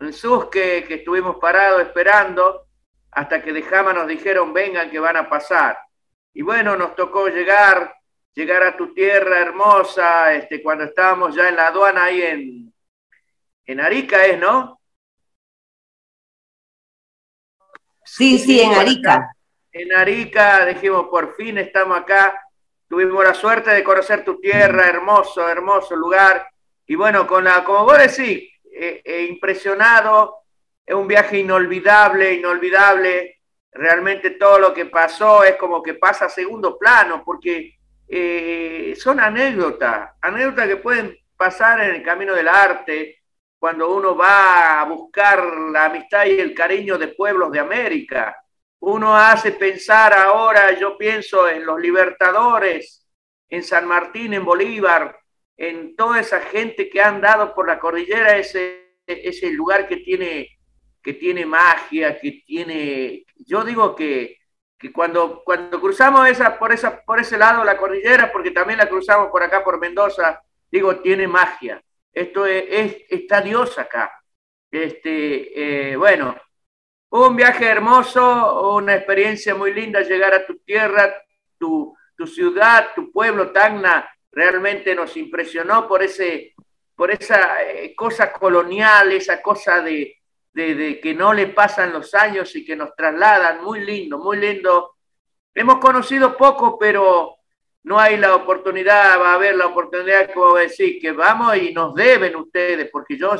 en 0.00 0.12
Susque, 0.12 0.84
que 0.86 0.94
estuvimos 0.94 1.36
parados 1.36 1.82
esperando 1.82 2.66
hasta 3.12 3.42
que 3.42 3.52
de 3.52 3.62
Jama 3.62 3.92
nos 3.92 4.06
dijeron 4.06 4.52
vengan 4.52 4.90
que 4.90 4.98
van 4.98 5.16
a 5.16 5.28
pasar. 5.28 5.78
Y 6.32 6.42
bueno, 6.42 6.76
nos 6.76 6.94
tocó 6.94 7.28
llegar, 7.28 7.94
llegar 8.34 8.62
a 8.62 8.76
tu 8.76 8.94
tierra 8.94 9.40
hermosa, 9.40 10.32
este, 10.34 10.62
cuando 10.62 10.84
estábamos 10.84 11.34
ya 11.34 11.48
en 11.48 11.56
la 11.56 11.68
aduana 11.68 12.04
ahí 12.04 12.22
en, 12.22 12.69
en 13.70 13.80
Arica, 13.80 14.26
¿es, 14.26 14.38
no? 14.38 14.80
Sí, 18.04 18.38
sí, 18.38 18.60
en 18.60 18.74
Arica. 18.74 19.30
En 19.70 19.94
Arica, 19.94 20.66
dijimos, 20.66 21.06
por 21.08 21.36
fin 21.36 21.56
estamos 21.58 21.98
acá. 21.98 22.36
Tuvimos 22.88 23.22
la 23.22 23.32
suerte 23.32 23.70
de 23.70 23.84
conocer 23.84 24.24
tu 24.24 24.40
tierra, 24.40 24.88
hermoso, 24.88 25.48
hermoso 25.48 25.94
lugar. 25.94 26.48
Y 26.86 26.96
bueno, 26.96 27.28
con 27.28 27.44
la, 27.44 27.62
como 27.62 27.84
vos 27.84 27.98
decís, 27.98 28.50
eh, 28.72 29.02
eh, 29.04 29.26
impresionado, 29.30 30.38
es 30.84 30.94
un 30.96 31.06
viaje 31.06 31.38
inolvidable, 31.38 32.34
inolvidable. 32.34 33.38
Realmente 33.70 34.30
todo 34.30 34.58
lo 34.58 34.74
que 34.74 34.86
pasó 34.86 35.44
es 35.44 35.54
como 35.54 35.80
que 35.80 35.94
pasa 35.94 36.24
a 36.24 36.28
segundo 36.28 36.76
plano, 36.76 37.22
porque 37.24 37.76
eh, 38.08 38.96
son 38.98 39.20
anécdotas, 39.20 40.10
anécdotas 40.20 40.66
que 40.66 40.76
pueden 40.78 41.16
pasar 41.36 41.80
en 41.82 41.94
el 41.94 42.02
camino 42.02 42.34
del 42.34 42.48
arte, 42.48 43.19
cuando 43.60 43.94
uno 43.94 44.16
va 44.16 44.80
a 44.80 44.84
buscar 44.86 45.44
la 45.70 45.84
amistad 45.84 46.24
y 46.24 46.40
el 46.40 46.54
cariño 46.54 46.96
de 46.96 47.08
pueblos 47.08 47.52
de 47.52 47.60
América. 47.60 48.34
Uno 48.78 49.14
hace 49.14 49.52
pensar 49.52 50.14
ahora, 50.14 50.72
yo 50.78 50.96
pienso 50.96 51.46
en 51.46 51.66
los 51.66 51.78
libertadores, 51.78 53.06
en 53.50 53.62
San 53.62 53.86
Martín, 53.86 54.32
en 54.32 54.46
Bolívar, 54.46 55.14
en 55.58 55.94
toda 55.94 56.20
esa 56.20 56.40
gente 56.40 56.88
que 56.88 57.02
han 57.02 57.20
dado 57.20 57.54
por 57.54 57.68
la 57.68 57.78
cordillera, 57.78 58.38
ese, 58.38 58.94
ese 59.06 59.50
lugar 59.50 59.86
que 59.86 59.98
tiene, 59.98 60.58
que 61.02 61.12
tiene 61.12 61.44
magia, 61.44 62.18
que 62.18 62.42
tiene... 62.46 63.26
Yo 63.36 63.62
digo 63.62 63.94
que, 63.94 64.38
que 64.78 64.90
cuando, 64.90 65.42
cuando 65.44 65.78
cruzamos 65.78 66.26
esa, 66.26 66.58
por, 66.58 66.72
esa, 66.72 67.02
por 67.02 67.20
ese 67.20 67.36
lado 67.36 67.62
la 67.62 67.76
cordillera, 67.76 68.32
porque 68.32 68.52
también 68.52 68.78
la 68.78 68.88
cruzamos 68.88 69.28
por 69.30 69.42
acá, 69.42 69.62
por 69.62 69.78
Mendoza, 69.78 70.40
digo, 70.70 70.96
tiene 70.96 71.28
magia. 71.28 71.82
Esto 72.12 72.46
es, 72.46 72.96
está 73.08 73.40
Dios 73.40 73.78
acá. 73.78 74.12
Este, 74.70 75.90
eh, 75.92 75.96
bueno, 75.96 76.36
un 77.10 77.36
viaje 77.36 77.66
hermoso, 77.66 78.74
una 78.74 78.94
experiencia 78.94 79.54
muy 79.54 79.72
linda 79.72 80.00
llegar 80.00 80.32
a 80.32 80.46
tu 80.46 80.58
tierra, 80.58 81.12
tu, 81.58 81.96
tu 82.16 82.26
ciudad, 82.26 82.88
tu 82.94 83.10
pueblo, 83.10 83.50
Tacna, 83.50 84.08
realmente 84.30 84.94
nos 84.94 85.16
impresionó 85.16 85.88
por, 85.88 86.02
ese, 86.02 86.54
por 86.94 87.10
esa 87.10 87.62
eh, 87.62 87.94
cosa 87.94 88.32
colonial, 88.32 89.12
esa 89.12 89.42
cosa 89.42 89.80
de, 89.80 90.20
de, 90.52 91.00
que 91.00 91.14
no 91.14 91.32
le 91.32 91.48
pasan 91.48 91.92
los 91.92 92.14
años 92.14 92.54
y 92.54 92.64
que 92.64 92.76
nos 92.76 92.94
trasladan. 92.94 93.62
Muy 93.62 93.80
lindo, 93.80 94.18
muy 94.18 94.36
lindo. 94.36 94.96
Hemos 95.54 95.78
conocido 95.78 96.36
poco, 96.36 96.78
pero 96.78 97.39
no 97.82 97.98
hay 97.98 98.16
la 98.16 98.34
oportunidad, 98.34 99.20
va 99.20 99.32
a 99.32 99.34
haber 99.34 99.56
la 99.56 99.66
oportunidad, 99.66 100.32
como 100.32 100.56
decir, 100.56 101.00
que 101.00 101.12
vamos 101.12 101.56
y 101.56 101.72
nos 101.72 101.94
deben 101.94 102.36
ustedes, 102.36 102.88
porque 102.90 103.16
yo 103.16 103.34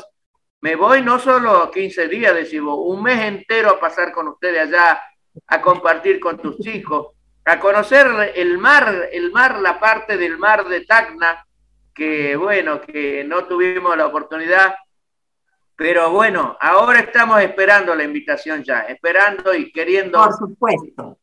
me 0.62 0.76
voy 0.76 1.03
no 1.03 1.18
solo 1.18 1.70
15 1.70 2.09
días, 2.09 2.34
decimos, 2.34 2.76
un 2.78 3.03
mes 3.03 3.20
entero 3.20 3.70
a 3.70 3.80
pasar 3.80 4.12
con 4.12 4.28
ustedes 4.28 4.61
allá, 4.68 5.03
a 5.47 5.61
compartir 5.61 6.18
con 6.20 6.38
tus 6.38 6.66
hijos 6.66 7.14
a 7.45 7.59
conocer 7.59 8.32
el 8.34 8.59
mar, 8.59 9.09
el 9.12 9.32
mar, 9.32 9.59
la 9.61 9.80
parte 9.80 10.16
del 10.16 10.38
mar 10.38 10.68
de 10.68 10.82
Tacna, 10.82 11.45
que 11.95 12.36
bueno, 12.36 12.80
que 12.80 13.24
no 13.24 13.45
tuvimos 13.47 13.97
la 13.97 14.07
oportunidad, 14.07 14.74
pero 15.74 16.11
bueno, 16.11 16.57
ahora 16.61 17.01
estamos 17.01 17.41
esperando 17.41 17.95
la 17.95 18.05
invitación 18.05 18.62
ya, 18.62 18.80
esperando 18.80 19.55
y 19.55 19.72
queriendo 19.72 20.22
Por 20.22 20.32
supuesto. 20.34 21.18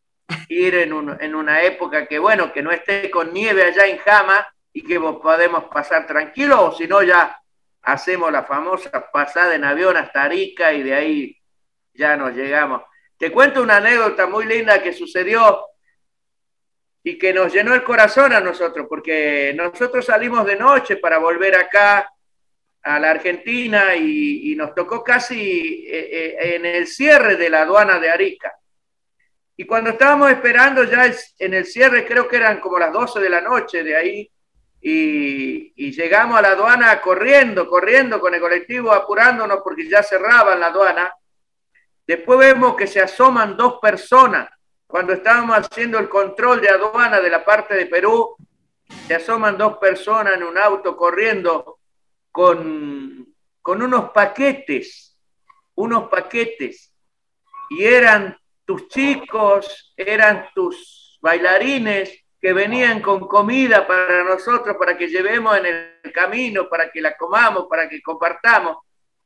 Ir 0.50 0.76
en, 0.76 1.18
en 1.20 1.36
una 1.36 1.62
época 1.62 2.08
que 2.08 2.20
bueno, 2.20 2.52
que 2.52 2.62
no 2.62 2.72
esté 2.72 3.10
con 3.10 3.34
nieve 3.34 3.64
allá 3.64 3.88
en 3.88 3.98
Jama 3.98 4.48
y 4.74 4.84
que 4.84 5.00
podemos 5.00 5.66
pasar 5.66 6.06
tranquilos, 6.06 6.60
o 6.60 6.72
si 6.72 6.88
no 6.88 7.02
ya 7.02 7.42
hacemos 7.82 8.32
la 8.32 8.44
famosa 8.44 9.10
pasada 9.12 9.56
en 9.56 9.64
avión 9.64 9.98
hasta 9.98 10.24
Arica 10.24 10.74
y 10.74 10.84
de 10.84 10.94
ahí 10.94 11.38
ya 11.94 12.16
nos 12.16 12.34
llegamos. 12.34 12.84
Te 13.18 13.32
cuento 13.32 13.62
una 13.62 13.78
anécdota 13.78 14.28
muy 14.28 14.46
linda 14.46 14.84
que 14.84 14.94
sucedió 14.94 15.66
y 17.04 17.18
que 17.18 17.34
nos 17.34 17.52
llenó 17.54 17.74
el 17.74 17.84
corazón 17.84 18.34
a 18.34 18.42
nosotros, 18.42 18.86
porque 18.90 19.54
nosotros 19.56 20.06
salimos 20.06 20.46
de 20.46 20.58
noche 20.58 20.98
para 20.98 21.18
volver 21.18 21.56
acá 21.56 22.12
a 22.84 23.00
la 23.00 23.12
Argentina 23.12 23.96
y, 23.96 24.56
nos 24.56 24.76
tocó 24.76 25.04
casi 25.04 25.86
eh, 25.88 26.10
eh, 26.12 26.56
en 26.56 26.66
el 26.66 26.88
cierre 26.88 27.36
de 27.36 27.50
la 27.50 27.62
aduana 27.62 28.00
de 28.00 28.10
Arica. 28.10 28.54
Y 29.60 29.66
cuando 29.66 29.90
estábamos 29.90 30.30
esperando 30.30 30.84
ya 30.84 31.12
en 31.40 31.54
el 31.56 31.66
cierre, 31.66 32.06
creo 32.06 32.28
que 32.28 32.36
eran 32.36 32.60
como 32.60 32.78
las 32.78 32.94
12 32.94 33.20
de 33.20 33.30
la 33.30 33.42
noche 33.42 33.84
de 33.84 33.96
ahí, 33.96 34.32
y, 34.80 35.92
llegamos 35.92 36.38
a 36.38 36.42
la 36.44 36.50
aduana 36.50 37.02
corriendo, 37.02 37.68
corriendo 37.68 38.20
con 38.20 38.36
el 38.36 38.40
colectivo, 38.40 38.92
apurándonos 38.92 39.62
porque 39.64 39.90
ya 39.90 40.04
cerraban 40.04 40.60
la 40.60 40.68
aduana. 40.68 41.12
Después 42.06 42.38
vemos 42.38 42.76
que 42.76 42.86
se 42.86 43.02
asoman 43.02 43.58
dos 43.58 43.80
personas 43.82 44.48
cuando 44.86 45.14
estábamos 45.14 45.58
haciendo 45.58 45.98
el 45.98 46.08
control 46.08 46.62
de 46.62 46.70
aduana 46.70 47.20
de 47.20 47.30
la 47.30 47.44
parte 47.44 47.74
de 47.74 47.88
Perú, 47.88 48.38
se 49.08 49.16
asoman 49.16 49.58
dos 49.58 49.78
personas 49.80 50.36
en 50.36 50.44
un 50.44 50.58
auto 50.58 50.96
corriendo 50.96 51.80
con, 52.32 53.28
con 53.62 53.82
unos 53.82 54.12
paquetes, 54.12 55.18
unos 55.76 56.08
paquetes, 56.10 56.94
y 57.72 57.84
eran 57.84 58.38
tus 58.68 58.90
chicos, 58.90 59.94
eran 59.96 60.50
tus 60.54 61.18
bailarines 61.22 62.26
que 62.40 62.52
venían 62.52 63.02
con 63.02 63.26
comida 63.26 63.88
para 63.88 64.26
nosotros, 64.26 64.76
para 64.78 64.98
que 64.98 65.08
llevemos 65.08 65.58
en 65.58 65.66
el 66.04 66.12
camino, 66.14 66.68
para 66.68 66.92
que 66.92 67.00
la 67.00 67.16
comamos, 67.16 67.66
para 67.70 67.88
que 67.88 68.02
compartamos. 68.02 68.80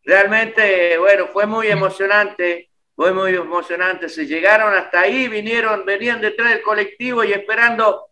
Realmente, 0.03 0.95
bueno, 0.99 1.27
fue 1.33 1.47
muy 1.47 1.67
emocionante, 1.67 2.69
fue 2.95 3.11
muy 3.13 3.33
emocionante. 3.35 4.09
Se 4.09 4.27
llegaron 4.27 4.75
hasta 4.75 5.01
ahí, 5.01 5.27
vinieron, 5.27 5.85
venían 5.85 6.21
detrás 6.21 6.51
del 6.51 6.61
colectivo 6.61 7.23
y 7.23 7.33
esperando 7.33 8.09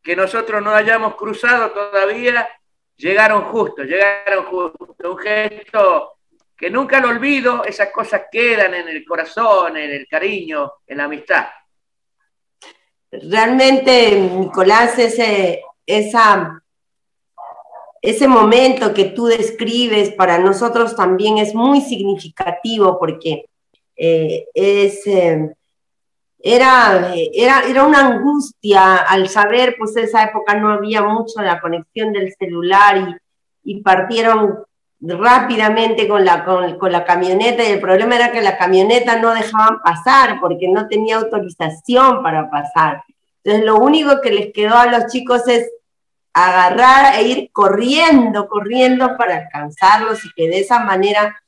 que 0.00 0.14
nosotros 0.14 0.62
no 0.62 0.70
hayamos 0.70 1.16
cruzado 1.16 1.72
todavía, 1.72 2.48
llegaron 2.96 3.42
justo, 3.46 3.82
llegaron 3.82 4.44
justo. 4.44 5.10
Un 5.10 5.18
gesto 5.18 6.19
que 6.60 6.68
nunca 6.68 7.00
lo 7.00 7.08
olvido, 7.08 7.64
esas 7.64 7.90
cosas 7.90 8.24
quedan 8.30 8.74
en 8.74 8.86
el 8.86 9.02
corazón, 9.06 9.78
en 9.78 9.92
el 9.92 10.06
cariño, 10.06 10.72
en 10.86 10.98
la 10.98 11.04
amistad. 11.04 11.46
Realmente, 13.10 14.14
Nicolás, 14.20 14.98
ese, 14.98 15.62
esa, 15.86 16.62
ese 18.02 18.28
momento 18.28 18.92
que 18.92 19.06
tú 19.06 19.24
describes 19.24 20.10
para 20.12 20.38
nosotros 20.38 20.94
también 20.94 21.38
es 21.38 21.54
muy 21.54 21.80
significativo 21.80 22.98
porque 22.98 23.46
eh, 23.96 24.44
es, 24.52 25.06
eh, 25.06 25.54
era, 26.40 27.14
era, 27.32 27.62
era 27.62 27.84
una 27.86 28.06
angustia 28.06 28.96
al 28.96 29.30
saber, 29.30 29.76
pues 29.78 29.96
esa 29.96 30.24
época 30.24 30.54
no 30.56 30.70
había 30.70 31.00
mucho 31.00 31.40
la 31.40 31.58
conexión 31.58 32.12
del 32.12 32.34
celular 32.38 33.18
y 33.64 33.80
partieron 33.80 34.62
rápidamente 35.00 36.06
con 36.06 36.24
la, 36.24 36.44
con, 36.44 36.78
con, 36.78 36.92
la 36.92 37.04
camioneta 37.04 37.64
y 37.64 37.72
el 37.72 37.80
problema 37.80 38.16
era 38.16 38.32
que 38.32 38.42
la 38.42 38.58
camioneta 38.58 39.18
no 39.18 39.34
dejaban 39.34 39.80
pasar 39.82 40.38
porque 40.40 40.68
no 40.68 40.88
tenía 40.88 41.16
autorización 41.16 42.22
para 42.22 42.50
pasar. 42.50 43.02
Entonces 43.42 43.64
lo 43.64 43.76
único 43.76 44.20
que 44.20 44.30
les 44.30 44.52
quedó 44.52 44.76
a 44.76 44.86
los 44.86 45.06
chicos 45.06 45.48
es 45.48 45.70
agarrar 46.32 47.18
e 47.18 47.22
ir 47.22 47.50
corriendo, 47.52 48.46
corriendo 48.48 49.16
para 49.16 49.38
alcanzarlos 49.38 50.24
y 50.24 50.32
que 50.34 50.48
de 50.48 50.60
esa 50.60 50.80
manera 50.84 51.40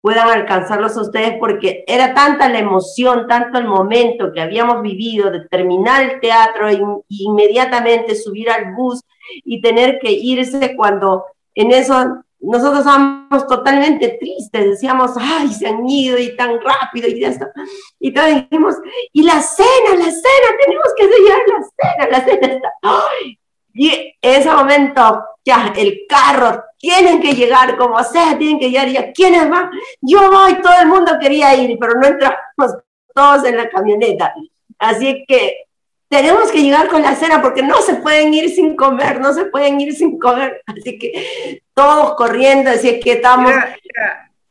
puedan 0.00 0.28
alcanzarlos 0.28 0.96
a 0.96 1.02
ustedes 1.02 1.34
porque 1.38 1.84
era 1.86 2.14
tanta 2.14 2.48
la 2.48 2.60
emoción, 2.60 3.26
tanto 3.26 3.58
el 3.58 3.66
momento 3.66 4.32
que 4.32 4.40
habíamos 4.40 4.82
vivido 4.82 5.30
de 5.30 5.40
terminar 5.48 6.04
el 6.04 6.20
teatro 6.20 6.68
e 6.68 6.80
inmediatamente 7.08 8.14
subir 8.14 8.48
al 8.50 8.74
bus 8.74 9.02
y 9.44 9.60
tener 9.60 9.98
que 9.98 10.12
irse 10.12 10.76
cuando 10.76 11.24
en 11.54 11.72
eso 11.72 12.22
nosotros 12.40 12.80
estábamos 12.80 13.46
totalmente 13.46 14.16
tristes, 14.20 14.64
decíamos, 14.70 15.12
ay, 15.18 15.52
se 15.52 15.66
han 15.66 15.88
ido 15.88 16.18
y 16.18 16.36
tan 16.36 16.60
rápido 16.60 17.08
y 17.08 17.20
ya 17.20 17.28
está. 17.28 17.50
Y 17.98 18.12
todos 18.12 18.28
dijimos, 18.28 18.76
y 19.12 19.22
la 19.22 19.40
cena, 19.40 19.94
la 19.96 20.04
cena, 20.04 20.48
tenemos 20.64 20.86
que 20.96 21.04
sellar 21.04 21.38
la 21.46 21.62
cena, 21.62 22.10
la 22.10 22.24
cena 22.24 22.54
está. 22.54 22.72
Ay. 22.82 23.38
Y 23.74 23.90
en 23.90 24.40
ese 24.40 24.50
momento, 24.50 25.24
ya, 25.44 25.72
el 25.76 26.00
carro, 26.08 26.64
tienen 26.78 27.20
que 27.20 27.34
llegar 27.34 27.76
como 27.76 28.02
sea, 28.04 28.38
tienen 28.38 28.58
que 28.58 28.70
llegar, 28.70 28.88
ya, 28.88 29.12
¿quiénes 29.12 29.48
van? 29.50 29.70
Yo 30.00 30.30
voy, 30.30 30.54
todo 30.60 30.74
el 30.80 30.88
mundo 30.88 31.12
quería 31.20 31.54
ir, 31.54 31.76
pero 31.78 31.94
no 31.94 32.06
entramos 32.06 32.82
todos 33.14 33.44
en 33.44 33.56
la 33.56 33.68
camioneta. 33.68 34.32
Así 34.78 35.24
que 35.26 35.67
tenemos 36.08 36.50
que 36.50 36.62
llegar 36.62 36.88
con 36.88 37.02
la 37.02 37.14
cena 37.14 37.42
porque 37.42 37.62
no 37.62 37.82
se 37.82 37.96
pueden 37.96 38.32
ir 38.32 38.48
sin 38.50 38.74
comer, 38.76 39.20
no 39.20 39.32
se 39.32 39.44
pueden 39.46 39.80
ir 39.80 39.94
sin 39.94 40.18
comer. 40.18 40.62
Así 40.66 40.98
que 40.98 41.62
todos 41.74 42.14
corriendo, 42.14 42.70
así 42.70 42.98
que 43.00 43.12
estamos... 43.12 43.52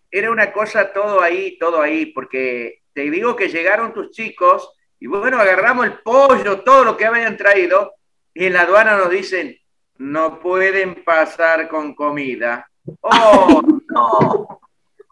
Era, 0.09 0.31
una 0.31 0.51
cosa 0.53 0.93
todo 0.93 1.21
ahí, 1.21 1.57
todo 1.59 1.81
ahí, 1.81 2.07
porque 2.07 2.81
te 2.93 3.01
digo 3.09 3.35
que 3.35 3.49
llegaron 3.49 3.93
tus 3.93 4.11
chicos 4.11 4.71
y 4.99 5.05
bueno, 5.05 5.37
agarramos 5.37 5.85
el 5.85 5.99
pollo, 5.99 6.61
todo 6.61 6.83
lo 6.83 6.97
que 6.97 7.05
habían 7.05 7.37
traído 7.37 7.93
y 8.33 8.45
en 8.45 8.53
la 8.53 8.61
aduana 8.61 8.97
nos 8.97 9.09
dicen, 9.09 9.57
no 9.97 10.39
pueden 10.39 11.03
pasar 11.03 11.67
con 11.67 11.95
comida. 11.95 12.69
Oh, 13.01 13.61
no, 13.89 14.61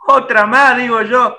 otra 0.08 0.46
más, 0.46 0.78
digo 0.78 1.02
yo. 1.02 1.38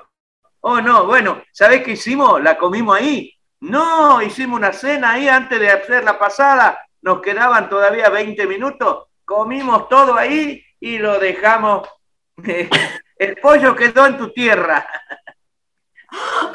Oh, 0.61 0.82
no, 0.82 1.07
bueno, 1.07 1.42
¿sabés 1.50 1.82
qué 1.82 1.92
hicimos? 1.92 2.42
La 2.42 2.59
comimos 2.59 2.98
ahí 2.98 3.36
no, 3.61 4.22
hicimos 4.22 4.59
una 4.59 4.72
cena 4.72 5.12
ahí 5.12 5.28
antes 5.28 5.59
de 5.59 5.70
hacer 5.70 6.04
la 6.04 6.18
pasada, 6.18 6.78
nos 7.02 7.20
quedaban 7.20 7.68
todavía 7.68 8.09
20 8.11 8.46
minutos, 8.46 9.07
comimos 9.24 9.88
todo 9.88 10.16
ahí 10.16 10.62
y 10.80 10.98
lo 10.98 11.18
dejamos. 11.18 11.88
El 13.18 13.36
pollo 13.36 13.74
quedó 13.74 14.07
en 14.07 14.18
tu 14.18 14.30
tierra. 14.30 14.86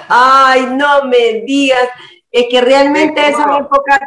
Ay, 0.08 0.68
no 0.68 1.06
me 1.06 1.42
digas, 1.46 1.90
es 2.30 2.46
que 2.50 2.62
realmente 2.62 3.30
esa 3.30 3.58
época 3.58 4.00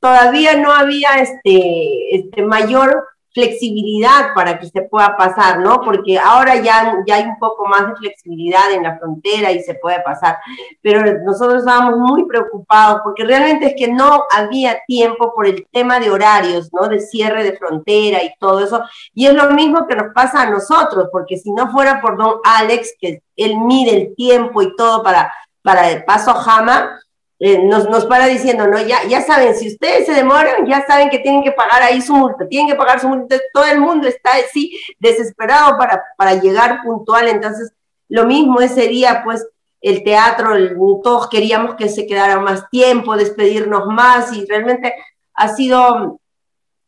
todavía 0.00 0.56
no 0.56 0.72
había 0.72 1.18
este, 1.18 2.16
este 2.16 2.42
mayor 2.42 3.08
flexibilidad 3.32 4.34
para 4.34 4.58
que 4.58 4.66
se 4.66 4.82
pueda 4.82 5.16
pasar, 5.16 5.60
¿no? 5.60 5.80
Porque 5.80 6.18
ahora 6.18 6.56
ya, 6.56 6.96
ya 7.06 7.16
hay 7.16 7.24
un 7.24 7.38
poco 7.38 7.66
más 7.66 7.88
de 7.88 7.96
flexibilidad 7.96 8.72
en 8.72 8.82
la 8.82 8.98
frontera 8.98 9.50
y 9.52 9.60
se 9.60 9.74
puede 9.74 10.00
pasar, 10.00 10.38
pero 10.82 11.02
nosotros 11.24 11.60
estábamos 11.60 11.98
muy 11.98 12.26
preocupados 12.26 13.00
porque 13.02 13.24
realmente 13.24 13.68
es 13.68 13.74
que 13.76 13.88
no 13.88 14.24
había 14.30 14.80
tiempo 14.86 15.32
por 15.34 15.46
el 15.46 15.66
tema 15.72 15.98
de 15.98 16.10
horarios, 16.10 16.70
¿no? 16.72 16.88
De 16.88 17.00
cierre 17.00 17.44
de 17.44 17.56
frontera 17.56 18.22
y 18.22 18.34
todo 18.38 18.64
eso. 18.64 18.82
Y 19.14 19.26
es 19.26 19.34
lo 19.34 19.50
mismo 19.50 19.86
que 19.86 19.96
nos 19.96 20.12
pasa 20.12 20.42
a 20.42 20.50
nosotros, 20.50 21.08
porque 21.10 21.36
si 21.36 21.52
no 21.52 21.70
fuera 21.70 22.00
por 22.00 22.16
don 22.16 22.36
Alex, 22.44 22.94
que 23.00 23.22
él 23.36 23.58
mide 23.58 23.96
el 23.96 24.14
tiempo 24.14 24.62
y 24.62 24.76
todo 24.76 25.02
para, 25.02 25.32
para 25.62 25.90
el 25.90 26.04
paso 26.04 26.34
Jama, 26.34 26.98
eh, 27.44 27.58
nos, 27.58 27.90
nos, 27.90 28.06
para 28.06 28.26
diciendo, 28.26 28.68
¿no? 28.68 28.80
Ya, 28.86 28.98
ya 29.08 29.20
saben, 29.20 29.56
si 29.56 29.66
ustedes 29.66 30.06
se 30.06 30.14
demoran, 30.14 30.64
ya 30.64 30.86
saben 30.86 31.10
que 31.10 31.18
tienen 31.18 31.42
que 31.42 31.50
pagar 31.50 31.82
ahí 31.82 32.00
su 32.00 32.14
multa, 32.14 32.46
tienen 32.46 32.68
que 32.68 32.76
pagar 32.76 33.00
su 33.00 33.08
multa. 33.08 33.36
Todo 33.52 33.64
el 33.64 33.80
mundo 33.80 34.06
está 34.06 34.30
así 34.36 34.78
desesperado 35.00 35.76
para, 35.76 36.04
para 36.16 36.34
llegar 36.34 36.82
puntual. 36.84 37.26
Entonces, 37.26 37.72
lo 38.08 38.26
mismo 38.26 38.60
ese 38.60 38.86
día, 38.86 39.22
pues, 39.24 39.44
el 39.80 40.04
teatro, 40.04 40.54
el, 40.54 40.76
todos 41.02 41.28
queríamos 41.28 41.74
que 41.74 41.88
se 41.88 42.06
quedara 42.06 42.38
más 42.38 42.70
tiempo, 42.70 43.16
despedirnos 43.16 43.86
más 43.86 44.32
y 44.32 44.46
realmente 44.46 44.94
ha 45.34 45.48
sido 45.48 46.20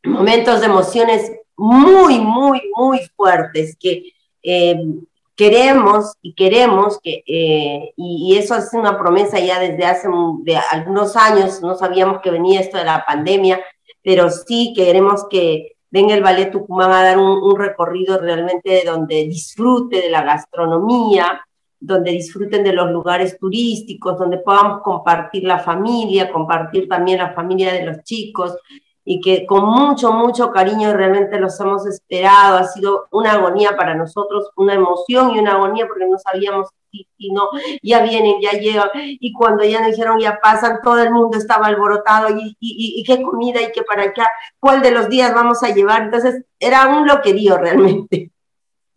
momentos 0.05 0.61
de 0.61 0.67
emociones 0.67 1.33
muy, 1.57 2.21
muy, 2.21 2.63
muy 2.77 3.01
fuertes 3.17 3.77
que 3.77 4.13
eh, 4.41 4.77
queremos 5.37 6.15
y 6.23 6.35
queremos 6.35 6.99
que, 7.01 7.25
eh, 7.27 7.93
y, 7.97 8.37
eso 8.37 8.57
es 8.57 8.73
una 8.73 8.99
promesa 8.99 9.39
ya 9.39 9.59
desde 9.59 9.85
hace 9.85 10.09
de 10.43 10.57
algunos 10.57 11.17
años, 11.17 11.61
no 11.63 11.75
sabíamos 11.77 12.21
que 12.23 12.31
venía 12.31 12.61
esto 12.61 12.79
de 12.79 12.85
la 12.85 13.05
pandemia, 13.07 13.61
pero 14.03 14.31
sí 14.31 14.73
queremos 14.77 15.27
que 15.29 15.77
venga 15.91 16.15
el 16.15 16.23
Ballet 16.23 16.51
Tucumán 16.51 16.91
a 16.91 17.03
dar 17.03 17.19
un, 17.19 17.57
recorrido 17.57 18.19
realmente 18.19 18.83
donde 18.85 19.25
disfrute 19.25 20.01
de 20.01 20.11
la 20.11 20.23
gastronomía, 20.23 21.41
donde 21.79 22.11
disfruten 22.13 22.65
de 22.65 22.73
los 22.73 22.91
lugares 22.91 23.39
turísticos, 23.39 24.19
donde 24.19 24.39
podamos 24.39 24.83
compartir 24.83 25.45
la 25.45 25.59
familia, 25.59 26.33
compartir 26.33 26.89
también 26.89 27.19
la 27.19 27.33
familia 27.33 27.73
de 27.73 27.85
los 27.85 28.03
chicos, 28.03 28.57
y 29.05 29.21
que 29.21 29.45
con 29.47 29.65
mucho, 29.67 30.13
mucho 30.13 30.51
cariño 30.51 30.93
realmente 30.95 31.39
los 31.39 31.59
hemos 31.61 31.87
esperado. 31.87 32.57
Ha 32.57 32.65
sido 32.65 33.07
una 33.11 33.33
agonía 33.33 33.77
para 33.77 33.95
nosotros, 33.95 34.51
una 34.57 34.75
emoción 34.75 35.33
y 35.33 35.39
una 35.39 35.53
agonía 35.53 35.87
porque 35.87 36.07
no 36.07 36.19
sabíamos 36.19 36.71
si, 36.91 37.07
si 37.19 37.33
no, 37.33 37.51
ya 37.83 38.03
vienen, 38.03 38.41
ya 38.41 38.53
llegan. 38.53 38.89
Y 38.95 39.33
cuando 39.33 39.65
ya 39.65 39.81
nos 39.81 39.91
dijeron 39.91 40.19
ya 40.19 40.41
pasan, 40.41 40.81
todo 40.83 41.03
el 41.03 41.11
mundo 41.11 41.37
estaba 41.37 41.67
alborotado 41.67 42.31
y, 42.31 42.57
y, 42.61 42.95
y, 43.01 43.05
qué 43.05 43.23
comida 43.23 43.61
y 43.61 43.73
qué 43.73 43.83
para 43.83 44.05
acá, 44.05 44.31
cuál 44.59 44.81
de 44.81 44.93
los 44.93 45.09
días 45.09 45.35
vamos 45.35 45.63
a 45.63 45.69
llevar. 45.69 46.03
Entonces 46.03 46.45
era 46.59 46.87
un 46.87 47.07
loquerío 47.07 47.59
realmente. 47.59 48.31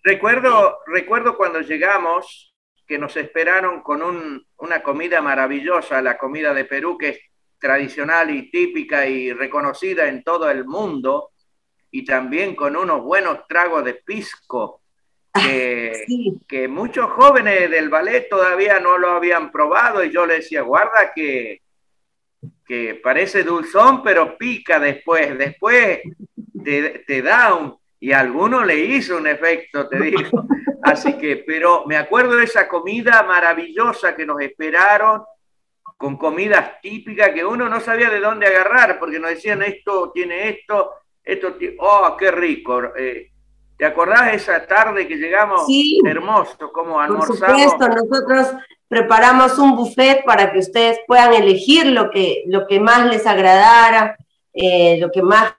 Recuerdo, 0.03 0.77
recuerdo 0.85 1.35
cuando 1.35 1.59
llegamos 1.59 2.53
que 2.87 2.97
nos 2.97 3.17
esperaron 3.17 3.81
con 3.81 4.01
un, 4.01 4.45
una 4.59 4.81
comida 4.81 5.21
maravillosa, 5.21 6.01
la 6.01 6.17
comida 6.17 6.53
de 6.53 6.63
Perú, 6.63 6.97
que 6.97 7.19
tradicional 7.59 8.29
y 8.29 8.49
típica 8.49 9.05
y 9.05 9.33
reconocida 9.33 10.07
en 10.07 10.23
todo 10.23 10.49
el 10.49 10.65
mundo, 10.65 11.31
y 11.91 12.03
también 12.05 12.55
con 12.55 12.75
unos 12.75 13.01
buenos 13.01 13.47
tragos 13.47 13.83
de 13.85 13.95
pisco, 13.95 14.81
que, 15.33 16.05
que 16.47 16.67
muchos 16.67 17.11
jóvenes 17.11 17.69
del 17.69 17.89
ballet 17.89 18.27
todavía 18.29 18.79
no 18.79 18.97
lo 18.97 19.11
habían 19.11 19.51
probado, 19.51 20.03
y 20.03 20.11
yo 20.11 20.25
les 20.25 20.37
decía, 20.37 20.61
guarda 20.61 21.11
que, 21.13 21.61
que 22.65 22.95
parece 22.95 23.43
dulzón, 23.43 24.03
pero 24.03 24.37
pica 24.37 24.79
después, 24.79 25.37
después 25.37 25.99
te, 26.63 27.03
te 27.05 27.21
da 27.21 27.53
un, 27.53 27.77
y 27.99 28.11
a 28.11 28.19
alguno 28.19 28.63
le 28.63 28.77
hizo 28.77 29.17
un 29.17 29.27
efecto, 29.27 29.87
te 29.87 29.99
digo. 29.99 30.19
Así 30.83 31.17
que, 31.17 31.37
pero 31.37 31.85
me 31.85 31.97
acuerdo 31.97 32.35
de 32.35 32.45
esa 32.45 32.67
comida 32.67 33.23
maravillosa 33.23 34.15
que 34.15 34.25
nos 34.25 34.39
esperaron, 34.41 35.23
con 35.97 36.15
comidas 36.15 36.79
típicas 36.81 37.31
que 37.31 37.43
uno 37.43 37.67
no 37.67 37.79
sabía 37.79 38.09
de 38.09 38.19
dónde 38.19 38.45
agarrar, 38.45 38.99
porque 38.99 39.19
nos 39.19 39.31
decían 39.31 39.63
esto 39.63 40.11
tiene 40.13 40.49
esto, 40.49 40.91
esto 41.23 41.55
tiene... 41.55 41.75
¡Oh, 41.79 42.15
qué 42.17 42.31
rico! 42.31 42.95
Eh, 42.95 43.31
¿Te 43.75 43.85
acordás 43.85 44.33
esa 44.33 44.65
tarde 44.65 45.07
que 45.07 45.17
llegamos? 45.17 45.65
Sí, 45.65 45.99
hermoso, 46.05 46.71
como 46.71 46.99
almorzamos. 46.99 47.39
Por 47.39 47.47
supuesto, 47.47 47.87
nosotros 47.89 48.63
preparamos 48.87 49.57
un 49.59 49.75
buffet 49.75 50.23
para 50.23 50.51
que 50.51 50.59
ustedes 50.59 50.99
puedan 51.05 51.33
elegir 51.33 51.87
lo 51.87 52.09
que, 52.09 52.43
lo 52.47 52.65
que 52.67 52.79
más 52.79 53.05
les 53.05 53.27
agradara, 53.27 54.17
eh, 54.53 54.97
lo 54.99 55.11
que 55.11 55.21
más 55.21 55.53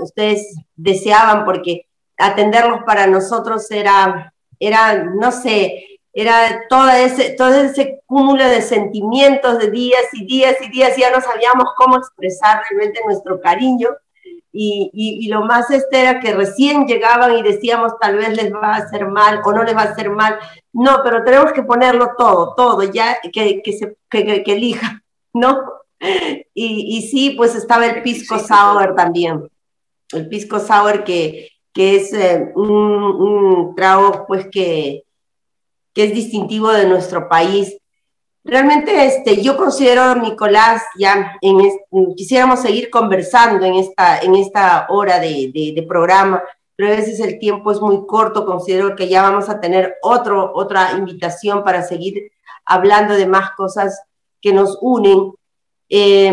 ustedes 0.00 0.56
deseaban, 0.74 1.44
porque 1.44 1.86
atenderlos 2.16 2.80
para 2.86 3.06
nosotros 3.06 3.70
era, 3.70 4.32
era 4.58 5.04
no 5.04 5.32
sé, 5.32 5.93
era 6.14 6.66
todo 6.68 6.88
ese, 6.90 7.30
todo 7.30 7.54
ese 7.54 8.00
cúmulo 8.06 8.44
de 8.48 8.62
sentimientos 8.62 9.58
de 9.58 9.70
días 9.70 10.04
y 10.12 10.24
días 10.24 10.56
y 10.60 10.68
días, 10.68 10.96
ya 10.96 11.10
no 11.10 11.20
sabíamos 11.20 11.66
cómo 11.76 11.96
expresar 11.96 12.62
realmente 12.70 13.00
nuestro 13.04 13.40
cariño. 13.40 13.88
Y, 14.56 14.88
y, 14.94 15.28
lo 15.30 15.44
más 15.44 15.68
este 15.72 16.00
era 16.00 16.20
que 16.20 16.32
recién 16.32 16.86
llegaban 16.86 17.36
y 17.36 17.42
decíamos 17.42 17.94
tal 18.00 18.18
vez 18.18 18.36
les 18.36 18.54
va 18.54 18.74
a 18.74 18.76
hacer 18.76 19.08
mal 19.08 19.40
o 19.44 19.52
no 19.52 19.64
les 19.64 19.76
va 19.76 19.80
a 19.80 19.90
hacer 19.90 20.10
mal. 20.10 20.38
No, 20.72 21.00
pero 21.02 21.24
tenemos 21.24 21.52
que 21.52 21.64
ponerlo 21.64 22.12
todo, 22.16 22.54
todo, 22.54 22.84
ya 22.84 23.18
que, 23.20 23.60
que, 23.62 23.72
se, 23.72 23.96
que, 24.08 24.44
que 24.44 24.52
elija, 24.52 25.02
¿no? 25.32 25.60
Y, 26.54 26.96
y, 26.96 27.02
sí, 27.02 27.30
pues 27.30 27.56
estaba 27.56 27.86
el 27.86 28.02
pisco 28.02 28.38
sour 28.38 28.94
también. 28.94 29.48
El 30.12 30.28
pisco 30.28 30.60
sour 30.60 31.02
que, 31.02 31.48
que 31.72 31.96
es 31.96 32.12
eh, 32.12 32.52
un, 32.54 32.70
un, 32.70 33.74
trago 33.74 34.24
pues 34.28 34.46
que, 34.52 35.02
que 35.94 36.04
es 36.04 36.14
distintivo 36.14 36.70
de 36.72 36.86
nuestro 36.86 37.28
país. 37.28 37.76
Realmente 38.42 39.06
este, 39.06 39.40
yo 39.42 39.56
considero, 39.56 40.16
Nicolás, 40.16 40.82
ya 40.98 41.38
en 41.40 41.58
quisiéramos 42.14 42.60
seguir 42.60 42.90
conversando 42.90 43.64
en 43.64 43.74
esta, 43.74 44.18
en 44.18 44.34
esta 44.34 44.86
hora 44.90 45.18
de, 45.18 45.86
programa, 45.88 46.42
pero 46.76 46.92
a 46.92 46.96
veces 46.96 47.20
el 47.20 47.38
tiempo 47.38 47.70
es 47.70 47.80
muy 47.80 48.04
corto, 48.06 48.44
considero 48.44 48.96
que 48.96 49.08
ya 49.08 49.22
vamos 49.22 49.48
a 49.48 49.60
tener 49.60 49.94
otro, 50.02 50.52
otra 50.54 50.92
invitación 50.92 51.64
para 51.64 51.82
seguir 51.82 52.32
hablando 52.66 53.14
de 53.14 53.26
más 53.26 53.52
cosas 53.52 54.02
que 54.42 54.52
nos 54.52 54.76
unen. 54.82 55.32
Eh, 55.88 56.32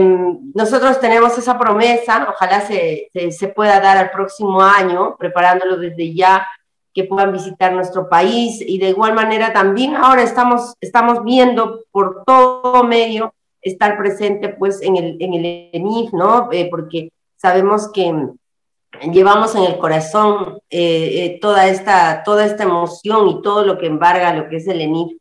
nosotros 0.53 0.99
tenemos 0.99 1.38
esa 1.38 1.57
promesa, 1.57 2.28
ojalá 2.30 2.62
se, 2.62 3.09
se, 3.14 3.47
pueda 3.49 3.80
dar 3.80 3.97
al 3.97 4.12
próximo 4.12 4.62
año, 4.62 5.16
preparándolo 5.18 5.78
desde 5.78 6.14
ya 6.14 6.45
que 6.94 7.06
puedan 7.06 7.32
visitar 7.32 7.74
nuestro 7.74 8.10
país 8.10 8.62
y 8.62 8.78
de 8.78 8.89
igual 8.89 9.14
manera 9.14 9.54
también 9.54 9.96
ahora 9.96 10.24
estamos, 10.24 10.76
estamos 10.82 11.24
viendo 11.24 11.86
por 11.92 12.24
todo 12.26 12.84
medio 12.84 13.34
estar 13.62 13.98
presente 13.98 14.50
pues 14.50 14.82
en 14.82 14.98
el, 14.98 15.18
en 15.20 15.34
el 15.34 15.70
ENIF, 15.74 16.12
¿no? 16.14 16.50
Eh, 16.52 16.68
porque 16.70 17.12
sabemos 17.38 17.92
que 17.92 18.14
llevamos 19.12 19.56
en 19.56 19.64
el 19.64 19.78
corazón 19.78 20.60
eh, 20.70 21.26
eh, 21.26 21.39
toda, 21.39 21.68
esta, 21.68 22.24
toda 22.24 22.46
esta 22.46 22.64
emoción 22.64 23.30
y 23.30 23.42
todo 23.42 23.66
lo 23.66 23.78
que 23.78 23.88
embarga 23.88 24.34
lo 24.34 24.50
que 24.50 24.58
es 24.58 24.68
el 24.68 24.82
ENIF. 24.82 25.18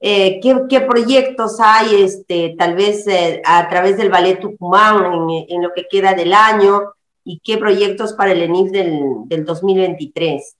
¿qué, 0.00 0.66
¿qué, 0.68 0.80
proyectos 0.82 1.60
hay, 1.60 2.02
este, 2.02 2.54
tal 2.58 2.74
vez 2.74 3.06
a 3.42 3.66
través 3.70 3.96
del 3.96 4.10
Ballet 4.10 4.38
Tucumán 4.38 5.30
en, 5.30 5.46
en, 5.48 5.62
lo 5.62 5.72
que 5.72 5.86
queda 5.88 6.12
del 6.12 6.34
año 6.34 6.92
y 7.24 7.40
qué 7.42 7.56
proyectos 7.56 8.12
para 8.12 8.32
el 8.32 8.42
ENIF 8.42 8.70
del, 8.70 9.00
del 9.24 9.46
2023? 9.46 10.56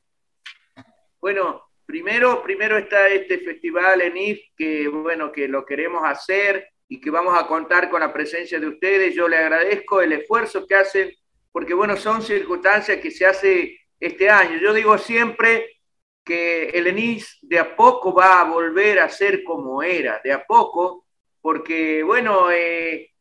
Bueno, 1.25 1.71
primero, 1.87 2.43
primero 2.43 2.77
está 2.77 3.09
este 3.09 3.39
festival 3.39 4.03
ENIF 4.03 4.41
que, 4.55 4.87
bueno, 4.89 5.33
que 5.33 5.49
lo 5.49 5.65
queremos 5.65 6.03
hacer 6.05 6.69
y 6.87 7.01
que 7.01 7.09
vamos 7.09 7.35
a 7.35 7.47
contar 7.47 7.89
con 7.89 8.01
la 8.01 8.13
presencia 8.13 8.61
de 8.61 8.67
ustedes. 8.67 9.15
Yo 9.15 9.27
le 9.27 9.39
agradezco 9.39 10.03
el 10.03 10.13
esfuerzo 10.13 10.67
que 10.67 10.75
hacen, 10.75 11.11
porque, 11.51 11.73
bueno, 11.73 11.97
son 11.97 12.21
circunstancias 12.21 13.01
que 13.01 13.11
se 13.11 13.25
hace 13.25 13.75
este 13.99 14.29
año. 14.29 14.59
Yo 14.59 14.75
digo 14.75 14.99
siempre 14.99 15.79
que 16.23 16.69
el 16.69 16.89
ENIS 16.89 17.39
de 17.41 17.59
a 17.59 17.75
poco 17.75 18.13
va 18.13 18.43
a 18.43 18.45
volver 18.45 18.99
a 18.99 19.09
ser 19.09 19.43
como 19.45 19.83
era, 19.83 20.21
de 20.23 20.31
a 20.31 20.45
poco, 20.45 21.07
porque, 21.41 22.03
bueno, 22.03 22.51
eh, 22.51 23.15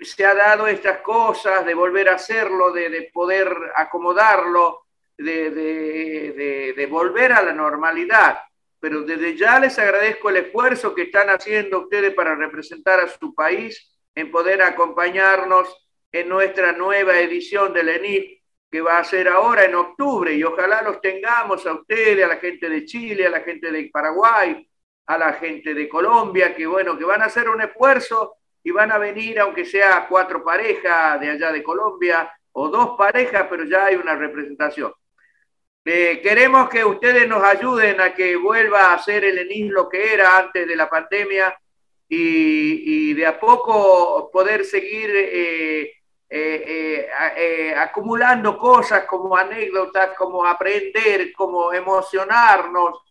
se 0.00 0.24
ha 0.24 0.34
dado 0.34 0.66
estas 0.66 1.02
cosas 1.02 1.64
de 1.64 1.74
volver 1.74 2.08
a 2.08 2.16
hacerlo, 2.16 2.72
de 2.72 3.10
poder 3.14 3.56
acomodarlo, 3.76 4.83
de, 5.18 6.72
de, 6.76 6.86
volver 6.86 7.32
a 7.32 7.42
la 7.42 7.52
normalidad. 7.52 8.38
Pero 8.80 9.02
desde 9.02 9.36
ya 9.36 9.58
les 9.58 9.78
agradezco 9.78 10.28
el 10.28 10.36
esfuerzo 10.36 10.94
que 10.94 11.02
están 11.02 11.30
haciendo 11.30 11.80
ustedes 11.80 12.14
para 12.14 12.34
representar 12.34 13.00
a 13.00 13.08
su 13.08 13.34
país, 13.34 13.90
en 14.14 14.30
poder 14.30 14.62
acompañarnos 14.62 15.68
en 16.12 16.28
nuestra 16.28 16.72
nueva 16.72 17.18
edición 17.18 17.72
del 17.72 17.88
ENIF, 17.88 18.40
que 18.70 18.80
va 18.80 18.98
a 18.98 19.04
ser 19.04 19.28
ahora 19.28 19.64
en 19.64 19.74
octubre, 19.74 20.32
y 20.34 20.42
ojalá 20.42 20.82
los 20.82 21.00
tengamos 21.00 21.66
a 21.66 21.72
ustedes, 21.72 22.24
a 22.24 22.28
la 22.28 22.36
gente 22.36 22.68
de 22.68 22.84
Chile, 22.84 23.26
a 23.26 23.30
la 23.30 23.40
gente 23.40 23.70
de 23.70 23.88
Paraguay, 23.92 24.68
a 25.06 25.18
la 25.18 25.32
gente 25.34 25.74
de 25.74 25.88
Colombia, 25.88 26.54
que 26.54 26.66
bueno, 26.66 26.98
que 26.98 27.04
van 27.04 27.22
a 27.22 27.26
hacer 27.26 27.48
un 27.48 27.60
esfuerzo 27.60 28.36
y 28.62 28.70
van 28.70 28.90
a 28.90 28.98
venir, 28.98 29.38
aunque 29.38 29.64
sea 29.64 30.06
cuatro 30.08 30.42
parejas 30.42 31.20
de 31.20 31.30
allá 31.30 31.52
de 31.52 31.62
Colombia, 31.62 32.32
o 32.52 32.68
dos 32.68 32.96
parejas, 32.96 33.46
pero 33.50 33.64
ya 33.64 33.86
hay 33.86 33.96
una 33.96 34.14
representación. 34.14 34.92
Eh, 35.86 36.20
queremos 36.22 36.70
que 36.70 36.82
ustedes 36.82 37.28
nos 37.28 37.44
ayuden 37.44 38.00
a 38.00 38.14
que 38.14 38.36
vuelva 38.36 38.94
a 38.94 38.98
ser 39.02 39.22
el 39.22 39.36
ENIS 39.36 39.70
lo 39.70 39.86
que 39.86 40.14
era 40.14 40.38
antes 40.38 40.66
de 40.66 40.76
la 40.76 40.88
pandemia 40.88 41.54
y, 42.08 43.10
y 43.10 43.14
de 43.14 43.26
a 43.26 43.38
poco 43.38 44.30
poder 44.32 44.64
seguir 44.64 45.10
eh, 45.14 45.92
eh, 46.30 47.08
eh 47.36 47.74
acumulando 47.76 48.56
cosas 48.56 49.04
como 49.04 49.36
anécdotas, 49.36 50.16
como 50.16 50.46
aprender, 50.46 51.30
como 51.34 51.70
emocionarnos, 51.70 53.02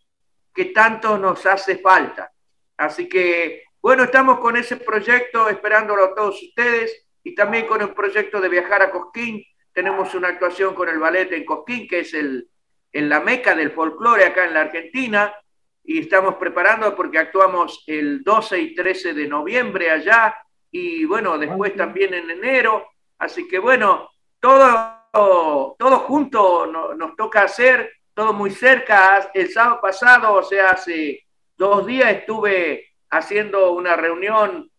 que 0.52 0.66
tanto 0.66 1.16
nos 1.16 1.46
hace 1.46 1.78
falta. 1.78 2.32
Así 2.76 3.08
que, 3.08 3.64
bueno, 3.80 4.04
estamos 4.04 4.40
con 4.40 4.56
ese 4.56 4.78
proyecto 4.78 5.48
esperándolo 5.48 6.06
a 6.06 6.14
todos 6.14 6.42
ustedes 6.42 7.06
y 7.22 7.36
también 7.36 7.66
con 7.66 7.80
el 7.82 7.94
proyecto 7.94 8.40
de 8.40 8.48
viajar 8.48 8.82
a 8.82 8.90
Cosquín. 8.90 9.44
Tenemos 9.72 10.12
una 10.14 10.28
actuación 10.28 10.74
con 10.74 10.88
el 10.88 10.98
ballet 10.98 11.30
en 11.32 11.44
Cosquín, 11.44 11.86
que 11.88 12.00
es 12.00 12.14
el, 12.14 12.48
en 12.94 13.08
la 13.08 13.20
meca 13.20 13.54
del 13.56 13.72
folclore 13.72 14.24
acá 14.24 14.46
en 14.46 14.54
la 14.54 14.62
Argentina 14.62 15.34
y 15.82 15.98
estamos 15.98 16.36
preparando 16.36 16.94
porque 16.94 17.18
actuamos 17.18 17.82
el 17.88 18.22
12 18.22 18.58
y 18.60 18.74
13 18.74 19.14
de 19.14 19.26
noviembre 19.26 19.90
allá 19.90 20.34
y 20.70 21.04
bueno, 21.04 21.36
después 21.36 21.76
también 21.76 22.14
en 22.14 22.30
enero. 22.30 22.86
Así 23.18 23.48
que 23.48 23.58
bueno, 23.58 24.08
todo, 24.40 25.76
todo 25.76 25.98
junto 26.00 26.66
no, 26.66 26.94
nos 26.94 27.16
toca 27.16 27.42
hacer, 27.42 27.92
todo 28.14 28.32
muy 28.32 28.50
cerca. 28.50 29.28
El 29.34 29.50
sábado 29.50 29.80
pasado, 29.82 30.32
o 30.34 30.42
sea, 30.44 30.70
hace 30.70 31.26
dos 31.56 31.84
días 31.86 32.12
estuve 32.12 32.92
haciendo 33.10 33.72
una 33.72 33.96
reunión 33.96 34.70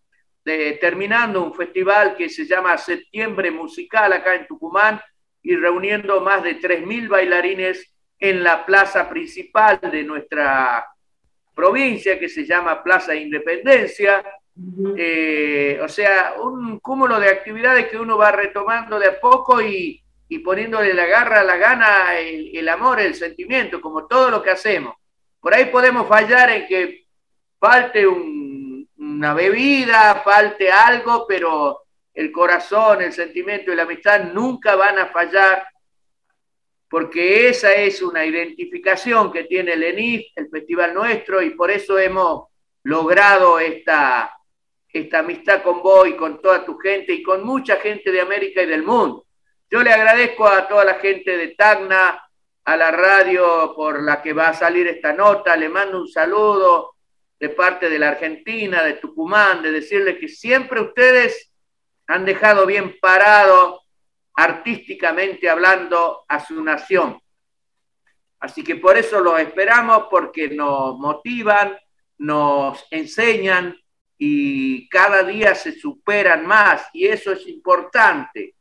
de, 0.46 0.74
terminando 0.80 1.44
un 1.44 1.54
festival 1.54 2.16
que 2.16 2.30
se 2.30 2.46
llama 2.46 2.78
Septiembre 2.78 3.52
Musical 3.52 4.14
acá 4.14 4.36
en 4.36 4.48
Tucumán 4.48 5.02
y 5.42 5.56
reuniendo 5.58 6.22
más 6.22 6.44
de 6.44 6.60
3.000 6.60 7.10
bailarines 7.10 7.95
en 8.30 8.44
la 8.44 8.66
plaza 8.66 9.08
principal 9.10 9.80
de 9.82 10.04
nuestra 10.04 10.88
provincia, 11.54 12.20
que 12.20 12.30
se 12.30 12.46
llama 12.46 12.84
Plaza 12.84 13.16
Independencia. 13.16 14.24
Eh, 14.98 15.80
o 15.82 15.88
sea, 15.88 16.36
un 16.42 16.80
cúmulo 16.80 17.20
de 17.20 17.30
actividades 17.30 17.88
que 17.88 17.98
uno 17.98 18.18
va 18.18 18.32
retomando 18.32 18.98
de 18.98 19.08
a 19.08 19.20
poco 19.20 19.62
y, 19.62 20.02
y 20.30 20.40
poniéndole 20.40 20.94
la 20.94 21.06
garra, 21.06 21.44
la 21.44 21.58
gana, 21.58 22.18
el, 22.18 22.56
el, 22.56 22.70
amor, 22.70 23.00
el 23.00 23.16
sentimiento, 23.16 23.82
como 23.82 24.08
todo 24.08 24.30
lo 24.30 24.42
que 24.42 24.52
hacemos. 24.52 24.96
Por 25.40 25.54
ahí 25.54 25.66
podemos 25.66 26.08
fallar 26.08 26.50
en 26.50 26.68
que 26.68 27.06
falte 27.60 28.08
un, 28.08 28.90
una 28.98 29.34
bebida, 29.34 30.22
falte 30.24 30.72
algo, 30.72 31.26
pero 31.28 31.82
el 32.14 32.32
corazón, 32.32 33.02
el 33.02 33.14
sentimiento 33.14 33.72
y 33.72 33.76
la 33.76 33.84
amistad 33.84 34.32
nunca 34.34 34.76
van 34.76 35.00
a 35.00 35.08
fallar 35.08 35.68
porque 36.96 37.50
esa 37.50 37.74
es 37.74 38.02
una 38.02 38.26
identificación 38.26 39.30
que 39.30 39.44
tiene 39.44 39.74
el 39.74 39.84
ENIF, 39.84 40.28
el 40.34 40.48
festival 40.48 40.94
nuestro, 40.94 41.42
y 41.42 41.50
por 41.50 41.70
eso 41.70 42.00
hemos 42.00 42.48
logrado 42.84 43.60
esta, 43.60 44.32
esta 44.88 45.20
amistad 45.20 45.62
con 45.62 45.84
vos 45.84 46.08
y 46.08 46.14
con 46.14 46.42
toda 46.42 46.64
tu 46.64 46.78
gente 46.78 47.12
y 47.12 47.22
con 47.22 47.44
mucha 47.44 47.76
gente 47.82 48.14
de 48.14 48.22
América 48.22 48.62
y 48.62 48.68
del 48.68 48.84
mundo. 48.84 49.26
Yo 49.70 49.84
le 49.84 49.92
agradezco 49.92 50.48
a 50.48 50.70
toda 50.70 50.86
la 50.86 50.94
gente 50.94 51.36
de 51.36 51.50
Tacna, 51.50 52.18
a 52.64 52.78
la 52.78 52.92
radio 52.92 53.74
por 53.76 54.02
la 54.02 54.22
que 54.22 54.32
va 54.32 54.48
a 54.48 54.54
salir 54.54 54.88
esta 54.88 55.12
nota, 55.12 55.58
le 55.58 55.68
mando 55.68 56.00
un 56.00 56.08
saludo 56.08 56.96
de 57.38 57.50
parte 57.50 57.90
de 57.90 58.00
la 58.00 58.08
Argentina, 58.08 58.86
de 58.86 58.94
Tucumán, 58.94 59.62
de 59.62 59.74
decirle 59.74 60.18
que 60.18 60.30
siempre 60.30 60.80
ustedes 60.80 61.52
han 62.08 62.24
dejado 62.24 62.66
bien 62.66 62.98
parado 63.02 63.82
artísticamente 64.36 65.50
hablando 65.50 66.26
a 66.28 66.40
su 66.44 66.62
nación. 66.64 67.20
Así 68.40 68.64
que 68.64 68.76
por 68.76 68.98
eso 68.98 69.22
los 69.22 69.40
esperamos, 69.40 70.06
porque 70.10 70.50
nos 70.50 70.98
motivan, 70.98 71.78
nos 72.18 72.86
enseñan 72.92 73.76
y 74.18 74.88
cada 74.90 75.24
día 75.24 75.56
se 75.56 75.74
superan 75.74 76.46
más 76.46 76.88
y 76.94 77.08
eso 77.08 77.32
es 77.32 77.48
importante, 77.48 78.56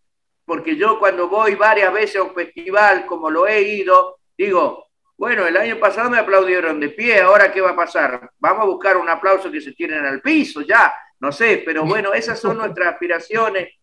porque 0.44 0.76
yo 0.76 0.98
cuando 0.98 1.28
voy 1.28 1.54
varias 1.54 1.92
veces 1.92 2.16
a 2.16 2.22
un 2.22 2.34
festival, 2.34 3.06
como 3.06 3.30
lo 3.30 3.46
he 3.46 3.62
ido, 3.62 4.18
digo, 4.36 4.84
Bueno, 5.16 5.46
el 5.46 5.56
año 5.56 5.78
pasado 5.78 6.10
me 6.10 6.18
aplaudieron 6.18 6.80
de 6.80 6.88
pie, 6.88 7.20
ahora 7.20 7.52
¿qué 7.52 7.60
va 7.60 7.70
a 7.70 7.76
pasar? 7.76 8.30
Vamos 8.38 8.62
a 8.62 8.66
buscar 8.66 8.96
un 8.96 9.08
aplauso 9.08 9.50
que 9.50 9.60
se 9.60 9.72
tiren 9.72 10.04
al 10.04 10.20
piso, 10.20 10.62
ya, 10.62 10.92
no 11.20 11.30
sé, 11.30 11.62
pero 11.64 11.84
bueno, 11.84 12.12
esas 12.12 12.40
son 12.40 12.56
nuestras 12.58 12.94
aspiraciones 12.94 13.74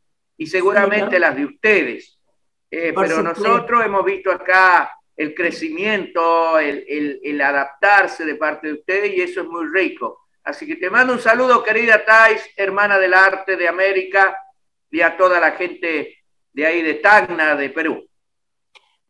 y 0.41 0.47
seguramente 0.47 1.19
las 1.19 1.35
de 1.35 1.45
ustedes. 1.45 2.19
Eh, 2.71 2.93
pero 2.95 3.21
nosotros 3.21 3.85
hemos 3.85 4.03
visto 4.03 4.31
acá 4.31 4.91
el 5.15 5.35
crecimiento, 5.35 6.57
el, 6.57 7.41
adaptarse 7.41 8.25
de 8.25 8.33
parte 8.33 8.65
de 8.65 8.73
ustedes 8.73 9.13
y 9.13 9.21
eso 9.21 9.41
es 9.41 9.47
muy 9.47 9.67
rico. 9.67 10.25
Así 10.43 10.65
que 10.65 10.77
te 10.77 10.89
mando 10.89 11.13
un 11.13 11.19
saludo, 11.19 11.63
querida 11.63 12.03
Thais, 12.03 12.43
hermana 12.55 12.97
del 12.97 13.13
arte 13.13 13.55
de 13.55 13.67
América, 13.67 14.35
y 14.89 15.01
a 15.01 15.15
toda 15.15 15.39
la 15.39 15.51
gente 15.51 16.17
de 16.51 16.65
ahí 16.65 16.81
de 16.81 16.95
Tacna, 16.95 17.55
de 17.55 17.69
Perú. 17.69 18.03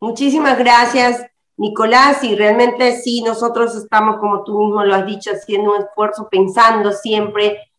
Muchísimas 0.00 0.58
gracias, 0.58 1.24
Nicolás, 1.56 2.22
y 2.24 2.36
realmente 2.36 3.00
sí, 3.00 3.22
nosotros 3.22 3.74
estamos, 3.74 4.18
como 4.18 4.44
tú 4.44 4.58
mismo 4.58 4.84
lo 4.84 4.94
has 4.94 5.06
dicho, 5.06 5.30
haciendo 5.30 5.76
un 5.76 5.82
esfuerzo, 5.82 6.28
pensando 6.30 6.92
siempre 6.92 7.71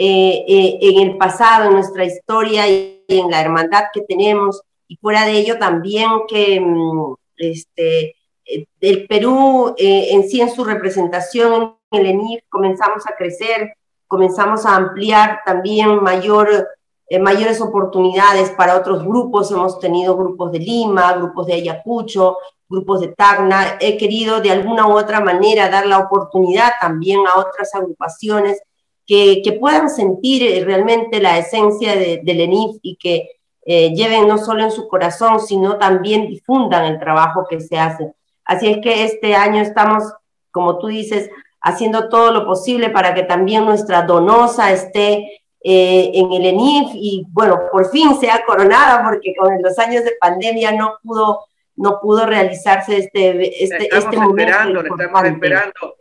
eh, 0.00 0.44
eh, 0.46 0.78
en 0.80 1.08
el 1.08 1.18
pasado, 1.18 1.64
en 1.66 1.72
nuestra 1.72 2.04
historia 2.04 2.68
y 2.68 3.02
en 3.08 3.30
la 3.30 3.40
hermandad 3.40 3.86
que 3.92 4.02
tenemos, 4.02 4.62
y 4.86 4.96
fuera 4.96 5.26
de 5.26 5.32
ello 5.32 5.58
también 5.58 6.08
que 6.28 6.60
mm, 6.60 7.14
este, 7.36 8.14
eh, 8.44 8.66
el 8.80 9.06
Perú 9.08 9.74
en 9.76 10.28
sí 10.28 10.40
en 10.40 10.54
su 10.54 10.64
representación 10.64 11.74
en 11.90 12.00
el 12.00 12.06
ENIF 12.06 12.44
comenzamos 12.48 13.06
a 13.08 13.16
crecer, 13.16 13.74
comenzamos 14.06 14.64
a 14.66 14.76
ampliar 14.76 15.40
también 15.44 16.00
mayor 16.00 16.68
eh, 17.10 17.18
mayores 17.18 17.60
oportunidades 17.62 18.50
para 18.50 18.76
otros 18.76 19.02
grupos. 19.02 19.50
Hemos 19.50 19.80
tenido 19.80 20.16
grupos 20.16 20.52
de 20.52 20.58
Lima, 20.58 21.14
grupos 21.14 21.46
de 21.46 21.54
Ayacucho, 21.54 22.36
grupos 22.68 23.00
de 23.00 23.08
Tacna. 23.08 23.78
He 23.80 23.96
querido 23.96 24.40
de 24.40 24.50
alguna 24.50 24.86
u 24.86 24.92
otra 24.92 25.20
manera 25.20 25.70
dar 25.70 25.86
la 25.86 25.98
oportunidad 25.98 26.72
también 26.80 27.20
a 27.26 27.38
otras 27.38 27.74
agrupaciones 27.74 28.60
que, 29.08 29.40
que 29.42 29.52
puedan 29.52 29.88
sentir 29.88 30.42
eh, 30.42 30.62
realmente 30.64 31.18
la 31.20 31.38
esencia 31.38 31.96
de, 31.96 32.20
del 32.22 32.42
ENIF 32.42 32.76
y 32.82 32.96
que 32.96 33.30
eh, 33.64 33.92
lleven 33.94 34.28
no 34.28 34.36
solo 34.36 34.62
en 34.62 34.70
su 34.70 34.86
corazón, 34.86 35.40
sino 35.40 35.78
también 35.78 36.28
difundan 36.28 36.84
el 36.84 37.00
trabajo 37.00 37.46
que 37.48 37.58
se 37.58 37.78
hace. 37.78 38.12
Así 38.44 38.68
es 38.68 38.78
que 38.82 39.04
este 39.04 39.34
año 39.34 39.62
estamos, 39.62 40.04
como 40.50 40.78
tú 40.78 40.88
dices, 40.88 41.30
haciendo 41.62 42.10
todo 42.10 42.32
lo 42.32 42.44
posible 42.44 42.90
para 42.90 43.14
que 43.14 43.22
también 43.22 43.64
nuestra 43.64 44.02
donosa 44.02 44.72
esté 44.72 45.42
eh, 45.64 46.10
en 46.14 46.32
el 46.32 46.44
ENIF 46.44 46.90
y 46.94 47.24
bueno, 47.30 47.60
por 47.72 47.90
fin 47.90 48.14
sea 48.20 48.44
coronada 48.46 49.02
porque 49.08 49.34
con 49.34 49.60
los 49.62 49.78
años 49.78 50.04
de 50.04 50.16
pandemia 50.20 50.72
no 50.72 50.98
pudo, 51.02 51.46
no 51.76 51.98
pudo 52.00 52.26
realizarse 52.26 52.98
este, 52.98 53.64
este, 53.64 53.84
estamos 53.84 54.04
este 54.04 54.16
esperando, 54.16 54.82
Le 54.82 54.88
estamos 54.90 55.24
esperando 55.24 55.96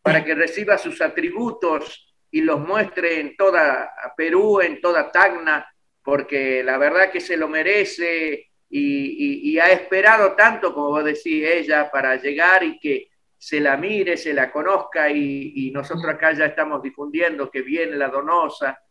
para 0.00 0.24
que 0.24 0.34
reciba 0.34 0.78
sus 0.78 1.00
atributos 1.00 2.11
y 2.32 2.40
los 2.40 2.58
muestre 2.58 3.20
en 3.20 3.36
toda 3.36 3.92
Perú, 4.16 4.60
en 4.60 4.80
toda 4.80 5.12
Tacna, 5.12 5.64
porque 6.02 6.64
la 6.64 6.78
verdad 6.78 7.12
que 7.12 7.20
se 7.20 7.36
lo 7.36 7.46
merece 7.46 8.48
y, 8.68 9.58
ha 9.58 9.70
esperado 9.70 10.32
tanto, 10.32 10.74
como 10.74 10.88
vos 10.88 11.04
decís, 11.04 11.46
ella, 11.46 11.88
para 11.90 12.16
llegar 12.16 12.64
y 12.64 12.80
que 12.80 13.08
se 13.38 13.60
la 13.60 13.76
mire, 13.76 14.16
se 14.16 14.34
la 14.34 14.50
conozca 14.50 15.08
y, 15.10 15.52
y 15.54 15.70
nosotros 15.70 16.06
acá 16.12 16.32
ya 16.32 16.46
estamos 16.46 16.82
difundiendo 16.82 17.50
que 17.50 17.62
viene 17.62 17.96
la 17.96 18.08
donosa, 18.08 18.82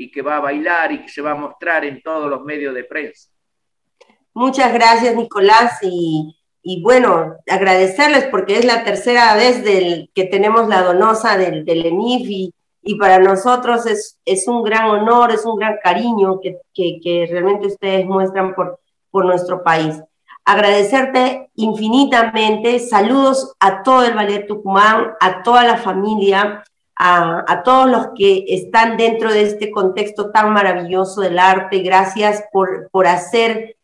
y 0.00 0.10
que 0.10 0.22
va 0.22 0.38
a 0.38 0.40
bailar 0.40 0.92
y 0.92 1.02
que 1.02 1.08
se 1.08 1.20
va 1.20 1.32
a 1.32 1.34
mostrar 1.34 1.84
en 1.84 2.02
todos 2.02 2.30
los 2.30 2.42
medios 2.42 2.74
de 2.74 2.84
prensa. 2.84 3.28
Muchas 4.32 4.72
gracias, 4.72 5.14
Nicolás, 5.14 5.78
y, 5.82 6.82
bueno, 6.82 7.36
agradecerles 7.46 8.24
porque 8.24 8.56
es 8.56 8.64
la 8.64 8.82
tercera 8.82 9.34
vez 9.34 9.62
del, 9.62 10.10
que 10.14 10.24
tenemos 10.24 10.68
la 10.68 10.82
donosa 10.82 11.36
del, 11.36 11.66
del 11.66 11.84
y, 11.86 12.54
para 12.98 13.18
nosotros 13.18 13.86
es, 13.86 14.18
es, 14.24 14.48
un 14.48 14.62
gran 14.62 14.86
honor, 14.90 15.30
es 15.32 15.44
un 15.44 15.56
gran 15.56 15.76
cariño 15.82 16.40
que, 16.40 16.58
que, 16.74 17.28
realmente 17.30 17.66
ustedes 17.66 18.06
muestran 18.06 18.54
por, 18.54 18.80
por 19.10 19.24
nuestro 19.24 19.62
país. 19.62 20.00
Agradecerte 20.44 21.50
infinitamente, 21.54 22.78
saludos 22.78 23.54
a 23.60 23.82
todo 23.82 24.04
el 24.04 24.14
Ballet 24.14 24.46
Tucumán, 24.46 25.12
a 25.20 25.42
toda 25.42 25.64
la 25.64 25.76
familia, 25.76 26.64
a, 26.96 27.62
todos 27.64 27.90
los 27.90 28.08
que 28.14 28.44
están 28.48 28.96
dentro 28.96 29.32
de 29.32 29.42
este 29.42 29.70
contexto 29.70 30.30
tan 30.30 30.52
maravilloso 30.52 31.22
del 31.22 31.38
arte. 31.38 31.78
Gracias 31.80 32.44
por, 32.52 32.90
por 32.90 33.06
hacer 33.06 33.76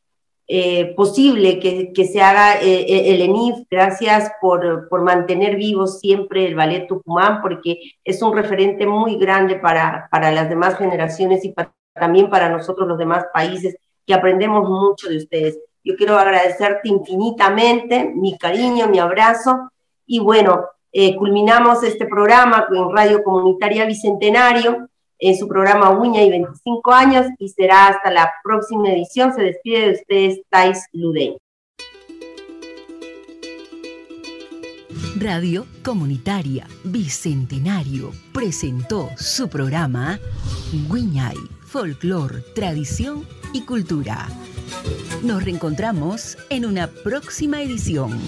eh, 0.48 0.94
posible 0.94 1.58
que, 1.58 1.92
que, 1.92 2.04
se 2.04 2.22
haga 2.22 2.60
eh, 2.60 2.86
eh, 2.88 3.14
el 3.14 3.22
ENIF. 3.22 3.66
Gracias 3.70 4.32
por, 4.40 4.88
por, 4.88 5.02
mantener 5.02 5.56
vivo 5.56 5.86
siempre 5.86 6.46
el 6.46 6.54
Ballet 6.54 6.86
Tucumán, 6.86 7.42
porque 7.42 7.78
es 8.04 8.22
un 8.22 8.34
referente 8.34 8.86
muy 8.86 9.16
grande 9.16 9.56
para, 9.56 10.08
para 10.10 10.30
las 10.30 10.48
demás 10.48 10.76
generaciones 10.76 11.44
y 11.44 11.54
también 11.92 12.30
para 12.30 12.48
nosotros 12.48 12.86
los 12.86 12.98
demás 12.98 13.24
países, 13.32 13.76
que 14.06 14.14
aprendemos 14.14 14.68
mucho 14.68 15.08
de 15.08 15.16
ustedes. 15.16 15.58
Yo 15.82 15.96
quiero 15.96 16.16
agradecerte 16.16 16.88
infinitamente 16.88 18.12
mi 18.14 18.36
cariño, 18.38 18.88
mi 18.88 18.98
abrazo 18.98 19.70
y 20.06 20.20
bueno, 20.20 20.66
eh, 20.92 21.14
culminamos 21.16 21.82
este 21.82 22.06
programa 22.06 22.66
en 22.72 22.90
Radio 22.90 23.22
Comunitaria 23.22 23.84
Bicentenario, 23.84 24.88
en 25.18 25.36
su 25.36 25.48
programa 25.48 25.90
Uña 25.90 26.22
y 26.22 26.30
25 26.30 26.92
años, 26.92 27.26
y 27.38 27.48
será 27.48 27.88
hasta 27.88 28.10
la 28.10 28.32
próxima 28.42 28.90
edición. 28.90 29.32
Se 29.34 29.42
despide 29.42 29.86
de 29.86 29.92
ustedes 29.92 30.40
Thais 30.50 30.86
Ludey. 30.92 31.36
Radio 35.18 35.66
Comunitaria 35.82 36.66
Bicentenario 36.84 38.12
presentó 38.34 39.08
su 39.16 39.48
programa 39.48 40.18
Guiñay, 40.90 41.36
Folklore, 41.64 42.42
Tradición 42.54 43.26
y 43.54 43.62
Cultura. 43.62 44.28
Nos 45.22 45.42
reencontramos 45.42 46.36
en 46.50 46.66
una 46.66 46.88
próxima 46.88 47.62
edición. 47.62 48.20